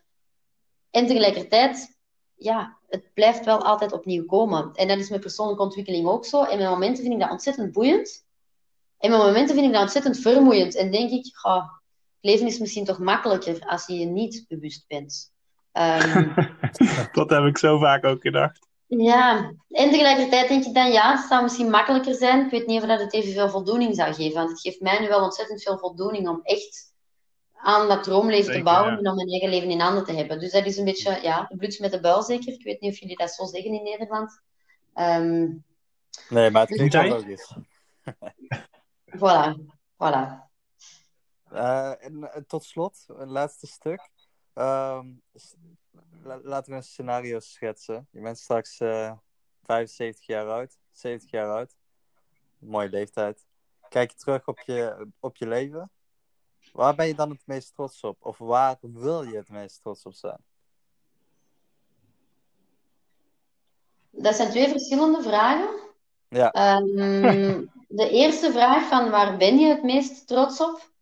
En 0.91 1.07
tegelijkertijd, 1.07 1.97
ja, 2.35 2.77
het 2.87 3.13
blijft 3.13 3.45
wel 3.45 3.63
altijd 3.63 3.91
opnieuw 3.91 4.25
komen. 4.25 4.71
En 4.73 4.87
dat 4.87 4.97
is 4.97 5.09
met 5.09 5.21
persoonlijke 5.21 5.63
ontwikkeling 5.63 6.07
ook 6.07 6.25
zo. 6.25 6.43
En 6.43 6.57
met 6.57 6.67
momenten 6.67 7.03
vind 7.03 7.15
ik 7.15 7.19
dat 7.19 7.31
ontzettend 7.31 7.71
boeiend. 7.71 8.25
En 8.97 9.09
met 9.09 9.19
momenten 9.19 9.55
vind 9.55 9.67
ik 9.67 9.73
dat 9.73 9.81
ontzettend 9.81 10.19
vermoeiend. 10.19 10.75
En 10.75 10.91
denk 10.91 11.11
ik, 11.11 11.39
oh, 11.43 11.63
het 11.65 12.19
leven 12.21 12.47
is 12.47 12.59
misschien 12.59 12.85
toch 12.85 12.99
makkelijker 12.99 13.65
als 13.65 13.87
je 13.87 13.93
je 13.93 14.05
niet 14.05 14.45
bewust 14.47 14.87
bent. 14.87 15.33
Um, 15.77 16.33
dat 17.17 17.29
heb 17.29 17.43
ik 17.43 17.57
zo 17.57 17.77
vaak 17.77 18.05
ook 18.05 18.21
gedacht. 18.21 18.67
Ja, 18.87 19.53
en 19.69 19.89
tegelijkertijd 19.89 20.47
denk 20.47 20.65
ik 20.65 20.73
dan, 20.73 20.91
ja, 20.91 21.15
het 21.15 21.27
zou 21.27 21.43
misschien 21.43 21.69
makkelijker 21.69 22.13
zijn. 22.13 22.45
Ik 22.45 22.51
weet 22.51 22.67
niet 22.67 22.81
of 22.81 22.87
dat 22.87 22.99
het 22.99 23.13
evenveel 23.13 23.49
voldoening 23.49 23.95
zou 23.95 24.13
geven. 24.13 24.37
Want 24.37 24.49
het 24.49 24.61
geeft 24.61 24.81
mij 24.81 24.99
nu 24.99 25.07
wel 25.07 25.23
ontzettend 25.23 25.63
veel 25.63 25.77
voldoening 25.77 26.27
om 26.27 26.39
echt 26.43 26.93
aan 27.53 27.87
dat 27.87 28.03
droomleven 28.03 28.53
te 28.53 28.63
bouwen 28.63 28.97
en 28.97 29.09
om 29.09 29.15
mijn 29.15 29.29
eigen 29.29 29.49
leven 29.49 29.69
in 29.69 29.79
handen 29.79 30.05
te 30.05 30.13
hebben. 30.13 30.39
Dus 30.39 30.51
dat 30.51 30.65
is 30.65 30.77
een 30.77 30.85
beetje, 30.85 31.19
ja, 31.21 31.45
de 31.49 31.55
bloed 31.55 31.79
met 31.79 31.91
de 31.91 31.99
buil 31.99 32.23
zeker. 32.23 32.53
Ik 32.53 32.63
weet 32.63 32.81
niet 32.81 32.91
of 32.91 32.99
jullie 32.99 33.17
dat 33.17 33.31
zo 33.31 33.45
zeggen 33.45 33.73
in 33.73 33.83
Nederland. 33.83 34.41
Um, 34.95 35.63
nee, 36.29 36.51
maar 36.51 36.67
het 36.67 36.75
klinkt 36.75 36.93
wel 36.93 37.07
logisch. 37.07 37.55
voilà, 39.17 39.55
voilà. 39.93 40.43
Uh, 41.53 42.05
en, 42.05 42.33
en 42.33 42.45
tot 42.47 42.63
slot, 42.63 43.05
een 43.07 43.29
laatste 43.29 43.67
stuk. 43.67 44.09
Um, 44.55 45.21
laten 46.43 46.71
we 46.71 46.77
een 46.77 46.83
scenario 46.83 47.39
schetsen. 47.39 48.07
Je 48.11 48.21
bent 48.21 48.39
straks 48.39 48.79
uh, 48.79 49.05
eh, 49.05 49.17
75 49.63 50.25
jaar 50.25 50.49
oud, 50.49 50.77
70 50.91 51.31
jaar 51.31 51.51
oud. 51.51 51.75
Mooie 52.57 52.89
leeftijd. 52.89 53.45
Kijk 53.89 54.11
je 54.11 54.17
terug 54.17 54.47
op 54.47 54.59
je, 54.59 55.07
op 55.19 55.37
je 55.37 55.47
leven. 55.47 55.91
Waar 56.73 56.95
ben 56.95 57.07
je 57.07 57.15
dan 57.15 57.29
het 57.29 57.41
meest 57.45 57.73
trots 57.73 58.03
op? 58.03 58.17
Of 58.19 58.37
waar 58.37 58.77
wil 58.81 59.23
je 59.23 59.37
het 59.37 59.49
meest 59.49 59.81
trots 59.81 60.05
op 60.05 60.13
zijn? 60.13 60.43
Dat 64.09 64.35
zijn 64.35 64.49
twee 64.49 64.67
verschillende 64.67 65.21
vragen. 65.21 65.69
Ja. 66.27 66.77
Um, 66.77 67.71
de 67.87 68.09
eerste 68.09 68.51
vraag 68.51 68.87
van 68.87 69.09
waar 69.09 69.37
ben 69.37 69.57
je 69.57 69.67
het 69.67 69.83
meest 69.83 70.27
trots 70.27 70.61
op? 70.61 70.93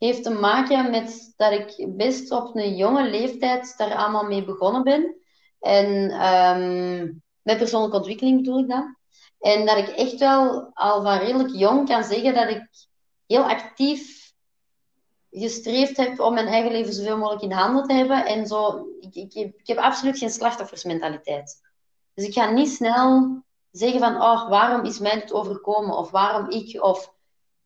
Heeft 0.00 0.22
te 0.22 0.30
maken 0.30 0.90
met 0.90 1.34
dat 1.36 1.52
ik 1.52 1.96
best 1.96 2.30
op 2.30 2.56
een 2.56 2.76
jonge 2.76 3.10
leeftijd 3.10 3.74
daar 3.76 3.94
allemaal 3.94 4.24
mee 4.24 4.44
begonnen 4.44 4.82
ben. 4.82 5.16
En 5.60 5.86
um, 6.26 7.22
met 7.42 7.58
persoonlijke 7.58 7.96
ontwikkeling 7.96 8.36
bedoel 8.36 8.58
ik 8.58 8.68
dan. 8.68 8.96
En 9.40 9.66
dat 9.66 9.76
ik 9.76 9.88
echt 9.88 10.18
wel 10.18 10.70
al 10.72 11.02
van 11.02 11.18
redelijk 11.18 11.54
jong 11.54 11.88
kan 11.88 12.04
zeggen 12.04 12.34
dat 12.34 12.48
ik 12.48 12.68
heel 13.26 13.42
actief 13.42 14.32
gestreefd 15.30 15.96
heb 15.96 16.20
om 16.20 16.34
mijn 16.34 16.46
eigen 16.46 16.72
leven 16.72 16.92
zoveel 16.92 17.18
mogelijk 17.18 17.42
in 17.42 17.52
handen 17.52 17.86
te 17.86 17.94
hebben. 17.94 18.26
En 18.26 18.46
zo, 18.46 18.86
ik, 19.00 19.14
ik, 19.14 19.34
ik 19.34 19.66
heb 19.66 19.78
absoluut 19.78 20.18
geen 20.18 20.30
slachtoffersmentaliteit. 20.30 21.60
Dus 22.14 22.26
ik 22.26 22.32
ga 22.32 22.50
niet 22.50 22.68
snel 22.68 23.42
zeggen 23.70 24.00
van, 24.00 24.16
oh, 24.16 24.48
waarom 24.48 24.84
is 24.84 24.98
mij 24.98 25.14
dit 25.14 25.32
overkomen? 25.32 25.96
Of 25.96 26.10
waarom 26.10 26.50
ik? 26.50 26.82
Of 26.82 27.14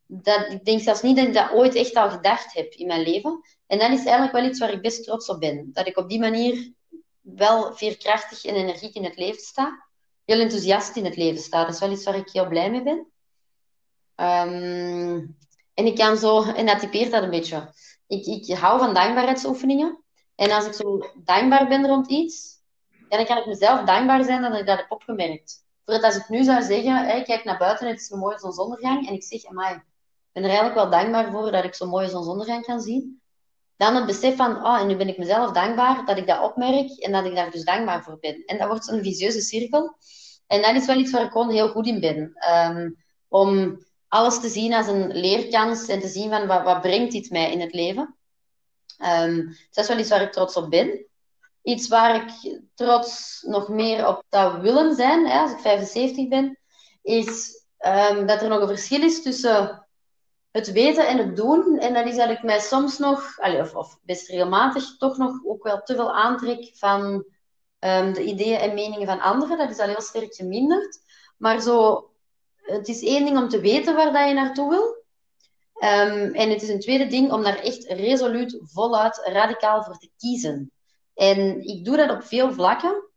dat, 0.07 0.53
ik 0.53 0.65
denk 0.65 0.81
zelfs 0.81 1.03
niet 1.03 1.17
dat 1.17 1.27
ik 1.27 1.35
dat 1.35 1.53
ooit 1.53 1.75
echt 1.75 1.95
al 1.95 2.11
gedacht 2.11 2.53
heb 2.53 2.73
in 2.73 2.87
mijn 2.87 3.03
leven. 3.03 3.41
En 3.67 3.79
dat 3.79 3.91
is 3.91 4.05
eigenlijk 4.05 4.33
wel 4.33 4.45
iets 4.45 4.59
waar 4.59 4.73
ik 4.73 4.83
best 4.83 5.05
trots 5.05 5.29
op 5.29 5.41
ben. 5.41 5.71
Dat 5.73 5.87
ik 5.87 5.97
op 5.97 6.09
die 6.09 6.21
manier 6.21 6.73
wel 7.21 7.75
veerkrachtig 7.75 8.45
en 8.45 8.55
energiek 8.55 8.95
in 8.95 9.05
het 9.05 9.17
leven 9.17 9.43
sta. 9.43 9.87
Heel 10.25 10.41
enthousiast 10.41 10.97
in 10.97 11.05
het 11.05 11.17
leven 11.17 11.43
sta. 11.43 11.65
Dat 11.65 11.75
is 11.75 11.81
wel 11.81 11.93
iets 11.93 12.05
waar 12.05 12.17
ik 12.17 12.31
heel 12.31 12.49
blij 12.49 12.71
mee 12.71 12.83
ben. 12.83 13.07
Um, 14.17 15.37
en 15.75 15.87
ik 15.87 15.97
kan 15.97 16.17
zo, 16.17 16.43
en 16.43 16.67
dat 16.67 16.79
typeert 16.79 17.11
dat 17.11 17.23
een 17.23 17.31
beetje. 17.31 17.73
Ik, 18.07 18.27
ik 18.27 18.57
hou 18.57 18.79
van 18.79 18.95
dankbaarheidsoefeningen. 18.95 20.05
En 20.35 20.51
als 20.51 20.67
ik 20.67 20.73
zo 20.73 20.99
dankbaar 21.25 21.69
ben 21.69 21.87
rond 21.87 22.11
iets, 22.11 22.63
dan 23.09 23.25
kan 23.25 23.37
ik 23.37 23.47
mezelf 23.47 23.85
dankbaar 23.85 24.25
zijn 24.25 24.43
dat 24.43 24.59
ik 24.59 24.67
dat 24.67 24.79
heb 24.79 24.91
opgemerkt. 24.91 25.65
Voordat 25.85 26.05
als 26.05 26.17
ik 26.17 26.29
nu 26.29 26.45
zou 26.45 26.63
zeggen, 26.63 27.17
ik 27.17 27.25
kijk 27.25 27.45
naar 27.45 27.59
buiten, 27.59 27.89
het 27.89 28.01
is 28.01 28.11
een 28.11 28.19
mooie 28.19 28.39
zonsondergang, 28.39 29.09
en 29.09 29.15
ik 29.15 29.23
zeg, 29.23 29.45
amai, 29.45 29.83
ben 30.35 30.43
er 30.43 30.49
eigenlijk 30.49 30.75
wel 30.75 30.91
dankbaar 30.91 31.31
voor 31.31 31.51
dat 31.51 31.65
ik 31.65 31.75
zo'n 31.75 31.89
mooie 31.89 32.09
zonsondergang 32.09 32.65
kan 32.65 32.81
zien. 32.81 33.21
Dan 33.77 33.95
het 33.95 34.07
besef 34.07 34.37
van, 34.37 34.67
oh, 34.67 34.81
en 34.81 34.87
nu 34.87 34.97
ben 34.97 35.09
ik 35.09 35.19
mezelf 35.19 35.53
dankbaar 35.53 36.07
dat 36.07 36.17
ik 36.17 36.27
dat 36.27 36.43
opmerk 36.43 36.91
en 36.91 37.13
dat 37.13 37.25
ik 37.25 37.35
daar 37.35 37.51
dus 37.51 37.65
dankbaar 37.65 38.03
voor 38.03 38.19
ben. 38.21 38.43
En 38.45 38.59
dat 38.59 38.69
wordt 38.69 38.89
een 38.89 39.03
visieuze 39.03 39.41
cirkel. 39.41 39.97
En 40.47 40.63
dat 40.63 40.75
is 40.75 40.87
wel 40.87 40.97
iets 40.97 41.11
waar 41.11 41.25
ik 41.25 41.31
gewoon 41.31 41.51
heel 41.51 41.69
goed 41.69 41.87
in 41.87 42.01
ben. 42.01 42.33
Um, 42.55 42.97
om 43.29 43.79
alles 44.09 44.41
te 44.41 44.49
zien 44.49 44.75
als 44.75 44.87
een 44.87 45.13
leerkans 45.13 45.89
en 45.89 46.01
te 46.01 46.09
zien 46.09 46.31
van 46.31 46.47
wat, 46.47 46.63
wat 46.63 46.81
brengt 46.81 47.13
dit 47.13 47.31
mij 47.31 47.53
in 47.53 47.61
het 47.61 47.75
leven. 47.75 48.17
Um, 48.99 49.47
dus 49.47 49.69
dat 49.73 49.85
is 49.85 49.91
wel 49.91 49.99
iets 49.99 50.09
waar 50.09 50.23
ik 50.23 50.33
trots 50.33 50.57
op 50.57 50.71
ben. 50.71 51.07
Iets 51.63 51.89
waar 51.89 52.15
ik 52.15 52.61
trots 52.75 53.43
nog 53.47 53.69
meer 53.69 54.07
op 54.09 54.23
zou 54.29 54.61
willen 54.61 54.95
zijn, 54.95 55.27
hè, 55.27 55.39
als 55.39 55.53
ik 55.53 55.59
75 55.59 56.29
ben, 56.29 56.59
is 57.03 57.63
um, 57.79 58.27
dat 58.27 58.43
er 58.43 58.49
nog 58.49 58.61
een 58.61 58.69
verschil 58.69 59.03
is 59.03 59.23
tussen 59.23 59.84
het 60.55 60.73
weten 60.73 61.09
en 61.09 61.19
het 61.19 61.37
doen. 61.37 61.79
En 61.79 61.95
dat 61.95 62.07
is 62.07 62.17
dat 62.17 62.31
ik 62.31 62.43
mij 62.43 62.61
soms 62.61 62.99
nog, 62.99 63.39
of, 63.75 63.99
best 64.03 64.29
regelmatig, 64.29 64.97
toch 64.97 65.17
nog 65.17 65.41
ook 65.45 65.63
wel 65.63 65.83
te 65.83 65.95
veel 65.95 66.15
aantrek 66.15 66.71
van 66.75 67.25
um, 67.79 68.13
de 68.13 68.23
ideeën 68.23 68.59
en 68.59 68.75
meningen 68.75 69.07
van 69.07 69.21
anderen. 69.21 69.59
Dat 69.59 69.71
is 69.71 69.79
al 69.79 69.87
heel 69.87 70.01
sterk 70.01 70.35
geminderd. 70.35 70.99
Maar 71.37 71.61
zo 71.61 72.09
het 72.57 72.89
is 72.89 73.03
één 73.03 73.25
ding 73.25 73.39
om 73.39 73.49
te 73.49 73.61
weten 73.61 73.95
waar 73.95 74.13
dat 74.13 74.29
je 74.29 74.35
naartoe 74.35 74.69
wil. 74.69 75.03
Um, 75.75 76.35
en 76.35 76.51
het 76.51 76.63
is 76.63 76.69
een 76.69 76.81
tweede 76.81 77.07
ding 77.07 77.33
om 77.33 77.43
daar 77.43 77.59
echt 77.59 77.85
resoluut, 77.85 78.59
voluit, 78.63 79.21
radicaal 79.25 79.83
voor 79.83 79.99
te 79.99 80.11
kiezen. 80.17 80.73
En 81.15 81.67
ik 81.67 81.85
doe 81.85 81.97
dat 81.97 82.11
op 82.11 82.23
veel 82.23 82.53
vlakken. 82.53 83.09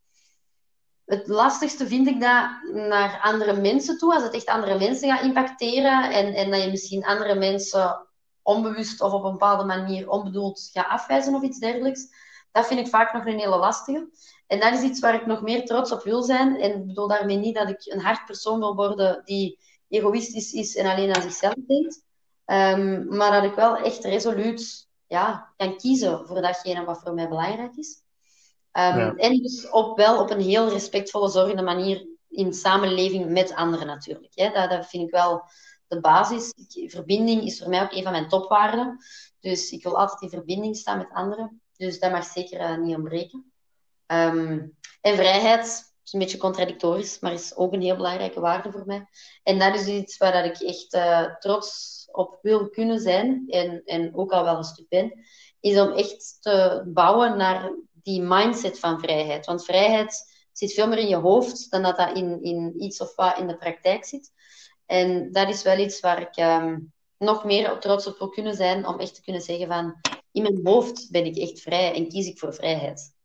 Het 1.08 1.28
lastigste 1.28 1.88
vind 1.88 2.08
ik 2.08 2.22
dat 2.22 2.50
naar 2.74 3.20
andere 3.22 3.62
mensen 3.62 3.98
toe, 3.98 4.14
als 4.14 4.24
het 4.24 4.34
echt 4.34 4.46
andere 4.46 4.78
mensen 4.78 5.10
gaat 5.10 5.24
impacteren 5.24 6.12
en, 6.12 6.34
en 6.34 6.52
dat 6.52 6.64
je 6.64 6.70
misschien 6.70 7.06
andere 7.06 7.36
mensen 7.36 8.08
onbewust 8.42 9.02
of 9.02 9.12
op 9.12 9.24
een 9.24 9.32
bepaalde 9.32 9.64
manier 9.64 10.10
onbedoeld 10.10 10.70
gaat 10.74 10.88
afwijzen 10.88 11.36
of 11.36 11.42
iets 11.42 11.60
dergelijks. 11.60 12.08
Dat 12.52 12.68
vind 12.68 12.80
ik 12.80 12.88
vaak 12.88 13.14
nog 13.14 13.26
een 13.26 13.40
hele 13.40 13.58
lastige. 13.58 14.10
En 14.48 14.60
dat 14.60 14.74
is 14.74 14.82
iets 14.82 15.00
waar 15.00 15.14
ik 15.14 15.26
nog 15.26 15.42
meer 15.42 15.66
trots 15.66 15.92
op 15.92 16.04
wil 16.04 16.22
zijn. 16.22 16.60
En 16.60 16.72
ik 16.72 16.88
bedoel 16.88 17.08
daarmee 17.08 17.38
niet 17.38 17.56
dat 17.56 17.70
ik 17.70 17.82
een 17.86 18.02
hard 18.02 18.26
persoon 18.26 18.60
wil 18.60 18.76
worden 18.76 19.22
die 19.26 19.60
egoïstisch 19.90 20.52
is 20.52 20.76
en 20.76 20.86
alleen 20.86 21.16
aan 21.16 21.22
zichzelf 21.22 21.56
denkt. 21.68 22.04
Um, 22.46 23.16
maar 23.16 23.32
dat 23.32 23.52
ik 23.52 23.56
wel 23.56 23.78
echt 23.78 24.04
resoluut 24.04 24.88
ja, 25.08 25.54
kan 25.58 25.78
kiezen 25.78 26.28
voor 26.28 26.42
datgene 26.42 26.86
wat 26.86 27.00
voor 27.00 27.14
mij 27.14 27.28
belangrijk 27.28 27.76
is. 27.76 28.02
Um, 28.78 29.18
En 29.18 29.38
dus 29.38 29.70
op, 29.70 29.98
wel 29.98 30.22
op 30.22 30.30
een 30.30 30.42
heel 30.42 30.70
respectvolle, 30.70 31.30
zorgende 31.30 31.62
manier 31.62 32.08
in 32.30 32.54
samenleving 32.54 33.30
met 33.30 33.56
anderen 33.56 33.88
natuurlijk. 33.88 34.32
Hè. 34.36 34.50
Dat, 34.52 34.70
dat 34.70 34.88
vind 34.88 35.04
ik 35.04 35.12
wel 35.12 35.44
de 35.88 36.00
basis. 36.00 36.54
verbinding 36.88 37.44
is 37.44 37.60
voor 37.60 37.70
mij 37.70 37.82
ook 37.82 37.92
een 37.92 38.04
van 38.04 38.12
mijn 38.12 38.30
topwaarden. 38.30 38.98
Dus 39.40 39.72
ik 39.72 39.84
wil 39.84 39.98
altijd 39.98 40.22
in 40.22 40.30
verbinding 40.30 40.76
staan 40.76 40.98
met 40.98 41.12
anderen. 41.14 41.62
Dus 41.78 42.00
dat 42.00 42.12
mag 42.12 42.26
zeker 42.26 42.60
uh, 42.60 42.78
niet 42.78 42.96
ontbreken. 42.96 43.52
Um, 44.08 44.78
en 45.02 45.16
vrijheid 45.16 45.66
is 46.04 46.14
een 46.14 46.20
beetje 46.20 46.38
contradictorisch, 46.38 47.20
maar 47.20 47.34
is 47.34 47.56
ook 47.56 47.74
een 47.74 47.82
heel 47.82 47.96
belangrijke 47.96 48.40
waarde 48.40 48.72
voor 48.72 48.86
mij. 48.86 49.08
En 49.44 49.60
dat 49.60 49.76
is 49.76 49.88
iets 49.88 50.18
waar 50.18 50.46
ik 50.46 50.62
echt 50.62 50.94
uh, 50.94 51.36
trots 51.36 51.96
op 52.12 52.40
wil 52.42 52.70
kunnen 52.70 53.00
zijn, 53.00 53.44
en, 53.48 53.82
en 53.86 54.16
ook 54.16 54.32
al 54.32 54.44
wel 54.44 54.58
een 54.58 54.64
stuk 54.64 54.90
ben, 54.90 55.14
is 55.60 55.80
om 55.80 55.92
echt 55.92 56.38
te 56.40 56.84
bouwen 56.86 57.38
naar 57.38 57.72
die 58.08 58.22
mindset 58.22 58.80
van 58.80 59.00
vrijheid. 59.00 59.46
Want 59.46 59.66
vrijheid 59.66 60.34
zit 60.52 60.74
veel 60.74 60.88
meer 60.88 60.98
in 60.98 61.08
je 61.08 61.16
hoofd 61.16 61.72
dan 61.72 61.82
dat 61.82 61.98
dat 61.98 62.18
in, 62.18 62.44
in 62.44 62.84
iets 62.84 63.02
of 63.02 63.16
wat 63.16 63.38
in 63.38 63.48
de 63.48 63.58
praktijk 63.58 64.06
zit. 64.06 64.32
En 64.86 65.32
dat 65.32 65.50
is 65.50 65.64
wel 65.64 65.78
iets 65.78 66.00
waar 66.00 66.22
ik 66.22 66.38
um, 66.38 66.94
nog 67.18 67.46
meer 67.46 67.80
trots 67.80 68.08
op 68.08 68.18
wil 68.18 68.30
kunnen 68.30 68.56
zijn, 68.56 68.88
om 68.88 69.00
echt 69.00 69.16
te 69.16 69.22
kunnen 69.22 69.42
zeggen 69.42 69.68
van, 69.68 70.02
in 70.32 70.42
mijn 70.42 70.60
hoofd 70.64 71.12
ben 71.12 71.26
ik 71.26 71.38
echt 71.38 71.62
vrij 71.62 71.96
en 71.96 72.08
kies 72.08 72.28
ik 72.28 72.40
voor 72.40 72.54
vrijheid. 72.54 73.16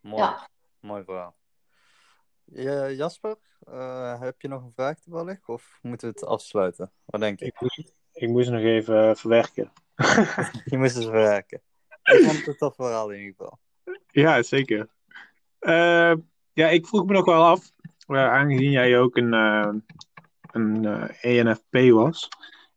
Mooi, 0.00 0.22
ja. 0.22 0.48
mooi 0.80 1.04
verhaal. 1.04 1.36
Ja, 2.44 2.90
Jasper, 2.90 3.36
uh, 3.68 4.20
heb 4.20 4.40
je 4.40 4.48
nog 4.48 4.62
een 4.62 4.72
vraag 4.74 5.00
toevallig? 5.00 5.48
Of 5.48 5.78
moeten 5.82 6.08
we 6.08 6.14
het 6.14 6.28
afsluiten? 6.28 6.92
Wat 7.04 7.20
denk 7.20 7.38
je? 7.38 7.44
Ik 7.44 7.60
moest, 7.60 7.94
ik 8.12 8.28
moest 8.28 8.50
nog 8.50 8.60
even 8.60 9.08
uh, 9.08 9.14
verwerken. 9.14 9.72
je 10.70 10.78
moest 10.78 10.94
het 10.94 11.04
verwerken. 11.04 11.62
Ik 12.14 12.24
vond 12.24 12.36
het 12.36 12.46
een 12.46 12.56
tof 12.56 12.74
verhaal 12.74 13.10
in 13.10 13.18
ieder 13.18 13.34
geval. 13.36 13.58
Ja, 14.10 14.42
zeker. 14.42 14.88
Uh, 15.60 16.14
ja, 16.52 16.68
ik 16.68 16.86
vroeg 16.86 17.06
me 17.06 17.12
nog 17.12 17.24
wel 17.24 17.44
af, 17.44 17.72
aangezien 18.06 18.70
jij 18.70 18.98
ook 18.98 19.16
een, 19.16 19.32
een 20.50 20.84
ENFP 21.20 21.90
was. 21.90 22.28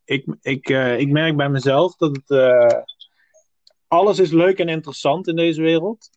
Ik, 0.06 0.26
ik, 0.42 0.70
ik 0.98 1.10
merk 1.10 1.36
bij 1.36 1.50
mezelf 1.50 1.96
dat 1.96 2.20
het, 2.24 2.86
alles 3.88 4.20
is 4.20 4.32
leuk 4.32 4.60
en 4.60 4.70
interessant 4.70 5.28
in 5.28 5.36
deze 5.36 5.62
wereld. 5.62 6.10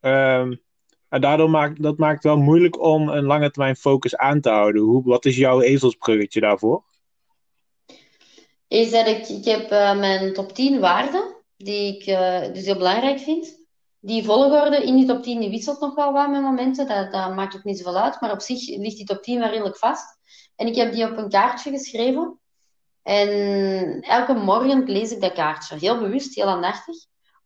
Um, 0.00 0.60
en 1.08 1.20
daardoor 1.20 1.50
maakt 1.50 1.82
dat 1.82 1.98
maakt 1.98 2.14
het 2.14 2.32
wel 2.32 2.36
moeilijk 2.36 2.82
om 2.82 3.08
een 3.08 3.24
lange 3.24 3.50
termijn 3.50 3.76
focus 3.76 4.16
aan 4.16 4.40
te 4.40 4.50
houden. 4.50 4.82
Hoe, 4.82 5.02
wat 5.04 5.24
is 5.24 5.36
jouw 5.36 5.60
ezelsbruggetje 5.60 6.40
daarvoor? 6.40 6.84
Is 8.68 8.90
dat 8.90 9.06
ik, 9.06 9.28
ik 9.28 9.44
heb 9.44 9.72
uh, 9.72 9.98
mijn 9.98 10.32
top 10.32 10.52
10 10.52 10.80
waarden, 10.80 11.36
die 11.62 11.96
ik 11.96 12.06
uh, 12.06 12.54
dus 12.54 12.64
heel 12.64 12.76
belangrijk 12.76 13.18
vind. 13.18 13.58
Die 14.00 14.24
volgorde 14.24 14.84
in 14.84 14.96
die 14.96 15.06
top 15.06 15.22
10 15.22 15.40
die 15.40 15.50
wisselt 15.50 15.80
nog 15.80 15.94
wel 15.94 16.12
wat 16.12 16.30
met 16.30 16.42
momenten, 16.42 16.86
dat, 16.86 17.12
dat 17.12 17.34
maakt 17.34 17.56
ook 17.56 17.64
niet 17.64 17.78
zoveel 17.78 18.00
uit. 18.00 18.20
Maar 18.20 18.32
op 18.32 18.40
zich 18.40 18.68
ligt 18.68 18.96
die 18.96 19.06
top 19.06 19.22
10 19.22 19.38
wel 19.38 19.48
redelijk 19.48 19.76
vast. 19.76 20.18
En 20.56 20.66
ik 20.66 20.74
heb 20.74 20.92
die 20.92 21.10
op 21.10 21.16
een 21.16 21.28
kaartje 21.28 21.70
geschreven. 21.70 22.38
En 23.02 24.00
elke 24.00 24.32
morgen 24.32 24.84
lees 24.84 25.12
ik 25.12 25.20
dat 25.20 25.32
kaartje. 25.32 25.78
Heel 25.78 25.98
bewust, 25.98 26.34
heel 26.34 26.46
aandachtig 26.46 26.96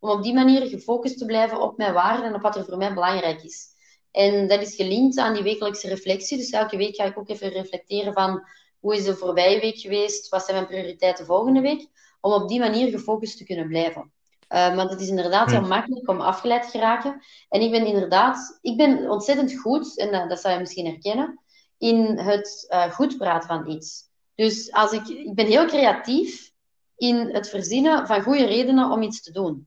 om 0.04 0.10
op 0.10 0.22
die 0.22 0.34
manier 0.34 0.66
gefocust 0.66 1.18
te 1.18 1.24
blijven 1.24 1.60
op 1.60 1.76
mijn 1.76 1.92
waarden 1.92 2.26
en 2.26 2.34
op 2.34 2.42
wat 2.42 2.56
er 2.56 2.64
voor 2.64 2.76
mij 2.76 2.94
belangrijk 2.94 3.42
is. 3.42 3.66
En 4.10 4.48
dat 4.48 4.62
is 4.62 4.74
gelinkt 4.74 5.18
aan 5.18 5.34
die 5.34 5.42
wekelijkse 5.42 5.88
reflectie. 5.88 6.36
Dus 6.36 6.50
elke 6.50 6.76
week 6.76 6.96
ga 6.96 7.04
ik 7.04 7.18
ook 7.18 7.28
even 7.28 7.48
reflecteren 7.48 8.12
van 8.12 8.46
hoe 8.78 8.96
is 8.96 9.04
de 9.04 9.16
voorbije 9.16 9.60
week 9.60 9.78
geweest, 9.78 10.28
wat 10.28 10.44
zijn 10.44 10.56
mijn 10.56 10.68
prioriteiten 10.68 11.26
volgende 11.26 11.60
week, 11.60 11.88
om 12.24 12.32
op 12.32 12.48
die 12.48 12.58
manier 12.58 12.90
gefocust 12.90 13.38
te 13.38 13.44
kunnen 13.44 13.68
blijven. 13.68 14.12
Uh, 14.48 14.74
want 14.76 14.90
het 14.90 15.00
is 15.00 15.08
inderdaad 15.08 15.50
heel 15.50 15.66
makkelijk 15.66 16.08
om 16.08 16.20
afgeleid 16.20 16.62
te 16.62 16.70
geraken. 16.70 17.22
En 17.48 17.60
ik 17.60 17.70
ben 17.70 17.86
inderdaad, 17.86 18.58
ik 18.62 18.76
ben 18.76 19.10
ontzettend 19.10 19.60
goed, 19.60 19.98
en 19.98 20.12
dat, 20.12 20.28
dat 20.28 20.40
zou 20.40 20.54
je 20.54 20.60
misschien 20.60 20.86
herkennen, 20.86 21.40
in 21.78 22.18
het 22.18 22.66
uh, 22.70 22.92
goed 22.92 23.16
praten 23.16 23.48
van 23.48 23.70
iets. 23.70 24.02
Dus 24.34 24.72
als 24.72 24.92
ik, 24.92 25.08
ik 25.08 25.34
ben 25.34 25.46
heel 25.46 25.66
creatief 25.66 26.50
in 26.96 27.16
het 27.16 27.48
verzinnen 27.48 28.06
van 28.06 28.22
goede 28.22 28.44
redenen 28.44 28.90
om 28.90 29.02
iets 29.02 29.22
te 29.22 29.32
doen. 29.32 29.66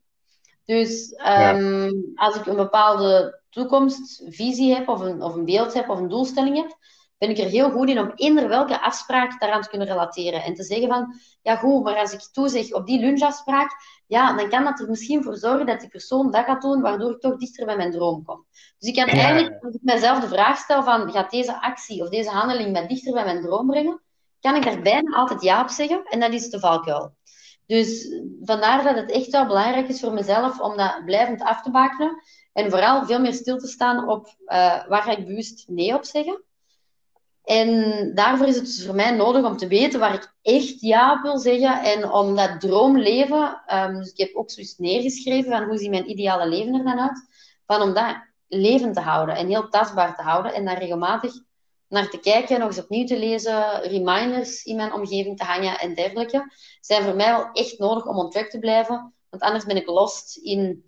Dus 0.66 1.14
um, 1.54 2.12
als 2.16 2.36
ik 2.36 2.46
een 2.46 2.56
bepaalde 2.56 3.40
toekomstvisie 3.50 4.74
heb, 4.74 4.88
of 4.88 5.00
een, 5.00 5.22
of 5.22 5.34
een 5.34 5.46
beeld 5.46 5.74
heb, 5.74 5.90
of 5.90 6.00
een 6.00 6.10
doelstelling 6.10 6.56
heb, 6.56 6.78
ben 7.18 7.30
ik 7.30 7.38
er 7.38 7.50
heel 7.50 7.72
goed 7.72 7.90
in 7.90 8.00
om 8.00 8.12
eender 8.16 8.48
welke 8.48 8.82
afspraak 8.82 9.40
daaraan 9.40 9.62
te 9.62 9.70
kunnen 9.70 9.88
relateren. 9.88 10.44
En 10.44 10.54
te 10.54 10.64
zeggen 10.64 10.88
van, 10.88 11.14
ja 11.42 11.56
goed, 11.56 11.84
maar 11.84 11.98
als 11.98 12.14
ik 12.14 12.20
toezeg 12.32 12.74
op 12.74 12.86
die 12.86 13.00
lunchafspraak, 13.00 13.72
ja, 14.08 14.34
dan 14.34 14.50
kan 14.50 14.64
dat 14.64 14.80
er 14.80 14.90
misschien 14.90 15.24
voor 15.24 15.36
zorgen 15.36 15.66
dat 15.66 15.80
die 15.80 15.90
persoon 15.90 16.32
dat 16.32 16.46
gaat 16.46 16.62
doen, 16.62 16.82
waardoor 16.82 17.12
ik 17.12 17.20
toch 17.20 17.38
dichter 17.38 17.66
bij 17.66 17.76
mijn 17.76 17.92
droom 17.92 18.24
kom. 18.24 18.46
Dus 18.78 18.90
ik 18.90 18.96
kan 18.96 19.08
eigenlijk, 19.08 19.64
als 19.64 19.76
ik 19.76 19.82
mezelf 19.84 20.20
de 20.20 20.28
vraag 20.28 20.58
stel 20.58 20.84
van, 20.84 21.12
gaat 21.12 21.32
deze 21.32 21.62
actie 21.62 22.02
of 22.02 22.10
deze 22.10 22.30
handeling 22.30 22.72
mij 22.72 22.88
dichter 22.88 23.14
bij 23.14 23.24
mijn 23.24 23.42
droom 23.42 23.68
brengen, 23.68 24.02
kan 24.40 24.56
ik 24.56 24.64
daar 24.64 24.82
bijna 24.82 25.18
altijd 25.18 25.42
ja 25.42 25.62
op 25.62 25.70
zeggen. 25.70 26.04
En 26.06 26.20
dat 26.20 26.34
is 26.34 26.50
de 26.50 26.60
valkuil. 26.60 27.16
Dus 27.66 28.08
vandaar 28.42 28.84
dat 28.84 28.96
het 28.96 29.12
echt 29.12 29.32
wel 29.32 29.46
belangrijk 29.46 29.88
is 29.88 30.00
voor 30.00 30.14
mezelf 30.14 30.60
om 30.60 30.78
dat 30.78 31.06
blijvend 31.06 31.42
af 31.42 31.62
te 31.62 31.72
bakenen. 31.72 32.24
En 32.54 32.70
vooral 32.70 33.06
veel 33.06 33.20
meer 33.20 33.34
stil 33.34 33.58
te 33.58 33.68
staan 33.68 34.10
op 34.10 34.26
uh, 34.28 34.88
waar 34.88 35.02
ga 35.02 35.12
ik 35.12 35.26
bewust 35.26 35.68
nee 35.68 35.94
op 35.94 36.06
zeggen. 36.06 36.44
En 37.48 38.12
daarvoor 38.16 38.48
is 38.48 38.56
het 38.56 38.66
dus 38.66 38.86
voor 38.86 38.96
mij 38.96 39.12
nodig 39.12 39.46
om 39.46 39.58
te 39.58 39.68
weten 39.68 40.00
waar 40.00 40.14
ik 40.14 40.34
echt 40.42 40.82
ja 40.82 41.22
wil 41.22 41.38
zeggen. 41.38 41.84
En 41.84 42.12
om 42.12 42.36
dat 42.36 42.60
droomleven, 42.60 43.62
um, 43.74 44.00
dus 44.00 44.12
ik 44.12 44.18
heb 44.18 44.36
ook 44.36 44.52
zoiets 44.52 44.78
neergeschreven 44.78 45.52
van 45.52 45.64
hoe 45.64 45.78
ziet 45.78 45.90
mijn 45.90 46.10
ideale 46.10 46.48
leven 46.48 46.74
er 46.74 46.84
dan 46.84 47.00
uit. 47.00 47.28
Van 47.66 47.82
om 47.82 47.94
dat 47.94 48.16
levend 48.48 48.94
te 48.94 49.00
houden 49.00 49.36
en 49.36 49.48
heel 49.48 49.70
tastbaar 49.70 50.16
te 50.16 50.22
houden. 50.22 50.54
En 50.54 50.66
daar 50.66 50.78
regelmatig 50.78 51.34
naar 51.88 52.10
te 52.10 52.20
kijken, 52.20 52.60
nog 52.60 52.68
eens 52.68 52.80
opnieuw 52.80 53.06
te 53.06 53.20
lezen, 53.20 53.82
reminders 53.82 54.64
in 54.64 54.76
mijn 54.76 54.94
omgeving 54.94 55.38
te 55.38 55.44
hangen 55.44 55.80
en 55.80 55.96
dergelijke, 55.96 56.52
zijn 56.82 57.04
voor 57.04 57.16
mij 57.16 57.32
wel 57.32 57.50
echt 57.54 57.80
nodig 57.80 58.06
om 58.06 58.18
on 58.18 58.30
track 58.30 58.50
te 58.50 58.60
blijven. 58.60 59.14
Want 59.30 59.44
anders 59.44 59.66
ben 59.66 59.78
ik 59.78 59.88
lost 59.88 60.38
in 60.38 60.86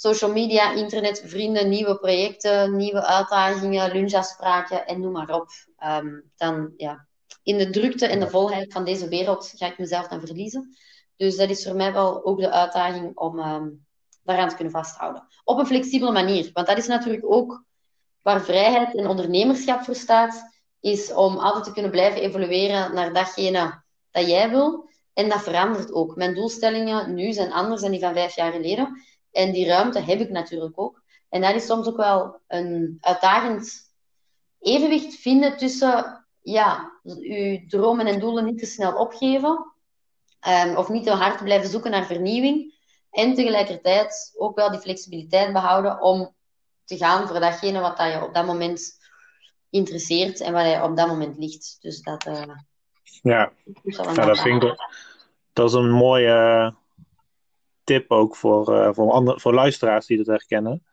social 0.00 0.32
media, 0.32 0.72
internet, 0.72 1.22
vrienden, 1.24 1.68
nieuwe 1.68 1.98
projecten, 1.98 2.76
nieuwe 2.76 3.06
uitdagingen, 3.06 3.92
lunchafspraken 3.92 4.86
en 4.86 5.00
noem 5.00 5.12
maar 5.12 5.30
op. 5.30 5.48
Um, 5.84 6.30
dan, 6.36 6.72
ja, 6.76 7.06
in 7.42 7.58
de 7.58 7.70
drukte 7.70 8.06
en 8.06 8.20
de 8.20 8.30
volheid 8.30 8.72
van 8.72 8.84
deze 8.84 9.08
wereld 9.08 9.52
ga 9.56 9.66
ik 9.66 9.78
mezelf 9.78 10.08
dan 10.08 10.20
verliezen. 10.20 10.76
Dus 11.16 11.36
dat 11.36 11.50
is 11.50 11.64
voor 11.64 11.76
mij 11.76 11.92
wel 11.92 12.24
ook 12.24 12.40
de 12.40 12.50
uitdaging 12.50 13.16
om 13.16 13.38
um, 13.38 13.86
daaraan 14.22 14.48
te 14.48 14.54
kunnen 14.54 14.72
vasthouden. 14.72 15.26
Op 15.44 15.58
een 15.58 15.66
flexibele 15.66 16.12
manier. 16.12 16.50
Want 16.52 16.66
dat 16.66 16.78
is 16.78 16.86
natuurlijk 16.86 17.24
ook 17.26 17.64
waar 18.22 18.44
vrijheid 18.44 18.96
en 18.96 19.06
ondernemerschap 19.06 19.84
voor 19.84 19.94
staat, 19.94 20.50
is 20.80 21.12
om 21.12 21.36
altijd 21.36 21.64
te 21.64 21.72
kunnen 21.72 21.90
blijven 21.90 22.20
evolueren 22.20 22.94
naar 22.94 23.12
datgene 23.12 23.82
dat 24.10 24.28
jij 24.28 24.50
wil. 24.50 24.88
En 25.12 25.28
dat 25.28 25.42
verandert 25.42 25.92
ook. 25.92 26.16
Mijn 26.16 26.34
doelstellingen 26.34 27.14
nu 27.14 27.32
zijn 27.32 27.52
anders 27.52 27.80
dan 27.80 27.90
die 27.90 28.00
van 28.00 28.12
vijf 28.12 28.34
jaar 28.34 28.52
geleden. 28.52 29.02
En 29.32 29.52
die 29.52 29.66
ruimte 29.66 30.00
heb 30.00 30.20
ik 30.20 30.30
natuurlijk 30.30 30.80
ook. 30.80 31.02
En 31.28 31.40
dat 31.40 31.54
is 31.54 31.66
soms 31.66 31.86
ook 31.86 31.96
wel 31.96 32.40
een 32.46 32.98
uitdagend 33.00 33.92
evenwicht 34.60 35.14
vinden 35.14 35.56
tussen 35.56 36.26
ja, 36.40 36.92
uw 37.02 37.66
dromen 37.68 38.06
en 38.06 38.20
doelen 38.20 38.44
niet 38.44 38.58
te 38.58 38.66
snel 38.66 38.98
opgeven. 38.98 39.72
Um, 40.48 40.76
of 40.76 40.88
niet 40.88 41.04
te 41.04 41.10
hard 41.10 41.42
blijven 41.42 41.70
zoeken 41.70 41.90
naar 41.90 42.06
vernieuwing. 42.06 42.74
En 43.10 43.34
tegelijkertijd 43.34 44.34
ook 44.36 44.56
wel 44.56 44.70
die 44.70 44.80
flexibiliteit 44.80 45.52
behouden 45.52 46.00
om 46.00 46.34
te 46.84 46.96
gaan 46.96 47.26
voor 47.26 47.40
datgene 47.40 47.80
wat 47.80 47.96
dat 47.96 48.12
je 48.12 48.24
op 48.24 48.34
dat 48.34 48.46
moment 48.46 48.98
interesseert 49.70 50.40
en 50.40 50.52
wat 50.52 50.64
je 50.64 50.82
op 50.82 50.96
dat 50.96 51.08
moment 51.08 51.38
ligt. 51.38 51.78
Dus 51.80 52.02
dat, 52.02 52.26
uh, 52.26 52.42
ja, 53.22 53.52
ja 53.82 54.14
dat 54.14 54.40
vind 54.40 54.62
ik 54.62 54.76
dat 55.58 55.68
is 55.68 55.74
een 55.74 55.90
mooie 55.90 56.74
tip 57.88 58.10
ook 58.10 58.36
voor, 58.36 58.74
uh, 58.74 58.88
voor, 58.92 59.10
andere, 59.10 59.40
voor 59.40 59.54
luisteraars 59.54 60.06
die 60.06 60.16
dat 60.16 60.26
herkennen. 60.26 60.84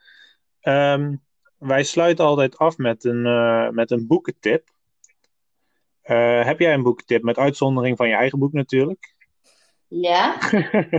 Um, 0.62 1.24
wij 1.58 1.84
sluiten 1.84 2.26
altijd 2.26 2.58
af 2.58 2.78
met 2.78 3.04
een, 3.04 3.26
uh, 3.26 3.70
met 3.70 3.91
een 3.91 4.08
boekentip. 4.08 4.70
Uh, 6.04 6.46
heb 6.46 6.60
jij 6.60 6.74
een 6.74 6.84
boekentip 6.84 7.24
met 7.24 7.38
uitzondering 7.38 7.98
van 7.98 8.08
je 8.08 8.16
eigen 8.16 8.39
boek 8.39 8.54
natuurlijk? 8.54 9.16
Ja, 9.88 10.38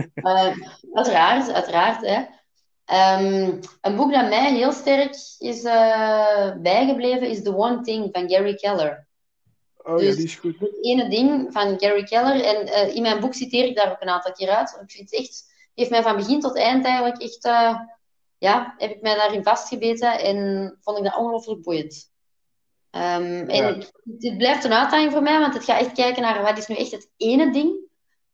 uiteraard, 0.93 1.51
uiteraard. 1.51 2.05
Hè. 2.05 2.17
Um, 3.19 3.59
een 3.81 3.95
boek 3.95 4.13
dat 4.13 4.29
mij 4.29 4.53
heel 4.53 4.71
sterk 4.71 5.15
is 5.39 5.63
uh, 5.63 6.55
bijgebleven 6.61 7.29
is 7.29 7.43
The 7.43 7.55
One 7.55 7.81
Thing 7.81 8.09
van 8.11 8.29
Gary 8.29 8.55
Keller. 8.55 9.07
Oh 9.77 9.97
dus 9.97 10.07
ja, 10.07 10.15
die 10.15 10.23
is 10.23 10.35
goed. 10.35 10.59
Het 10.59 10.77
ene 10.81 11.09
ding 11.09 11.53
van 11.53 11.79
Gary 11.79 12.03
Keller. 12.03 12.43
En 12.43 12.67
uh, 12.67 12.95
in 12.95 13.01
mijn 13.01 13.19
boek 13.19 13.33
citeer 13.33 13.65
ik 13.65 13.75
daar 13.75 13.91
ook 13.91 14.01
een 14.01 14.09
aantal 14.09 14.31
keer 14.31 14.49
uit. 14.49 14.79
Ik 14.81 14.91
vind 14.91 15.11
het 15.11 15.19
echt, 15.19 15.55
heeft 15.77 15.89
mij 15.89 16.03
van 16.03 16.15
begin 16.15 16.39
tot 16.39 16.57
eind 16.57 16.85
eigenlijk 16.85 17.21
echt, 17.21 17.45
uh, 17.45 17.79
ja, 18.37 18.75
heb 18.77 18.91
ik 18.91 19.01
mij 19.01 19.15
daarin 19.15 19.43
vastgebeten 19.43 20.19
en 20.19 20.77
vond 20.81 20.97
ik 20.97 21.03
dat 21.03 21.17
ongelooflijk 21.17 21.61
boeiend. 21.61 22.11
Um, 22.91 23.49
en 23.49 23.79
ja. 23.79 23.85
het 24.17 24.37
blijft 24.37 24.63
een 24.63 24.73
uitdaging 24.73 25.11
voor 25.11 25.21
mij, 25.21 25.39
want 25.39 25.53
het 25.53 25.63
gaat 25.63 25.79
echt 25.79 25.91
kijken 25.91 26.21
naar 26.21 26.41
wat 26.41 26.57
is 26.57 26.67
nu 26.67 26.75
echt 26.75 26.91
het 26.91 27.09
ene 27.17 27.51
ding 27.51 27.75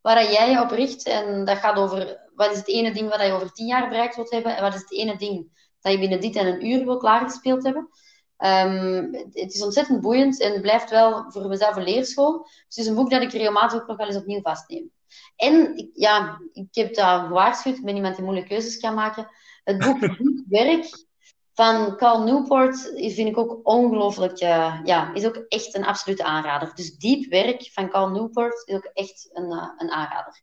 waar 0.02 0.32
jij 0.32 0.50
je 0.50 0.62
op 0.62 0.70
richt. 0.70 1.06
En 1.06 1.46
dat 1.46 1.58
gaat 1.58 1.78
over 1.78 2.22
wat 2.36 2.52
is 2.52 2.58
het 2.58 2.68
ene 2.68 2.94
ding 2.94 3.10
wat 3.10 3.22
je 3.22 3.32
over 3.32 3.52
tien 3.52 3.68
jaar 3.68 3.90
bereikt 3.90 4.16
wilt 4.16 4.32
hebben 4.32 4.56
en 4.56 4.62
wat 4.62 4.74
is 4.74 4.80
het 4.80 4.94
ene 4.94 5.18
ding 5.18 5.48
dat 5.82 5.92
je 5.92 6.00
binnen 6.00 6.22
dit 6.22 6.36
en 6.36 6.48
een 6.48 6.66
uur 6.66 6.86
wil 6.86 6.98
klaargespeeld 6.98 7.64
hebben. 7.64 7.90
Um, 8.38 9.16
het 9.32 9.54
is 9.54 9.64
ontzettend 9.64 10.02
boeiend 10.02 10.40
en 10.40 10.62
blijft 10.62 10.90
wel 10.90 11.32
voor 11.32 11.48
mezelf 11.48 11.76
een 11.76 11.84
leerschool. 11.84 12.42
Dus 12.42 12.64
het 12.68 12.78
is 12.78 12.88
een 12.88 12.96
boek 12.96 13.10
dat 13.10 13.22
ik 13.22 13.32
regelmatig 13.32 13.82
ook 13.82 13.88
nog 13.88 13.98
wel 13.98 14.08
eens 14.08 14.16
opnieuw 14.16 14.42
vastneem. 14.42 14.92
En 15.36 15.78
ik, 15.78 15.90
ja, 15.94 16.42
ik 16.54 16.68
heb 16.72 16.96
daar 16.96 17.26
gewaarschuwd, 17.28 17.78
ik 17.78 17.86
ben 17.86 17.96
iemand 17.96 18.16
die 18.16 18.24
moeilijke 18.24 18.50
keuzes 18.50 18.80
kan 18.80 18.94
maken. 18.94 19.30
Het 19.64 19.78
boek 19.78 20.00
Werk 20.50 21.06
van 21.54 21.98
Carl 21.98 22.24
Newport 22.24 22.80
vind 22.96 23.30
ik 23.30 23.38
ook 23.38 23.60
ongelooflijk, 23.64 24.42
uh, 24.42 24.80
ja, 24.84 25.14
is 25.14 25.26
ook 25.26 25.36
echt 25.36 25.76
een 25.76 25.86
absolute 25.86 26.24
aanrader. 26.24 26.76
Dus 26.76 26.98
Diep 26.98 27.30
Werk 27.30 27.70
van 27.72 27.90
Carl 27.90 28.10
Newport 28.10 28.68
is 28.68 28.76
ook 28.76 28.90
echt 28.94 29.30
een, 29.34 29.52
uh, 29.52 29.70
een 29.78 29.92
aanrader. 29.92 30.42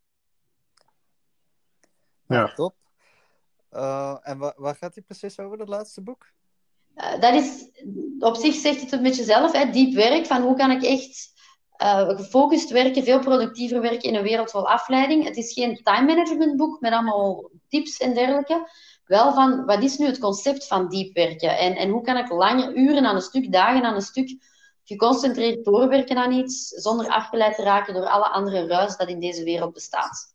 Ja, 2.27 2.55
top. 2.55 2.75
Uh, 3.73 4.17
en 4.23 4.39
wa 4.39 4.55
waar 4.57 4.77
gaat 4.77 4.95
hij 4.95 5.03
precies 5.03 5.39
over, 5.39 5.59
dat 5.59 5.69
laatste 5.69 6.03
boek? 6.03 6.27
dat 7.21 7.35
is, 7.35 7.69
op 8.19 8.37
zich 8.37 8.55
zegt 8.55 8.81
het 8.81 8.93
een 8.93 9.03
beetje 9.03 9.25
zelf, 9.25 9.53
hè, 9.53 9.71
diep 9.71 9.95
werk, 9.95 10.27
van 10.27 10.43
hoe 10.43 10.57
kan 10.57 10.71
ik 10.71 10.83
echt 10.83 11.33
gefocust 12.17 12.71
werken, 12.71 13.03
veel 13.03 13.19
productiever 13.19 13.81
werken 13.81 14.09
in 14.09 14.15
een 14.15 14.23
wereld 14.23 14.51
vol 14.51 14.69
afleiding. 14.69 15.25
Het 15.25 15.37
is 15.37 15.53
geen 15.53 15.81
time 15.83 16.07
management 16.07 16.57
boek 16.57 16.81
met 16.81 16.93
allemaal 16.93 17.51
tips 17.69 17.99
en 17.99 18.15
dergelijke 18.15 18.69
wel 19.05 19.33
van 19.33 19.65
wat 19.65 19.83
is 19.83 19.99
nu 19.99 20.07
het 20.07 20.19
concept 20.19 20.67
van 20.67 20.89
diep 20.89 21.15
werken 21.15 21.59
en, 21.59 21.77
en 21.77 21.91
hoe 21.91 22.03
kan 22.03 22.17
ik 22.17 22.29
lange 22.29 22.75
uren 22.75 23.07
aan 23.07 23.15
een 23.15 23.21
stuk, 23.21 23.53
dagen 23.53 23.83
aan 23.83 23.95
een 23.95 24.01
stuk 24.01 24.37
geconcentreerd 24.85 25.65
doorwerken 25.65 26.17
aan 26.17 26.33
iets 26.33 26.69
zonder 26.69 27.09
afgeleid 27.09 27.55
te 27.55 27.63
raken 27.63 27.95
door 27.95 28.07
alle 28.07 28.29
andere 28.29 28.67
ruis 28.67 28.97
dat 28.97 29.09
in 29.09 29.21
deze 29.21 29.45
wereld 29.45 29.73
bestaat. 29.73 30.35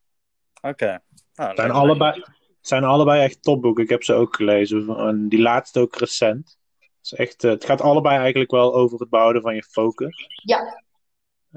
Oké. 0.55 0.67
Okay. 0.67 0.99
Nou, 1.35 1.55
zijn, 1.55 1.71
allebei, 1.71 2.23
zijn 2.61 2.83
allebei 2.83 3.23
echt 3.23 3.43
topboeken. 3.43 3.83
Ik 3.83 3.89
heb 3.89 4.03
ze 4.03 4.13
ook 4.13 4.35
gelezen. 4.35 4.89
En 4.97 5.29
die 5.29 5.41
laatste 5.41 5.79
ook 5.79 5.95
recent. 5.95 6.57
Het, 6.79 6.89
is 7.01 7.13
echt, 7.13 7.43
eh, 7.43 7.51
het 7.51 7.65
gaat 7.65 7.81
allebei 7.81 8.17
eigenlijk 8.17 8.51
wel 8.51 8.75
over 8.75 8.99
het 8.99 9.09
behouden 9.09 9.41
van 9.41 9.55
je 9.55 9.63
focus. 9.63 10.27
Ja. 10.43 10.83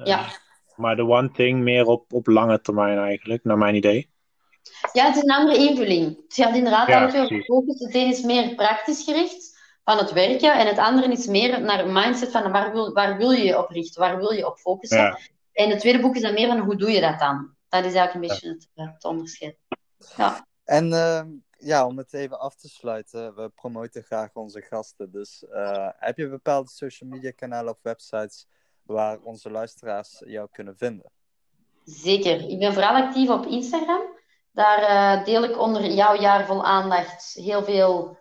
Ja. 0.04 0.26
Maar 0.76 0.96
de 0.96 1.06
One 1.06 1.30
Thing 1.30 1.62
meer 1.62 1.86
op, 1.86 2.12
op 2.12 2.26
lange 2.26 2.60
termijn 2.60 2.98
eigenlijk, 2.98 3.44
naar 3.44 3.58
mijn 3.58 3.74
idee. 3.74 4.10
Ja, 4.92 5.06
het 5.06 5.16
is 5.16 5.22
een 5.22 5.30
andere 5.30 5.68
invulling. 5.68 6.16
Het 6.16 6.34
gaat 6.34 6.54
inderdaad 6.54 6.88
ja, 6.88 7.04
over 7.04 7.42
focus. 7.44 7.80
Het 7.80 7.94
een 7.94 8.08
is 8.08 8.22
meer 8.22 8.54
praktisch 8.54 9.04
gericht 9.04 9.58
van 9.84 9.98
het 9.98 10.12
werken 10.12 10.58
en 10.58 10.66
het 10.66 10.78
andere 10.78 11.12
is 11.12 11.26
meer 11.26 11.60
naar 11.60 11.84
een 11.84 11.92
mindset 11.92 12.30
van 12.30 12.52
waar 12.52 12.72
wil, 12.72 12.92
waar 12.92 13.16
wil 13.16 13.30
je 13.30 13.44
je 13.44 13.58
op 13.58 13.70
richten, 13.70 14.00
waar 14.00 14.18
wil 14.18 14.32
je 14.32 14.46
op 14.46 14.58
focussen. 14.58 14.98
Ja. 14.98 15.18
En 15.52 15.70
het 15.70 15.80
tweede 15.80 16.00
boek 16.00 16.14
is 16.14 16.22
dan 16.22 16.34
meer 16.34 16.48
van 16.48 16.58
hoe 16.58 16.76
doe 16.76 16.90
je 16.90 17.00
dat 17.00 17.18
dan? 17.18 17.54
Dat 17.68 17.84
is 17.84 17.94
eigenlijk 17.94 18.14
een 18.14 18.20
beetje 18.20 18.48
het, 18.48 18.68
eh, 18.74 18.92
het, 18.92 19.04
onderscheid. 19.04 19.56
Ja. 20.16 20.46
En 20.64 20.90
uh, 20.90 21.22
ja, 21.58 21.86
om 21.86 21.98
het 21.98 22.12
even 22.12 22.40
af 22.40 22.56
te 22.56 22.68
sluiten, 22.68 23.34
we 23.34 23.48
promoten 23.48 24.02
graag 24.02 24.34
onze 24.34 24.62
gasten. 24.62 25.12
Dus 25.12 25.44
uh, 25.50 25.88
heb 25.96 26.16
je 26.16 26.28
bepaalde 26.28 26.68
social 26.68 27.10
media 27.10 27.30
kanalen 27.30 27.72
of 27.72 27.78
websites 27.82 28.46
waar 28.88 29.18
onze 29.22 29.50
luisteraars 29.50 30.22
jou 30.26 30.48
kunnen 30.52 30.76
vinden? 30.76 31.10
Zeker. 31.84 32.48
Ik 32.48 32.58
ben 32.58 32.72
vooral 32.72 32.94
actief 32.94 33.28
op 33.28 33.46
Instagram. 33.46 34.02
Daar 34.52 34.80
uh, 34.80 35.24
deel 35.24 35.44
ik 35.44 35.60
onder 35.60 35.90
jouw 35.90 36.20
jaar 36.20 36.46
vol 36.46 36.64
aandacht 36.64 37.34
heel 37.34 37.64
veel 37.64 38.18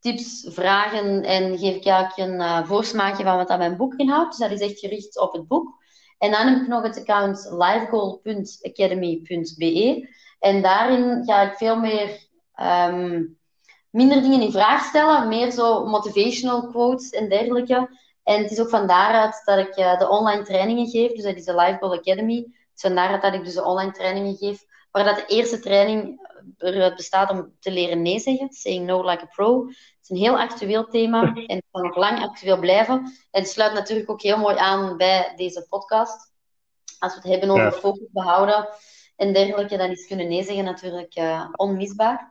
tips, 0.00 0.46
vragen 0.50 1.22
en 1.22 1.58
geef 1.58 1.74
ik 1.74 1.84
jou 1.84 2.06
een 2.14 2.40
uh, 2.40 2.66
voorsmaakje 2.66 3.24
van 3.24 3.36
wat 3.36 3.48
dat 3.48 3.58
mijn 3.58 3.76
boek 3.76 3.94
inhoudt. 3.94 4.38
Dus 4.38 4.48
dat 4.48 4.60
is 4.60 4.70
echt 4.70 4.78
gericht 4.78 5.20
op 5.20 5.32
het 5.32 5.46
boek. 5.46 5.74
En 6.18 6.30
dan 6.30 6.46
heb 6.46 6.60
ik 6.60 6.68
nog 6.68 6.82
het 6.82 6.98
account 6.98 7.48
livegoal.academy.be. 7.50 10.08
En 10.38 10.62
daarin 10.62 11.24
ga 11.24 11.42
ik 11.42 11.56
veel 11.56 11.76
meer 11.76 12.28
um, 12.60 13.38
minder 13.90 14.22
dingen 14.22 14.40
in 14.40 14.52
vraag 14.52 14.84
stellen, 14.84 15.28
meer 15.28 15.50
zo 15.50 15.86
motivational 15.86 16.66
quotes 16.66 17.10
en 17.10 17.28
dergelijke. 17.28 18.04
En 18.26 18.42
het 18.42 18.50
is 18.50 18.60
ook 18.60 18.68
van 18.68 18.86
daaruit 18.86 19.42
dat 19.44 19.58
ik 19.58 19.76
uh, 19.78 19.98
de 19.98 20.08
online 20.08 20.42
trainingen 20.42 20.86
geef. 20.86 21.12
Dus 21.12 21.22
dat 21.22 21.36
is 21.36 21.44
de 21.44 21.54
Live 21.54 21.76
Goal 21.80 21.94
Academy. 21.94 22.36
Het 22.36 22.74
is 22.74 22.80
van 22.80 22.94
daaruit 22.94 23.22
dat 23.22 23.34
ik 23.34 23.44
dus 23.44 23.54
de 23.54 23.64
online 23.64 23.92
trainingen 23.92 24.36
geef 24.36 24.64
waar 24.90 25.04
dat 25.04 25.16
de 25.16 25.26
eerste 25.26 25.58
training 25.58 26.20
eruit 26.58 26.96
bestaat 26.96 27.30
om 27.30 27.52
te 27.60 27.70
leren 27.70 28.02
nee 28.02 28.18
zeggen. 28.18 28.52
Saying 28.52 28.86
no 28.86 29.10
like 29.10 29.22
a 29.22 29.26
pro. 29.26 29.66
Het 29.66 29.76
is 30.02 30.08
een 30.08 30.16
heel 30.16 30.38
actueel 30.38 30.86
thema 30.86 31.22
en 31.46 31.56
het 31.56 31.64
kan 31.70 31.82
nog 31.82 31.96
lang 31.96 32.22
actueel 32.22 32.58
blijven. 32.58 32.96
En 33.30 33.40
het 33.40 33.48
sluit 33.48 33.72
natuurlijk 33.72 34.10
ook 34.10 34.22
heel 34.22 34.38
mooi 34.38 34.56
aan 34.56 34.96
bij 34.96 35.32
deze 35.36 35.66
podcast. 35.68 36.32
Als 36.98 37.14
we 37.14 37.20
het 37.20 37.28
hebben 37.28 37.50
over 37.50 37.72
focus 37.72 38.08
behouden 38.10 38.68
en 39.16 39.32
dergelijke, 39.32 39.76
dan 39.76 39.90
is 39.90 40.06
kunnen 40.06 40.28
nee 40.28 40.42
zeggen 40.42 40.64
natuurlijk 40.64 41.16
uh, 41.16 41.48
onmisbaar. 41.52 42.30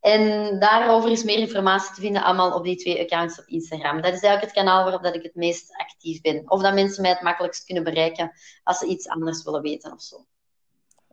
En 0.00 0.58
daarover 0.58 1.10
is 1.10 1.24
meer 1.24 1.38
informatie 1.38 1.94
te 1.94 2.00
vinden 2.00 2.22
allemaal 2.22 2.54
op 2.54 2.64
die 2.64 2.76
twee 2.76 3.00
accounts 3.00 3.40
op 3.40 3.46
Instagram. 3.46 3.96
Dat 3.96 4.12
is 4.12 4.20
eigenlijk 4.20 4.40
het 4.40 4.52
kanaal 4.52 4.82
waarop 4.82 5.02
dat 5.02 5.14
ik 5.14 5.22
het 5.22 5.34
meest 5.34 5.76
actief 5.76 6.20
ben. 6.20 6.50
Of 6.50 6.62
dat 6.62 6.74
mensen 6.74 7.02
mij 7.02 7.10
het 7.10 7.20
makkelijkst 7.22 7.64
kunnen 7.64 7.84
bereiken 7.84 8.32
als 8.62 8.78
ze 8.78 8.86
iets 8.86 9.08
anders 9.08 9.44
willen 9.44 9.62
weten 9.62 9.92
of 9.92 10.02
zo. 10.02 10.26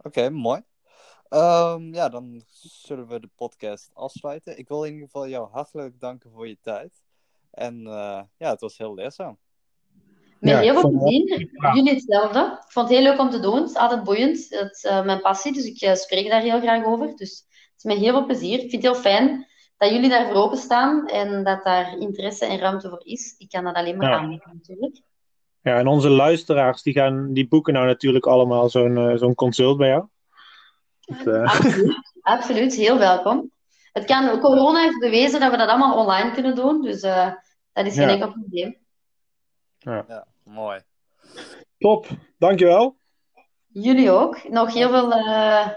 Oké, 0.03 0.29
mooi. 0.29 0.63
Um, 1.29 1.93
ja, 1.93 2.09
dan 2.09 2.43
zullen 2.61 3.07
we 3.07 3.19
de 3.19 3.29
podcast 3.35 3.89
afsluiten. 3.93 4.57
Ik 4.57 4.67
wil 4.67 4.83
in 4.83 4.93
ieder 4.93 5.05
geval 5.05 5.27
jou 5.27 5.49
hartelijk 5.51 5.99
danken 5.99 6.31
voor 6.31 6.47
je 6.47 6.57
tijd. 6.61 6.93
En 7.51 7.79
uh, 7.79 8.21
ja, 8.37 8.49
het 8.49 8.61
was 8.61 8.77
heel 8.77 8.93
leerzaam. 8.93 9.37
Met 10.39 10.53
ja, 10.53 10.59
heel 10.59 10.79
veel 10.79 10.89
plezier. 10.89 11.49
Jullie 11.73 11.93
hetzelfde. 11.93 12.59
Ik 12.65 12.71
vond 12.71 12.89
het 12.89 12.97
heel 12.97 13.07
leuk 13.07 13.19
om 13.19 13.29
te 13.29 13.39
doen. 13.39 13.55
Het 13.55 13.69
is 13.69 13.75
altijd 13.75 14.03
boeiend. 14.03 14.49
Het 14.49 14.75
is 14.75 14.83
uh, 14.83 15.05
mijn 15.05 15.21
passie, 15.21 15.53
dus 15.53 15.65
ik 15.65 15.81
uh, 15.81 15.93
spreek 15.93 16.29
daar 16.29 16.41
heel 16.41 16.59
graag 16.59 16.85
over. 16.85 17.15
Dus 17.15 17.45
het 17.75 17.83
is 17.83 17.83
met 17.83 17.97
heel 17.97 18.11
veel 18.11 18.25
plezier. 18.25 18.53
Ik 18.53 18.69
vind 18.69 18.83
het 18.83 18.93
heel 18.93 19.01
fijn 19.01 19.47
dat 19.77 19.89
jullie 19.89 20.09
daarvoor 20.09 20.35
openstaan 20.35 21.07
en 21.07 21.43
dat 21.43 21.63
daar 21.63 21.97
interesse 21.97 22.45
en 22.45 22.59
ruimte 22.59 22.89
voor 22.89 23.01
is. 23.05 23.35
Ik 23.37 23.49
kan 23.49 23.63
dat 23.63 23.75
alleen 23.75 23.97
maar 23.97 24.09
ja. 24.09 24.17
aanbieden, 24.17 24.51
natuurlijk. 24.53 25.01
Ja, 25.61 25.77
en 25.77 25.87
onze 25.87 26.09
luisteraars 26.09 26.81
die, 26.81 26.93
gaan, 26.93 27.33
die 27.33 27.47
boeken 27.47 27.73
nou 27.73 27.85
natuurlijk 27.85 28.25
allemaal 28.25 28.69
zo'n 28.69 29.17
zo'n 29.17 29.35
consult 29.35 29.77
bij 29.77 29.87
jou. 29.87 30.05
Absoluut, 31.05 32.01
absoluut, 32.21 32.75
heel 32.75 32.97
welkom. 32.97 33.51
Het 33.91 34.05
kan, 34.05 34.39
corona 34.39 34.81
heeft 34.81 34.99
bewezen 34.99 35.39
dat 35.39 35.51
we 35.51 35.57
dat 35.57 35.69
allemaal 35.69 35.97
online 35.97 36.31
kunnen 36.31 36.55
doen, 36.55 36.81
dus 36.81 37.03
uh, 37.03 37.31
dat 37.73 37.85
is 37.85 37.95
geen 37.95 38.09
enkel 38.09 38.31
probleem. 38.31 38.77
Ja. 39.79 40.05
ja, 40.07 40.27
mooi. 40.43 40.79
Top, 41.77 42.07
dankjewel. 42.37 42.95
Jullie 43.67 44.11
ook. 44.11 44.49
Nog 44.49 44.73
heel 44.73 44.89
veel 44.89 45.17
uh, 45.17 45.67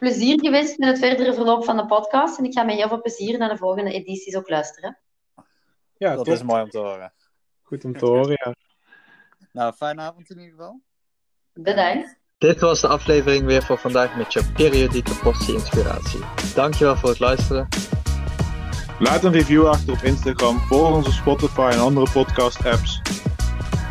plezier 0.00 0.40
geweest 0.40 0.78
met 0.78 0.88
het 0.88 0.98
verdere 0.98 1.34
verloop 1.34 1.64
van 1.64 1.76
de 1.76 1.86
podcast. 1.86 2.38
En 2.38 2.44
ik 2.44 2.52
ga 2.52 2.62
met 2.62 2.76
heel 2.76 2.88
veel 2.88 3.00
plezier 3.00 3.38
naar 3.38 3.48
de 3.48 3.56
volgende 3.56 3.92
edities 3.92 4.36
ook 4.36 4.48
luisteren. 4.48 4.98
Ja, 5.96 6.14
dat 6.14 6.24
top. 6.24 6.34
is 6.34 6.42
mooi 6.42 6.62
om 6.62 6.70
te 6.70 6.78
horen. 6.78 7.12
Goed 7.62 7.84
om 7.84 7.98
te 7.98 8.06
horen, 8.06 8.30
ja. 8.30 8.54
Nou, 9.52 9.72
fijne 9.72 10.00
avond 10.00 10.30
in 10.30 10.38
ieder 10.38 10.54
geval. 10.54 10.80
Bedankt. 11.52 12.18
Dit 12.38 12.60
was 12.60 12.80
de 12.80 12.88
aflevering 12.88 13.44
weer 13.44 13.62
voor 13.62 13.78
vandaag 13.78 14.16
met 14.16 14.32
je 14.32 14.52
periodieke 14.54 15.14
portie 15.22 15.54
inspiratie. 15.54 16.20
Dankjewel 16.54 16.96
voor 16.96 17.08
het 17.08 17.18
luisteren. 17.18 17.68
Laat 18.98 19.24
een 19.24 19.32
review 19.32 19.66
achter 19.66 19.92
op 19.92 20.02
Instagram, 20.02 20.58
volg 20.58 20.94
onze 20.94 21.12
Spotify 21.12 21.70
en 21.72 21.78
andere 21.78 22.10
podcast 22.12 22.66
apps. 22.66 23.00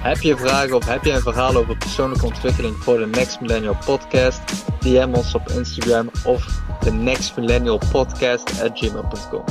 Heb 0.06 0.22
je 0.22 0.38
vragen 0.38 0.76
of 0.76 0.86
heb 0.86 1.03
je 1.03 1.12
een 1.12 1.22
verhaal 1.22 1.56
over 1.56 1.78
persoonlijke 1.78 2.26
ontwikkeling 2.26 2.76
voor 2.76 2.97
de 2.97 3.06
Next 3.06 3.41
Millennial 3.41 3.78
Podcast? 3.86 4.41
DM 4.80 5.14
ons 5.14 5.36
op 5.36 5.49
Instagram 5.49 6.10
of 6.24 6.62
de 6.80 6.91
Next 6.91 7.38
Millennial 7.38 7.82
at 8.62 8.72
gmail.com. 8.74 9.43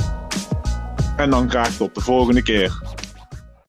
En 1.17 1.29
dan 1.29 1.49
graag 1.49 1.75
tot 1.75 1.95
de 1.95 2.01
volgende 2.01 2.41
keer. 2.41 2.81